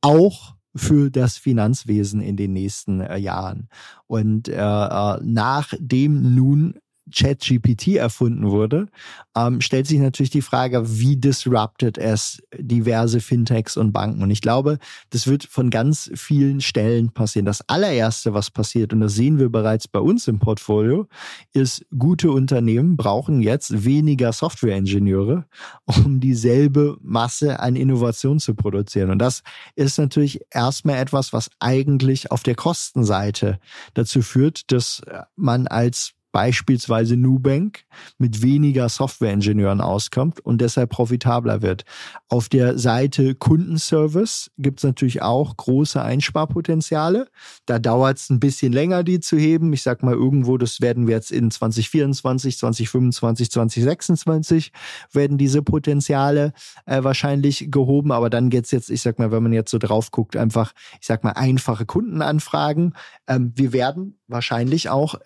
auch 0.00 0.54
für 0.74 1.10
das 1.10 1.36
Finanzwesen 1.36 2.22
in 2.22 2.38
den 2.38 2.54
nächsten 2.54 3.00
äh, 3.02 3.18
Jahren. 3.18 3.68
Und 4.06 4.48
äh, 4.48 4.54
äh 4.54 5.18
nachdem 5.22 6.34
nun 6.34 6.78
ChatGPT 7.12 7.96
erfunden 7.96 8.50
wurde, 8.50 8.88
ähm, 9.36 9.60
stellt 9.60 9.86
sich 9.86 9.98
natürlich 9.98 10.30
die 10.30 10.42
Frage, 10.42 10.98
wie 10.98 11.16
disrupted 11.16 11.98
es 11.98 12.42
diverse 12.58 13.20
Fintechs 13.20 13.76
und 13.76 13.92
Banken. 13.92 14.22
Und 14.22 14.30
ich 14.30 14.40
glaube, 14.40 14.78
das 15.10 15.26
wird 15.26 15.44
von 15.44 15.70
ganz 15.70 16.10
vielen 16.14 16.60
Stellen 16.60 17.10
passieren. 17.10 17.46
Das 17.46 17.68
allererste, 17.68 18.34
was 18.34 18.50
passiert, 18.50 18.92
und 18.92 19.00
das 19.00 19.14
sehen 19.14 19.38
wir 19.38 19.48
bereits 19.48 19.88
bei 19.88 20.00
uns 20.00 20.28
im 20.28 20.38
Portfolio, 20.38 21.06
ist, 21.52 21.84
gute 21.96 22.30
Unternehmen 22.30 22.96
brauchen 22.96 23.40
jetzt 23.40 23.84
weniger 23.84 24.32
Software-Ingenieure, 24.32 25.46
um 25.86 26.20
dieselbe 26.20 26.96
Masse 27.02 27.60
an 27.60 27.76
Innovation 27.76 28.38
zu 28.38 28.54
produzieren. 28.54 29.10
Und 29.10 29.18
das 29.18 29.42
ist 29.76 29.98
natürlich 29.98 30.40
erstmal 30.50 30.96
etwas, 30.96 31.32
was 31.32 31.50
eigentlich 31.60 32.30
auf 32.30 32.42
der 32.42 32.54
Kostenseite 32.54 33.58
dazu 33.94 34.22
führt, 34.22 34.70
dass 34.72 35.02
man 35.36 35.66
als 35.66 36.12
beispielsweise 36.32 37.16
Nubank 37.16 37.84
mit 38.18 38.42
weniger 38.42 38.88
Softwareingenieuren 38.88 39.80
auskommt 39.80 40.40
und 40.40 40.60
deshalb 40.60 40.90
profitabler 40.90 41.62
wird. 41.62 41.84
Auf 42.28 42.48
der 42.48 42.78
Seite 42.78 43.34
Kundenservice 43.34 44.50
gibt 44.58 44.80
es 44.80 44.84
natürlich 44.84 45.22
auch 45.22 45.56
große 45.56 46.02
Einsparpotenziale. 46.02 47.28
Da 47.66 47.78
dauert 47.78 48.18
es 48.18 48.30
ein 48.30 48.40
bisschen 48.40 48.72
länger, 48.72 49.04
die 49.04 49.20
zu 49.20 49.36
heben. 49.36 49.72
Ich 49.72 49.82
sag 49.82 50.02
mal 50.02 50.14
irgendwo, 50.14 50.56
das 50.56 50.80
werden 50.80 51.06
wir 51.06 51.14
jetzt 51.14 51.30
in 51.30 51.50
2024, 51.50 52.58
2025, 52.58 53.50
2026 53.50 54.72
werden 55.12 55.36
diese 55.36 55.62
Potenziale 55.62 56.54
äh, 56.86 57.04
wahrscheinlich 57.04 57.70
gehoben. 57.70 58.10
Aber 58.10 58.30
dann 58.30 58.48
geht's 58.48 58.70
jetzt, 58.70 58.90
ich 58.90 59.02
sag 59.02 59.18
mal, 59.18 59.30
wenn 59.30 59.42
man 59.42 59.52
jetzt 59.52 59.70
so 59.70 59.78
drauf 59.78 60.10
guckt, 60.10 60.36
einfach, 60.36 60.72
ich 61.00 61.06
sag 61.06 61.24
mal, 61.24 61.32
einfache 61.32 61.84
Kundenanfragen. 61.84 62.94
Ähm, 63.26 63.52
wir 63.54 63.72
werden 63.72 64.18
wahrscheinlich 64.28 64.88
auch 64.88 65.16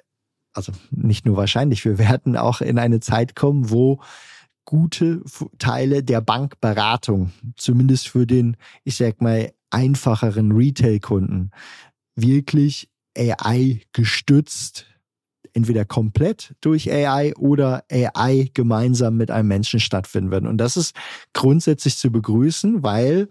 also 0.56 0.72
nicht 0.90 1.26
nur 1.26 1.36
wahrscheinlich, 1.36 1.84
wir 1.84 1.98
werden 1.98 2.36
auch 2.36 2.60
in 2.60 2.78
eine 2.78 3.00
Zeit 3.00 3.36
kommen, 3.36 3.70
wo 3.70 4.00
gute 4.64 5.22
Teile 5.58 6.02
der 6.02 6.20
Bankberatung, 6.20 7.32
zumindest 7.56 8.08
für 8.08 8.26
den, 8.26 8.56
ich 8.84 8.96
sag 8.96 9.20
mal, 9.20 9.52
einfacheren 9.70 10.52
Retail-Kunden, 10.52 11.50
wirklich 12.16 12.90
AI 13.16 13.82
gestützt, 13.92 14.86
entweder 15.52 15.84
komplett 15.84 16.54
durch 16.60 16.90
AI 16.92 17.34
oder 17.36 17.84
AI 17.90 18.50
gemeinsam 18.52 19.16
mit 19.16 19.30
einem 19.30 19.48
Menschen 19.48 19.80
stattfinden 19.80 20.30
werden. 20.30 20.48
Und 20.48 20.58
das 20.58 20.76
ist 20.76 20.94
grundsätzlich 21.32 21.96
zu 21.96 22.10
begrüßen, 22.10 22.82
weil 22.82 23.28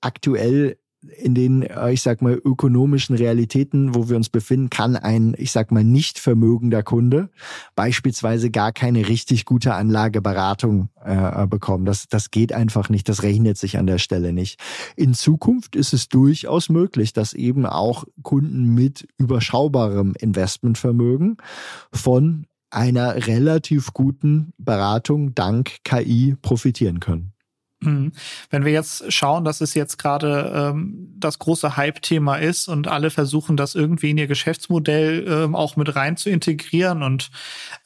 aktuell 0.00 0.78
in 1.02 1.34
den, 1.34 1.62
äh, 1.62 1.92
ich 1.92 2.02
sag 2.02 2.22
mal, 2.22 2.34
ökonomischen 2.34 3.16
Realitäten, 3.16 3.94
wo 3.94 4.08
wir 4.08 4.16
uns 4.16 4.28
befinden, 4.28 4.70
kann 4.70 4.96
ein, 4.96 5.34
ich 5.38 5.52
sag 5.52 5.72
mal, 5.72 5.84
nicht 5.84 6.18
vermögender 6.18 6.82
Kunde 6.82 7.30
beispielsweise 7.74 8.50
gar 8.50 8.72
keine 8.72 9.08
richtig 9.08 9.44
gute 9.44 9.74
Anlageberatung 9.74 10.88
äh, 11.04 11.46
bekommen. 11.46 11.84
Das, 11.84 12.08
das 12.08 12.30
geht 12.30 12.52
einfach 12.52 12.88
nicht. 12.88 13.08
Das 13.08 13.22
rechnet 13.22 13.56
sich 13.56 13.78
an 13.78 13.86
der 13.86 13.98
Stelle 13.98 14.32
nicht. 14.32 14.60
In 14.96 15.14
Zukunft 15.14 15.76
ist 15.76 15.92
es 15.92 16.08
durchaus 16.08 16.68
möglich, 16.68 17.12
dass 17.12 17.32
eben 17.32 17.66
auch 17.66 18.04
Kunden 18.22 18.74
mit 18.74 19.08
überschaubarem 19.16 20.14
Investmentvermögen 20.18 21.38
von 21.92 22.46
einer 22.70 23.26
relativ 23.26 23.92
guten 23.92 24.52
Beratung 24.58 25.34
dank 25.34 25.78
KI 25.84 26.36
profitieren 26.40 27.00
können. 27.00 27.32
Mhm. 27.82 28.12
Wenn 28.50 28.64
wir 28.64 28.72
jetzt 28.72 29.10
schauen, 29.10 29.44
dass 29.44 29.62
es 29.62 29.74
jetzt 29.74 29.98
gerade 29.98 30.52
ähm, 30.54 31.14
das 31.18 31.38
große 31.38 31.78
Hype-Thema 31.78 32.36
ist 32.36 32.68
und 32.68 32.88
alle 32.88 33.10
versuchen, 33.10 33.56
das 33.56 33.74
irgendwie 33.74 34.10
in 34.10 34.18
ihr 34.18 34.26
Geschäftsmodell 34.26 35.26
ähm, 35.26 35.54
auch 35.54 35.76
mit 35.76 35.96
rein 35.96 36.18
zu 36.18 36.28
integrieren 36.28 37.02
und 37.02 37.30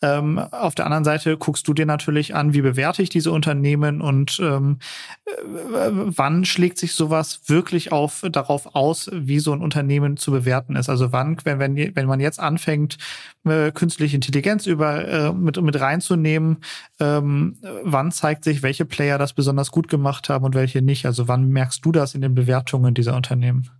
ähm, 0.02 0.38
auf 0.38 0.74
der 0.74 0.86
anderen 0.86 1.04
Seite 1.04 1.36
guckst 1.36 1.68
du 1.68 1.74
dir 1.74 1.86
natürlich 1.86 2.34
an, 2.34 2.54
wie 2.54 2.62
bewerte 2.62 3.02
ich 3.02 3.08
diese 3.08 3.30
Unternehmen 3.30 4.00
und 4.00 4.40
ähm, 4.40 4.78
äh, 5.26 5.30
wann 5.90 6.44
schlägt 6.44 6.78
sich 6.78 6.94
sowas 6.94 7.42
wirklich 7.46 7.92
auf 7.92 8.24
darauf 8.30 8.74
aus, 8.74 9.08
wie 9.12 9.38
so 9.38 9.52
ein 9.52 9.60
Unternehmen 9.60 10.16
zu 10.16 10.32
bewerten 10.32 10.74
ist. 10.74 10.88
Also 10.88 11.12
wann, 11.12 11.36
wenn, 11.44 11.58
wenn, 11.60 11.76
wenn 11.94 12.06
man 12.06 12.18
jetzt 12.18 12.40
anfängt, 12.40 12.98
äh, 13.44 13.70
künstliche 13.72 14.16
Intelligenz 14.16 14.66
über 14.66 15.06
äh, 15.06 15.32
mit, 15.32 15.60
mit 15.60 15.78
reinzunehmen, 15.78 16.58
ähm, 16.98 17.58
wann 17.82 18.10
zeigt 18.10 18.44
sich, 18.44 18.62
welche 18.62 18.84
Player 18.84 19.18
das 19.18 19.34
besonders 19.34 19.70
gut 19.70 19.83
gut 19.84 19.90
gemacht 19.90 20.28
haben 20.28 20.44
und 20.44 20.54
welche 20.54 20.82
nicht? 20.82 21.06
Also 21.06 21.28
wann 21.28 21.48
merkst 21.48 21.84
du 21.84 21.92
das 21.92 22.14
in 22.14 22.22
den 22.22 22.34
Bewertungen 22.34 22.94
dieser 22.94 23.14
Unternehmen? 23.14 23.70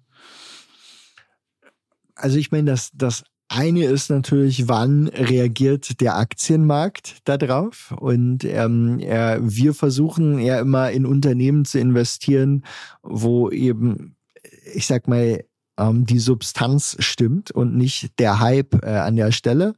Also 2.14 2.38
ich 2.38 2.52
meine, 2.52 2.70
das, 2.70 2.90
das 2.94 3.24
eine 3.48 3.84
ist 3.84 4.10
natürlich, 4.10 4.68
wann 4.68 5.08
reagiert 5.08 6.00
der 6.00 6.16
Aktienmarkt 6.16 7.18
darauf? 7.24 7.94
Und 7.98 8.44
ähm, 8.44 8.98
äh, 9.00 9.38
wir 9.40 9.74
versuchen 9.74 10.38
ja 10.38 10.60
immer 10.60 10.90
in 10.90 11.06
Unternehmen 11.06 11.64
zu 11.64 11.78
investieren, 11.78 12.64
wo 13.02 13.50
eben, 13.50 14.16
ich 14.74 14.86
sag 14.86 15.08
mal, 15.08 15.44
ähm, 15.78 16.06
die 16.06 16.18
Substanz 16.18 16.96
stimmt 17.00 17.50
und 17.50 17.76
nicht 17.76 18.18
der 18.18 18.40
Hype 18.40 18.82
äh, 18.84 18.98
an 18.98 19.16
der 19.16 19.32
Stelle. 19.32 19.74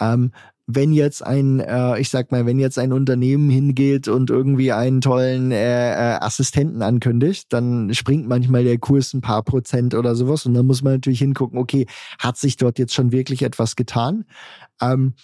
Ähm, 0.00 0.32
wenn 0.66 0.92
jetzt 0.92 1.24
ein, 1.24 1.60
äh, 1.60 1.98
ich 1.98 2.08
sag 2.08 2.30
mal, 2.30 2.46
wenn 2.46 2.58
jetzt 2.58 2.78
ein 2.78 2.92
Unternehmen 2.92 3.50
hingeht 3.50 4.08
und 4.08 4.30
irgendwie 4.30 4.72
einen 4.72 5.00
tollen 5.00 5.50
äh, 5.50 5.92
äh, 5.92 6.18
Assistenten 6.20 6.82
ankündigt, 6.82 7.52
dann 7.52 7.92
springt 7.94 8.28
manchmal 8.28 8.64
der 8.64 8.78
Kurs 8.78 9.12
ein 9.12 9.20
paar 9.20 9.42
Prozent 9.42 9.94
oder 9.94 10.14
sowas 10.14 10.46
und 10.46 10.54
dann 10.54 10.66
muss 10.66 10.82
man 10.82 10.94
natürlich 10.94 11.18
hingucken, 11.18 11.58
okay, 11.58 11.86
hat 12.18 12.36
sich 12.36 12.56
dort 12.56 12.78
jetzt 12.78 12.94
schon 12.94 13.12
wirklich 13.12 13.42
etwas 13.42 13.76
getan? 13.76 14.24
Ähm, 14.80 15.14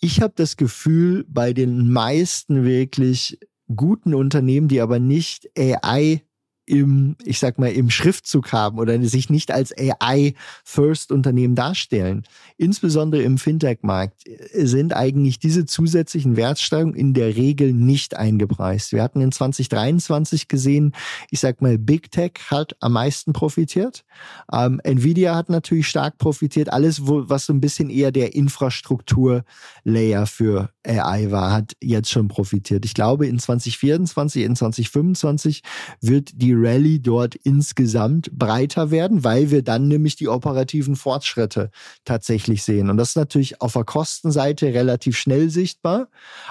ich 0.00 0.20
habe 0.20 0.32
das 0.36 0.56
Gefühl, 0.56 1.24
bei 1.28 1.52
den 1.52 1.90
meisten 1.90 2.64
wirklich 2.64 3.38
guten 3.74 4.14
Unternehmen, 4.14 4.68
die 4.68 4.80
aber 4.80 4.98
nicht 4.98 5.48
AI 5.56 6.22
im, 6.64 7.16
ich 7.24 7.38
sag 7.38 7.58
mal, 7.58 7.72
im 7.72 7.90
Schriftzug 7.90 8.52
haben 8.52 8.78
oder 8.78 9.02
sich 9.02 9.30
nicht 9.30 9.50
als 9.50 9.72
AI-First-Unternehmen 9.76 11.56
darstellen, 11.56 12.24
insbesondere 12.56 13.22
im 13.22 13.38
Fintech-Markt, 13.38 14.22
sind 14.54 14.94
eigentlich 14.94 15.38
diese 15.38 15.66
zusätzlichen 15.66 16.36
Wertsteigerungen 16.36 16.94
in 16.94 17.14
der 17.14 17.36
Regel 17.36 17.72
nicht 17.72 18.16
eingepreist. 18.16 18.92
Wir 18.92 19.02
hatten 19.02 19.20
in 19.20 19.32
2023 19.32 20.48
gesehen, 20.48 20.92
ich 21.30 21.40
sag 21.40 21.60
mal, 21.62 21.78
Big 21.78 22.10
Tech 22.10 22.32
hat 22.46 22.76
am 22.80 22.92
meisten 22.92 23.32
profitiert. 23.32 24.04
Ähm, 24.52 24.80
Nvidia 24.84 25.34
hat 25.34 25.48
natürlich 25.48 25.88
stark 25.88 26.18
profitiert. 26.18 26.72
Alles, 26.72 27.06
wo, 27.06 27.28
was 27.28 27.46
so 27.46 27.52
ein 27.52 27.60
bisschen 27.60 27.90
eher 27.90 28.12
der 28.12 28.34
Infrastruktur-Layer 28.34 30.26
für 30.26 30.70
AI 30.86 31.30
war, 31.30 31.52
hat 31.52 31.72
jetzt 31.82 32.10
schon 32.10 32.28
profitiert. 32.28 32.84
Ich 32.84 32.94
glaube, 32.94 33.26
in 33.26 33.38
2024, 33.38 34.44
in 34.44 34.56
2025 34.56 35.62
wird 36.00 36.30
die 36.40 36.51
Rallye 36.54 37.00
dort 37.00 37.34
insgesamt 37.34 38.30
breiter 38.36 38.90
werden, 38.90 39.24
weil 39.24 39.50
wir 39.50 39.62
dann 39.62 39.88
nämlich 39.88 40.16
die 40.16 40.28
operativen 40.28 40.96
Fortschritte 40.96 41.70
tatsächlich 42.04 42.62
sehen. 42.62 42.90
Und 42.90 42.96
das 42.96 43.10
ist 43.10 43.16
natürlich 43.16 43.60
auf 43.60 43.72
der 43.74 43.84
Kostenseite 43.84 44.66
relativ 44.66 45.16
schnell 45.16 45.50
sichtbar. 45.50 46.08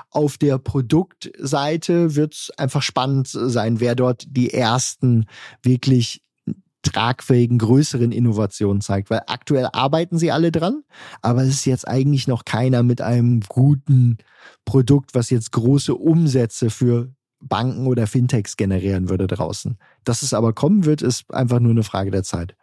Auf 0.09 0.37
der 0.37 0.57
Produktseite 0.57 2.15
wird 2.15 2.33
es 2.33 2.51
einfach 2.57 2.81
spannend 2.81 3.27
sein, 3.27 3.79
wer 3.79 3.95
dort 3.95 4.25
die 4.27 4.53
ersten 4.53 5.25
wirklich 5.63 6.21
tragfähigen, 6.83 7.57
größeren 7.59 8.11
Innovationen 8.11 8.81
zeigt. 8.81 9.09
Weil 9.09 9.21
aktuell 9.27 9.69
arbeiten 9.71 10.17
sie 10.17 10.31
alle 10.31 10.51
dran, 10.51 10.83
aber 11.21 11.43
es 11.43 11.49
ist 11.49 11.65
jetzt 11.65 11.87
eigentlich 11.87 12.27
noch 12.27 12.45
keiner 12.45 12.83
mit 12.83 13.01
einem 13.01 13.41
guten 13.47 14.17
Produkt, 14.65 15.13
was 15.13 15.29
jetzt 15.29 15.51
große 15.51 15.95
Umsätze 15.95 16.69
für 16.69 17.09
Banken 17.41 17.87
oder 17.87 18.07
Fintechs 18.07 18.57
generieren 18.57 19.09
würde 19.09 19.27
draußen. 19.27 19.77
Dass 20.03 20.21
es 20.21 20.33
aber 20.33 20.53
kommen 20.53 20.85
wird, 20.85 21.01
ist 21.01 21.33
einfach 21.33 21.59
nur 21.59 21.71
eine 21.71 21.83
Frage 21.83 22.11
der 22.11 22.23
Zeit. 22.23 22.55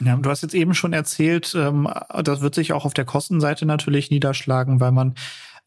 Ja, 0.00 0.16
du 0.16 0.30
hast 0.30 0.42
jetzt 0.42 0.54
eben 0.54 0.74
schon 0.74 0.92
erzählt, 0.92 1.54
ähm, 1.58 1.88
das 2.22 2.40
wird 2.40 2.54
sich 2.54 2.72
auch 2.72 2.84
auf 2.84 2.94
der 2.94 3.04
Kostenseite 3.04 3.66
natürlich 3.66 4.10
niederschlagen, 4.10 4.80
weil 4.80 4.92
man 4.92 5.14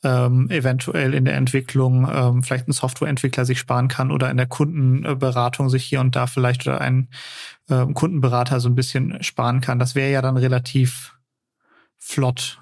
ähm, 0.03 0.49
eventuell 0.49 1.13
in 1.13 1.25
der 1.25 1.35
Entwicklung 1.35 2.07
ähm, 2.11 2.43
vielleicht 2.43 2.67
ein 2.67 2.71
Softwareentwickler 2.71 3.45
sich 3.45 3.59
sparen 3.59 3.87
kann 3.87 4.11
oder 4.11 4.31
in 4.31 4.37
der 4.37 4.47
Kundenberatung 4.47 5.69
sich 5.69 5.83
hier 5.83 5.99
und 5.99 6.15
da 6.15 6.27
vielleicht 6.27 6.67
oder 6.67 6.81
ein 6.81 7.09
äh, 7.69 7.85
Kundenberater 7.93 8.59
so 8.59 8.69
ein 8.69 8.75
bisschen 8.75 9.21
sparen 9.21 9.61
kann. 9.61 9.79
Das 9.79 9.93
wäre 9.93 10.11
ja 10.11 10.21
dann 10.21 10.37
relativ 10.37 11.15
flott 11.97 12.59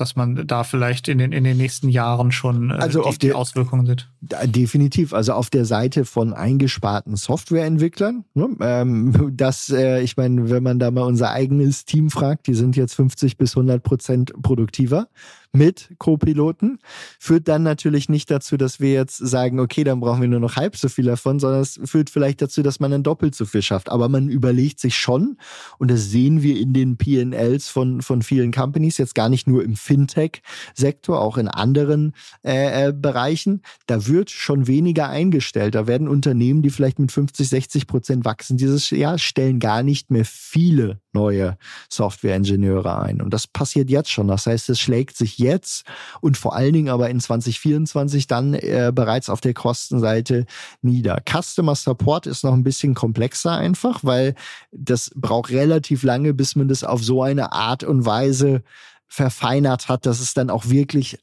dass 0.00 0.16
man 0.16 0.46
da 0.46 0.64
vielleicht 0.64 1.08
in 1.08 1.18
den, 1.18 1.32
in 1.32 1.44
den 1.44 1.56
nächsten 1.56 1.88
Jahren 1.88 2.32
schon 2.32 2.70
äh, 2.70 2.74
also 2.74 3.02
die, 3.02 3.18
die 3.18 3.32
Auswirkungen 3.34 3.86
sieht. 3.86 4.08
Definitiv. 4.20 5.12
Also 5.12 5.34
auf 5.34 5.50
der 5.50 5.64
Seite 5.64 6.04
von 6.04 6.32
eingesparten 6.32 7.16
Softwareentwicklern. 7.16 8.24
Ne, 8.34 8.48
ähm, 8.60 9.32
das, 9.36 9.68
äh, 9.68 10.00
ich 10.00 10.16
meine, 10.16 10.50
wenn 10.50 10.62
man 10.62 10.78
da 10.78 10.90
mal 10.90 11.02
unser 11.02 11.30
eigenes 11.30 11.84
Team 11.84 12.10
fragt, 12.10 12.46
die 12.46 12.54
sind 12.54 12.76
jetzt 12.76 12.94
50 12.94 13.36
bis 13.36 13.56
100 13.56 13.82
Prozent 13.82 14.32
produktiver 14.42 15.08
mit 15.52 15.90
Co-Piloten, 15.98 16.78
führt 17.18 17.48
dann 17.48 17.62
natürlich 17.62 18.08
nicht 18.08 18.30
dazu, 18.30 18.56
dass 18.56 18.78
wir 18.78 18.92
jetzt 18.92 19.16
sagen, 19.16 19.58
okay, 19.58 19.82
dann 19.82 20.00
brauchen 20.00 20.20
wir 20.20 20.28
nur 20.28 20.40
noch 20.40 20.56
halb 20.56 20.76
so 20.76 20.88
viel 20.88 21.06
davon, 21.06 21.40
sondern 21.40 21.60
es 21.60 21.80
führt 21.84 22.10
vielleicht 22.10 22.40
dazu, 22.40 22.62
dass 22.62 22.78
man 22.78 22.90
dann 22.90 23.02
doppelt 23.02 23.34
so 23.34 23.44
viel 23.44 23.62
schafft. 23.62 23.88
Aber 23.90 24.08
man 24.08 24.28
überlegt 24.28 24.78
sich 24.78 24.96
schon, 24.96 25.38
und 25.78 25.90
das 25.90 26.10
sehen 26.10 26.42
wir 26.42 26.58
in 26.58 26.72
den 26.72 26.96
PNLs 26.96 27.68
von, 27.68 28.00
von 28.02 28.22
vielen 28.22 28.52
Companies, 28.52 28.98
jetzt 28.98 29.14
gar 29.14 29.28
nicht 29.28 29.48
nur 29.48 29.64
im 29.64 29.74
Fintech-Sektor, 29.74 31.20
auch 31.20 31.36
in 31.36 31.48
anderen 31.48 32.14
äh, 32.44 32.88
äh, 32.88 32.92
Bereichen, 32.92 33.62
da 33.86 34.06
wird 34.06 34.30
schon 34.30 34.66
weniger 34.68 35.08
eingestellt. 35.08 35.74
Da 35.74 35.86
werden 35.86 36.08
Unternehmen, 36.08 36.62
die 36.62 36.70
vielleicht 36.70 36.98
mit 37.00 37.10
50, 37.10 37.48
60 37.48 37.86
Prozent 37.88 38.24
wachsen 38.24 38.56
dieses 38.56 38.90
Jahr, 38.90 39.18
stellen 39.18 39.58
gar 39.58 39.82
nicht 39.82 40.10
mehr 40.10 40.24
viele 40.24 41.00
neue 41.12 41.58
Software-Ingenieure 41.88 43.00
ein. 43.00 43.20
Und 43.20 43.34
das 43.34 43.46
passiert 43.46 43.90
jetzt 43.90 44.10
schon. 44.10 44.28
Das 44.28 44.46
heißt, 44.46 44.70
es 44.70 44.78
schlägt 44.78 45.16
sich 45.16 45.39
jetzt 45.40 45.84
und 46.20 46.36
vor 46.36 46.54
allen 46.54 46.72
Dingen 46.72 46.88
aber 46.88 47.10
in 47.10 47.18
2024 47.18 48.26
dann 48.26 48.54
äh, 48.54 48.92
bereits 48.94 49.28
auf 49.28 49.40
der 49.40 49.54
Kostenseite 49.54 50.46
nieder. 50.82 51.22
Customer 51.28 51.74
Support 51.74 52.26
ist 52.26 52.44
noch 52.44 52.52
ein 52.52 52.62
bisschen 52.62 52.94
komplexer 52.94 53.56
einfach, 53.56 54.04
weil 54.04 54.34
das 54.70 55.10
braucht 55.14 55.50
relativ 55.50 56.02
lange, 56.02 56.34
bis 56.34 56.54
man 56.54 56.68
das 56.68 56.84
auf 56.84 57.02
so 57.02 57.22
eine 57.22 57.52
Art 57.52 57.82
und 57.82 58.06
Weise 58.06 58.62
verfeinert 59.08 59.88
hat, 59.88 60.06
dass 60.06 60.20
es 60.20 60.34
dann 60.34 60.50
auch 60.50 60.68
wirklich 60.68 61.18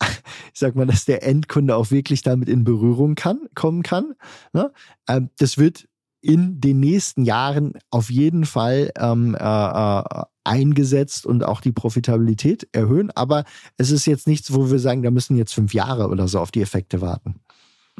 ich 0.52 0.58
sag 0.58 0.74
mal, 0.74 0.86
dass 0.86 1.04
der 1.04 1.22
Endkunde 1.22 1.76
auch 1.76 1.90
wirklich 1.90 2.22
damit 2.22 2.48
in 2.48 2.64
Berührung 2.64 3.14
kann, 3.14 3.40
kommen 3.54 3.82
kann. 3.82 4.14
Ne? 4.52 4.72
Ähm, 5.08 5.30
das 5.38 5.58
wird 5.58 5.88
in 6.20 6.60
den 6.60 6.80
nächsten 6.80 7.24
Jahren 7.24 7.74
auf 7.90 8.10
jeden 8.10 8.46
Fall 8.46 8.92
ähm, 8.96 9.34
äh, 9.34 9.38
äh, 9.38 10.22
eingesetzt 10.44 11.26
und 11.26 11.44
auch 11.44 11.60
die 11.60 11.72
Profitabilität 11.72 12.68
erhöhen. 12.72 13.10
Aber 13.10 13.44
es 13.76 13.90
ist 13.90 14.06
jetzt 14.06 14.26
nichts, 14.26 14.52
wo 14.52 14.70
wir 14.70 14.78
sagen, 14.78 15.02
da 15.02 15.10
müssen 15.10 15.36
jetzt 15.36 15.54
fünf 15.54 15.74
Jahre 15.74 16.08
oder 16.08 16.28
so 16.28 16.40
auf 16.40 16.50
die 16.50 16.62
Effekte 16.62 17.00
warten. 17.00 17.40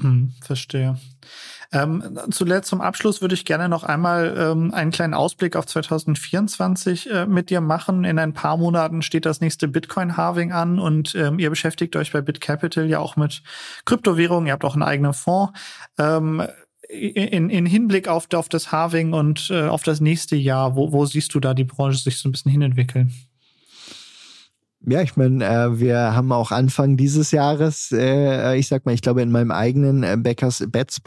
Hm, 0.01 0.33
verstehe. 0.43 0.97
Ähm, 1.71 2.19
zuletzt 2.31 2.69
zum 2.69 2.81
Abschluss 2.81 3.21
würde 3.21 3.35
ich 3.35 3.45
gerne 3.45 3.69
noch 3.69 3.85
einmal 3.85 4.35
ähm, 4.39 4.73
einen 4.73 4.91
kleinen 4.91 5.15
Ausblick 5.15 5.55
auf 5.55 5.67
2024 5.67 7.11
äh, 7.11 7.27
mit 7.27 7.51
dir 7.51 7.61
machen. 7.61 8.05
In 8.05 8.19
ein 8.19 8.33
paar 8.33 8.57
Monaten 8.57 9.03
steht 9.03 9.27
das 9.27 9.41
nächste 9.41 9.69
Bitcoin-Halving 9.69 10.53
an 10.53 10.79
und 10.79 11.15
ähm, 11.15 11.39
ihr 11.39 11.51
beschäftigt 11.51 11.95
euch 11.97 12.13
bei 12.13 12.21
BitCapital 12.21 12.87
ja 12.89 12.99
auch 12.99 13.17
mit 13.17 13.43
Kryptowährungen. 13.85 14.47
Ihr 14.47 14.53
habt 14.53 14.65
auch 14.65 14.75
einen 14.75 14.83
eigenen 14.83 15.13
Fonds. 15.13 15.53
In, 16.93 17.49
in 17.49 17.65
Hinblick 17.65 18.07
auf, 18.07 18.29
auf 18.35 18.51
das 18.51 18.71
Harving 18.71 19.15
und 19.15 19.49
äh, 19.51 19.63
auf 19.63 19.83
das 19.83 20.01
nächste 20.01 20.37
Jahr, 20.37 20.77
wo, 20.77 20.93
wo 20.93 21.07
siehst 21.07 21.35
du 21.35 21.41
da 21.41 21.55
die 21.55 21.65
Branche 21.65 21.99
sich 21.99 22.19
so 22.19 22.29
ein 22.29 22.33
bisschen 22.33 22.51
hinentwickeln? 22.51 23.13
Ja, 24.85 25.01
ich 25.01 25.17
meine, 25.17 25.45
äh, 25.45 25.81
wir 25.81 26.15
haben 26.15 26.33
auch 26.33 26.51
Anfang 26.51 26.97
dieses 26.97 27.31
Jahres, 27.31 27.93
äh, 27.93 28.57
ich 28.57 28.67
sag 28.67 28.85
mal, 28.85 28.93
ich 28.93 29.01
glaube 29.01 29.23
in 29.23 29.31
meinem 29.31 29.53
eigenen 29.53 30.03
äh, 30.03 30.17
Beckers 30.19 30.65
Bets 30.69 31.01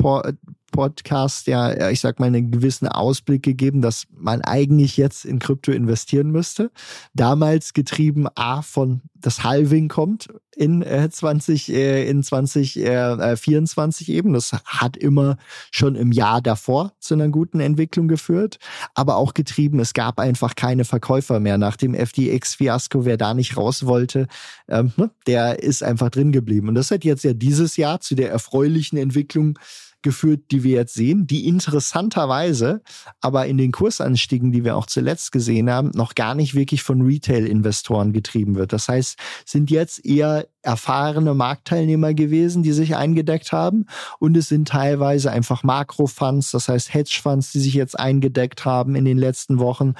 Podcast 0.72 1.48
ja, 1.48 1.90
ich 1.90 2.00
sag 2.00 2.20
mal, 2.20 2.28
einen 2.28 2.52
gewissen 2.52 2.88
Ausblick 2.88 3.44
gegeben, 3.44 3.82
dass 3.82 4.08
man 4.12 4.42
eigentlich 4.42 4.98
jetzt 4.98 5.26
in 5.26 5.40
Krypto 5.40 5.72
investieren 5.72 6.32
müsste. 6.32 6.72
Damals 7.14 7.74
getrieben 7.74 8.28
A 8.36 8.62
von 8.62 9.02
das 9.16 9.44
Halving 9.44 9.88
kommt 9.88 10.28
in 10.56 10.82
äh, 10.82 11.10
20 11.10 11.74
äh, 11.74 12.08
in 12.08 12.24
2024 12.24 14.10
äh, 14.10 14.14
eben. 14.14 14.34
Das 14.34 14.52
hat 14.66 14.98
immer 14.98 15.38
schon 15.72 15.96
im 15.96 16.12
Jahr 16.12 16.42
davor 16.42 16.94
zu 17.00 17.14
einer 17.14 17.30
guten 17.30 17.60
Entwicklung 17.60 18.08
geführt, 18.08 18.60
aber 18.94 19.18
auch 19.18 19.34
getrieben, 19.34 19.80
es 19.80 19.94
gab 19.94 20.20
einfach 20.20 20.56
keine 20.56 20.86
Verkäufer 20.86 21.40
mehr 21.40 21.58
nach 21.58 21.76
dem 21.76 21.94
FTX-Fiasko. 21.94 23.06
Wer 23.06 23.18
da 23.18 23.34
nicht 23.34 23.58
raus 23.58 23.86
wollte, 23.86 24.28
ähm, 24.68 24.92
ne, 24.98 25.12
der 25.28 25.64
ist 25.64 25.84
einfach 25.84 26.10
drin 26.10 26.32
geblieben. 26.32 26.70
Und 26.70 26.76
das 26.76 26.92
hat 26.92 27.04
jetzt 27.04 27.24
ja 27.24 27.34
dieses 27.34 27.78
Jahr 27.78 28.00
zu 28.02 28.16
der 28.16 28.32
erfreulichen 28.32 28.98
Entwicklung 28.98 29.58
geführt, 30.06 30.52
die 30.52 30.64
wir 30.64 30.76
jetzt 30.76 30.94
sehen, 30.94 31.26
die 31.26 31.48
interessanterweise 31.48 32.82
aber 33.22 33.48
in 33.48 33.58
den 33.58 33.72
Kursanstiegen, 33.72 34.52
die 34.52 34.64
wir 34.64 34.78
auch 34.78 34.86
zuletzt 34.86 35.32
gesehen 35.32 35.70
haben, 35.70 35.90
noch 35.96 36.14
gar 36.14 36.36
nicht 36.36 36.54
wirklich 36.54 36.84
von 36.84 37.02
Retail-Investoren 37.02 38.14
getrieben 38.14 38.56
wird. 38.56 38.72
Das 38.72 38.88
heißt, 38.88 39.18
sind 39.46 39.72
jetzt 39.72 40.06
eher 40.06 40.48
erfahrene 40.62 41.34
Marktteilnehmer 41.34 42.14
gewesen, 42.14 42.62
die 42.62 42.72
sich 42.72 42.96
eingedeckt 42.96 43.52
haben 43.52 43.88
und 44.20 44.38
es 44.38 44.48
sind 44.48 44.68
teilweise 44.68 45.32
einfach 45.32 45.64
Makrofunds, 45.64 46.52
das 46.52 46.70
heißt 46.70 46.94
Hedgefonds, 46.94 47.52
die 47.52 47.60
sich 47.60 47.74
jetzt 47.74 48.00
eingedeckt 48.00 48.64
haben 48.64 48.96
in 48.96 49.06
den 49.06 49.18
letzten 49.18 49.58
Wochen 49.58 49.96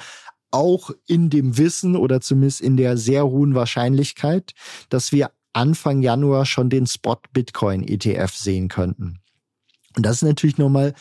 auch 0.52 0.92
in 1.08 1.30
dem 1.30 1.58
Wissen 1.58 1.96
oder 1.96 2.20
zumindest 2.20 2.60
in 2.60 2.76
der 2.76 2.96
sehr 2.96 3.26
hohen 3.26 3.56
Wahrscheinlichkeit, 3.56 4.52
dass 4.88 5.10
wir 5.10 5.32
Anfang 5.52 6.00
Januar 6.00 6.46
schon 6.46 6.70
den 6.70 6.86
Spot 6.86 7.18
Bitcoin 7.32 7.82
ETF 7.82 8.32
sehen 8.32 8.68
könnten. 8.68 9.20
Und 9.96 10.04
das 10.04 10.16
ist 10.16 10.22
natürlich 10.22 10.58
nochmal, 10.58 10.94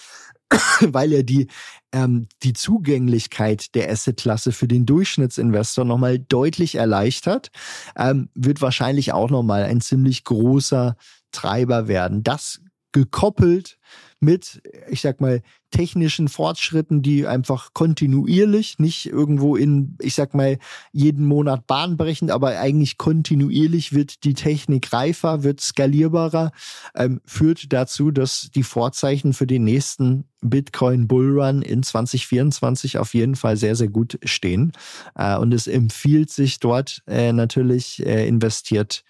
weil 0.82 1.14
er 1.14 1.24
die, 1.24 1.48
ähm, 1.92 2.28
die 2.44 2.54
Zugänglichkeit 2.54 3.76
der 3.76 3.90
Assetklasse 3.90 4.52
für 4.52 4.68
den 4.68 4.86
Durchschnittsinvestor 4.86 5.86
nochmal 5.86 6.20
deutlich 6.20 6.76
erleichtert, 6.76 7.52
ähm, 7.98 8.30
wird 8.34 8.62
wahrscheinlich 8.62 9.14
auch 9.14 9.30
nochmal 9.30 9.64
ein 9.64 9.82
ziemlich 9.82 10.24
großer 10.24 10.96
Treiber 11.32 11.88
werden. 11.88 12.24
Das 12.24 12.62
gekoppelt 12.92 13.78
mit, 14.20 14.62
ich 14.90 15.02
sag 15.02 15.22
mal, 15.22 15.42
technischen 15.72 16.30
Fortschritten, 16.30 17.02
die 17.02 17.28
einfach 17.28 17.74
kontinuierlich, 17.74 18.80
nicht 18.80 19.08
irgendwo 19.08 19.56
in, 19.56 19.98
ich 20.02 20.16
sag 20.16 20.34
mal, 20.34 20.58
jeden 20.94 21.26
Monat 21.26 21.68
bahnbrechend, 21.68 22.32
aber 22.32 22.58
eigentlich 22.58 22.98
kontinuierlich 22.98 23.94
wird 23.94 24.24
die 24.24 24.36
Technik 24.36 24.94
reifer, 24.94 25.44
wird 25.44 25.60
skalierbarer, 25.60 26.52
ähm, 26.96 27.20
führt 27.26 27.74
dazu, 27.74 28.12
dass 28.12 28.50
die 28.56 28.64
Vorzeichen 28.64 29.34
für 29.34 29.48
den 29.48 29.66
nächsten 29.66 30.26
Bitcoin 30.42 31.08
Bullrun 31.08 31.62
in 31.62 31.84
2024 31.84 32.98
auf 32.98 33.14
jeden 33.14 33.36
Fall 33.36 33.58
sehr, 33.58 33.76
sehr 33.76 33.90
gut 33.90 34.18
stehen. 34.24 34.72
Äh, 35.16 35.38
und 35.38 35.54
es 35.54 35.68
empfiehlt 35.68 36.30
sich 36.30 36.60
dort 36.60 37.04
äh, 37.08 37.34
natürlich 37.34 38.06
äh, 38.06 38.28
investiert 38.28 39.04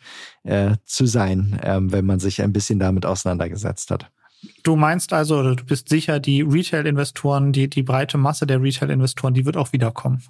äh, 0.44 0.78
zu 0.86 1.06
sein, 1.06 1.60
ähm, 1.62 1.92
wenn 1.92 2.06
man 2.06 2.20
sich 2.20 2.42
ein 2.42 2.54
bisschen 2.54 2.80
damit 2.80 3.06
auseinandergesetzt 3.06 3.92
hat. 3.92 4.10
Du 4.64 4.76
meinst 4.76 5.14
also, 5.14 5.56
du 5.56 5.66
bist 5.66 5.89
sicher, 5.89 6.20
die 6.20 6.41
Retail-Investoren, 6.41 7.52
die, 7.52 7.70
die 7.70 7.84
breite 7.84 8.18
Masse 8.18 8.46
der 8.46 8.62
Retail-Investoren, 8.62 9.34
die 9.34 9.46
wird 9.46 9.58
auch 9.58 9.74
wiederkommen? 9.74 10.24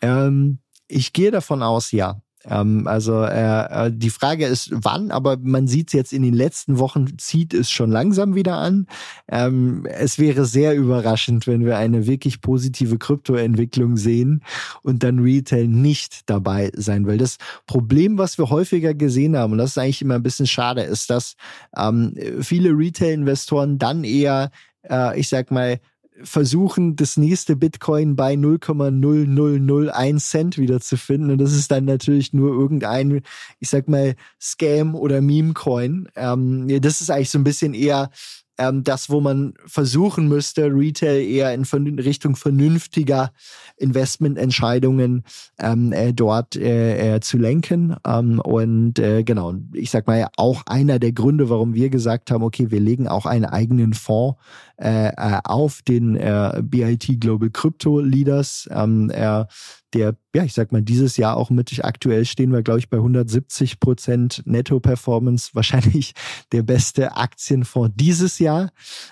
Ähm, 0.00 0.58
ich 0.88 1.12
gehe 1.12 1.30
davon 1.30 1.62
aus, 1.62 1.92
ja. 1.92 2.20
Ähm, 2.48 2.86
also 2.86 3.22
äh, 3.22 3.86
äh, 3.86 3.92
die 3.92 4.10
Frage 4.10 4.46
ist, 4.46 4.70
wann, 4.72 5.10
aber 5.10 5.36
man 5.40 5.66
sieht 5.66 5.88
es 5.88 5.92
jetzt 5.92 6.12
in 6.12 6.22
den 6.22 6.34
letzten 6.34 6.78
Wochen, 6.78 7.18
zieht 7.18 7.54
es 7.54 7.70
schon 7.70 7.90
langsam 7.90 8.34
wieder 8.34 8.56
an. 8.56 8.86
Ähm, 9.28 9.86
es 9.86 10.18
wäre 10.18 10.44
sehr 10.44 10.74
überraschend, 10.74 11.46
wenn 11.46 11.64
wir 11.64 11.78
eine 11.78 12.06
wirklich 12.06 12.40
positive 12.40 12.98
Kryptoentwicklung 12.98 13.96
sehen 13.96 14.42
und 14.82 15.02
dann 15.02 15.20
Retail 15.20 15.68
nicht 15.68 16.28
dabei 16.28 16.70
sein 16.74 17.06
will. 17.06 17.18
Das 17.18 17.38
Problem, 17.66 18.18
was 18.18 18.38
wir 18.38 18.50
häufiger 18.50 18.94
gesehen 18.94 19.36
haben, 19.36 19.52
und 19.52 19.58
das 19.58 19.70
ist 19.70 19.78
eigentlich 19.78 20.02
immer 20.02 20.16
ein 20.16 20.22
bisschen 20.22 20.46
schade, 20.46 20.82
ist, 20.82 21.10
dass 21.10 21.36
ähm, 21.76 22.14
viele 22.40 22.70
Retail-Investoren 22.70 23.78
dann 23.78 24.04
eher, 24.04 24.50
äh, 24.88 25.18
ich 25.18 25.28
sag 25.28 25.50
mal, 25.50 25.80
versuchen, 26.22 26.96
das 26.96 27.16
nächste 27.16 27.56
Bitcoin 27.56 28.16
bei 28.16 28.34
0,0001 28.34 30.18
Cent 30.18 30.58
wieder 30.58 30.80
zu 30.80 30.96
finden. 30.96 31.30
Und 31.30 31.38
das 31.38 31.52
ist 31.52 31.70
dann 31.70 31.84
natürlich 31.84 32.32
nur 32.32 32.52
irgendein, 32.52 33.22
ich 33.58 33.70
sag 33.70 33.88
mal, 33.88 34.14
Scam 34.40 34.94
oder 34.94 35.20
Meme-Coin. 35.20 36.08
Ähm, 36.14 36.80
das 36.80 37.00
ist 37.00 37.10
eigentlich 37.10 37.30
so 37.30 37.38
ein 37.38 37.44
bisschen 37.44 37.74
eher 37.74 38.10
ähm, 38.58 38.84
das, 38.84 39.10
wo 39.10 39.20
man 39.20 39.54
versuchen 39.66 40.28
müsste, 40.28 40.66
Retail 40.66 41.22
eher 41.22 41.52
in 41.54 41.64
Richtung 41.98 42.36
vernünftiger 42.36 43.32
Investmententscheidungen 43.76 45.24
ähm, 45.58 45.92
äh, 45.92 46.12
dort 46.12 46.56
äh, 46.56 47.16
äh, 47.16 47.20
zu 47.20 47.38
lenken. 47.38 47.96
Ähm, 48.06 48.40
und 48.40 48.98
äh, 48.98 49.24
genau, 49.24 49.54
ich 49.72 49.90
sag 49.90 50.06
mal, 50.06 50.28
auch 50.36 50.62
einer 50.66 50.98
der 50.98 51.12
Gründe, 51.12 51.50
warum 51.50 51.74
wir 51.74 51.90
gesagt 51.90 52.30
haben, 52.30 52.44
okay, 52.44 52.70
wir 52.70 52.80
legen 52.80 53.08
auch 53.08 53.26
einen 53.26 53.46
eigenen 53.46 53.94
Fonds 53.94 54.38
äh, 54.76 55.08
äh 55.08 55.40
auf 55.44 55.82
den 55.82 56.14
BIT 56.62 57.20
Global 57.20 57.50
Crypto 57.50 58.00
Leaders. 58.00 58.68
Der, 59.94 60.16
ja, 60.34 60.44
ich 60.44 60.52
sag 60.52 60.72
mal, 60.72 60.82
dieses 60.82 61.16
Jahr 61.16 61.36
auch 61.36 61.50
mittig 61.50 61.84
aktuell 61.84 62.24
stehen 62.24 62.52
wir, 62.52 62.62
glaube 62.62 62.80
ich, 62.80 62.90
bei 62.90 62.96
170 62.96 63.80
Prozent 63.80 64.42
Netto-Performance. 64.44 65.50
Wahrscheinlich 65.54 66.14
der 66.52 66.62
beste 66.62 67.16
Aktienfonds 67.16 67.94
dieses 67.96 68.38
Jahr 68.38 68.70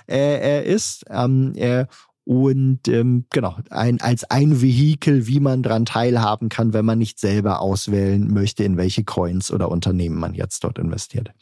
äh, 0.08 0.68
ist. 0.68 1.04
Ähm, 1.08 1.52
äh, 1.54 1.86
und 2.24 2.86
ähm, 2.86 3.26
genau, 3.30 3.56
ein, 3.70 4.00
als 4.00 4.24
ein 4.24 4.60
Vehikel, 4.62 5.26
wie 5.26 5.40
man 5.40 5.62
dran 5.62 5.84
teilhaben 5.84 6.48
kann, 6.48 6.72
wenn 6.72 6.84
man 6.84 6.98
nicht 6.98 7.18
selber 7.18 7.60
auswählen 7.60 8.32
möchte, 8.32 8.62
in 8.62 8.76
welche 8.76 9.02
Coins 9.02 9.50
oder 9.50 9.70
Unternehmen 9.70 10.18
man 10.18 10.34
jetzt 10.34 10.62
dort 10.62 10.78
investiert. 10.78 11.32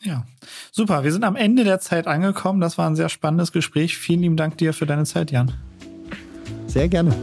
Ja, 0.00 0.24
super. 0.70 1.04
Wir 1.04 1.12
sind 1.12 1.24
am 1.24 1.36
Ende 1.36 1.64
der 1.64 1.80
Zeit 1.80 2.06
angekommen. 2.06 2.60
Das 2.60 2.78
war 2.78 2.88
ein 2.88 2.96
sehr 2.96 3.08
spannendes 3.08 3.52
Gespräch. 3.52 3.98
Vielen 3.98 4.20
lieben 4.20 4.36
Dank 4.36 4.56
dir 4.56 4.72
für 4.72 4.86
deine 4.86 5.04
Zeit, 5.04 5.32
Jan. 5.32 5.52
Sehr 6.68 6.88
gerne. 6.88 7.14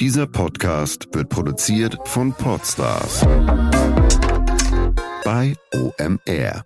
Dieser 0.00 0.26
Podcast 0.26 1.08
wird 1.12 1.28
produziert 1.28 1.98
von 2.04 2.32
Podstars 2.32 3.26
bei 5.24 5.54
OMR. 5.74 6.64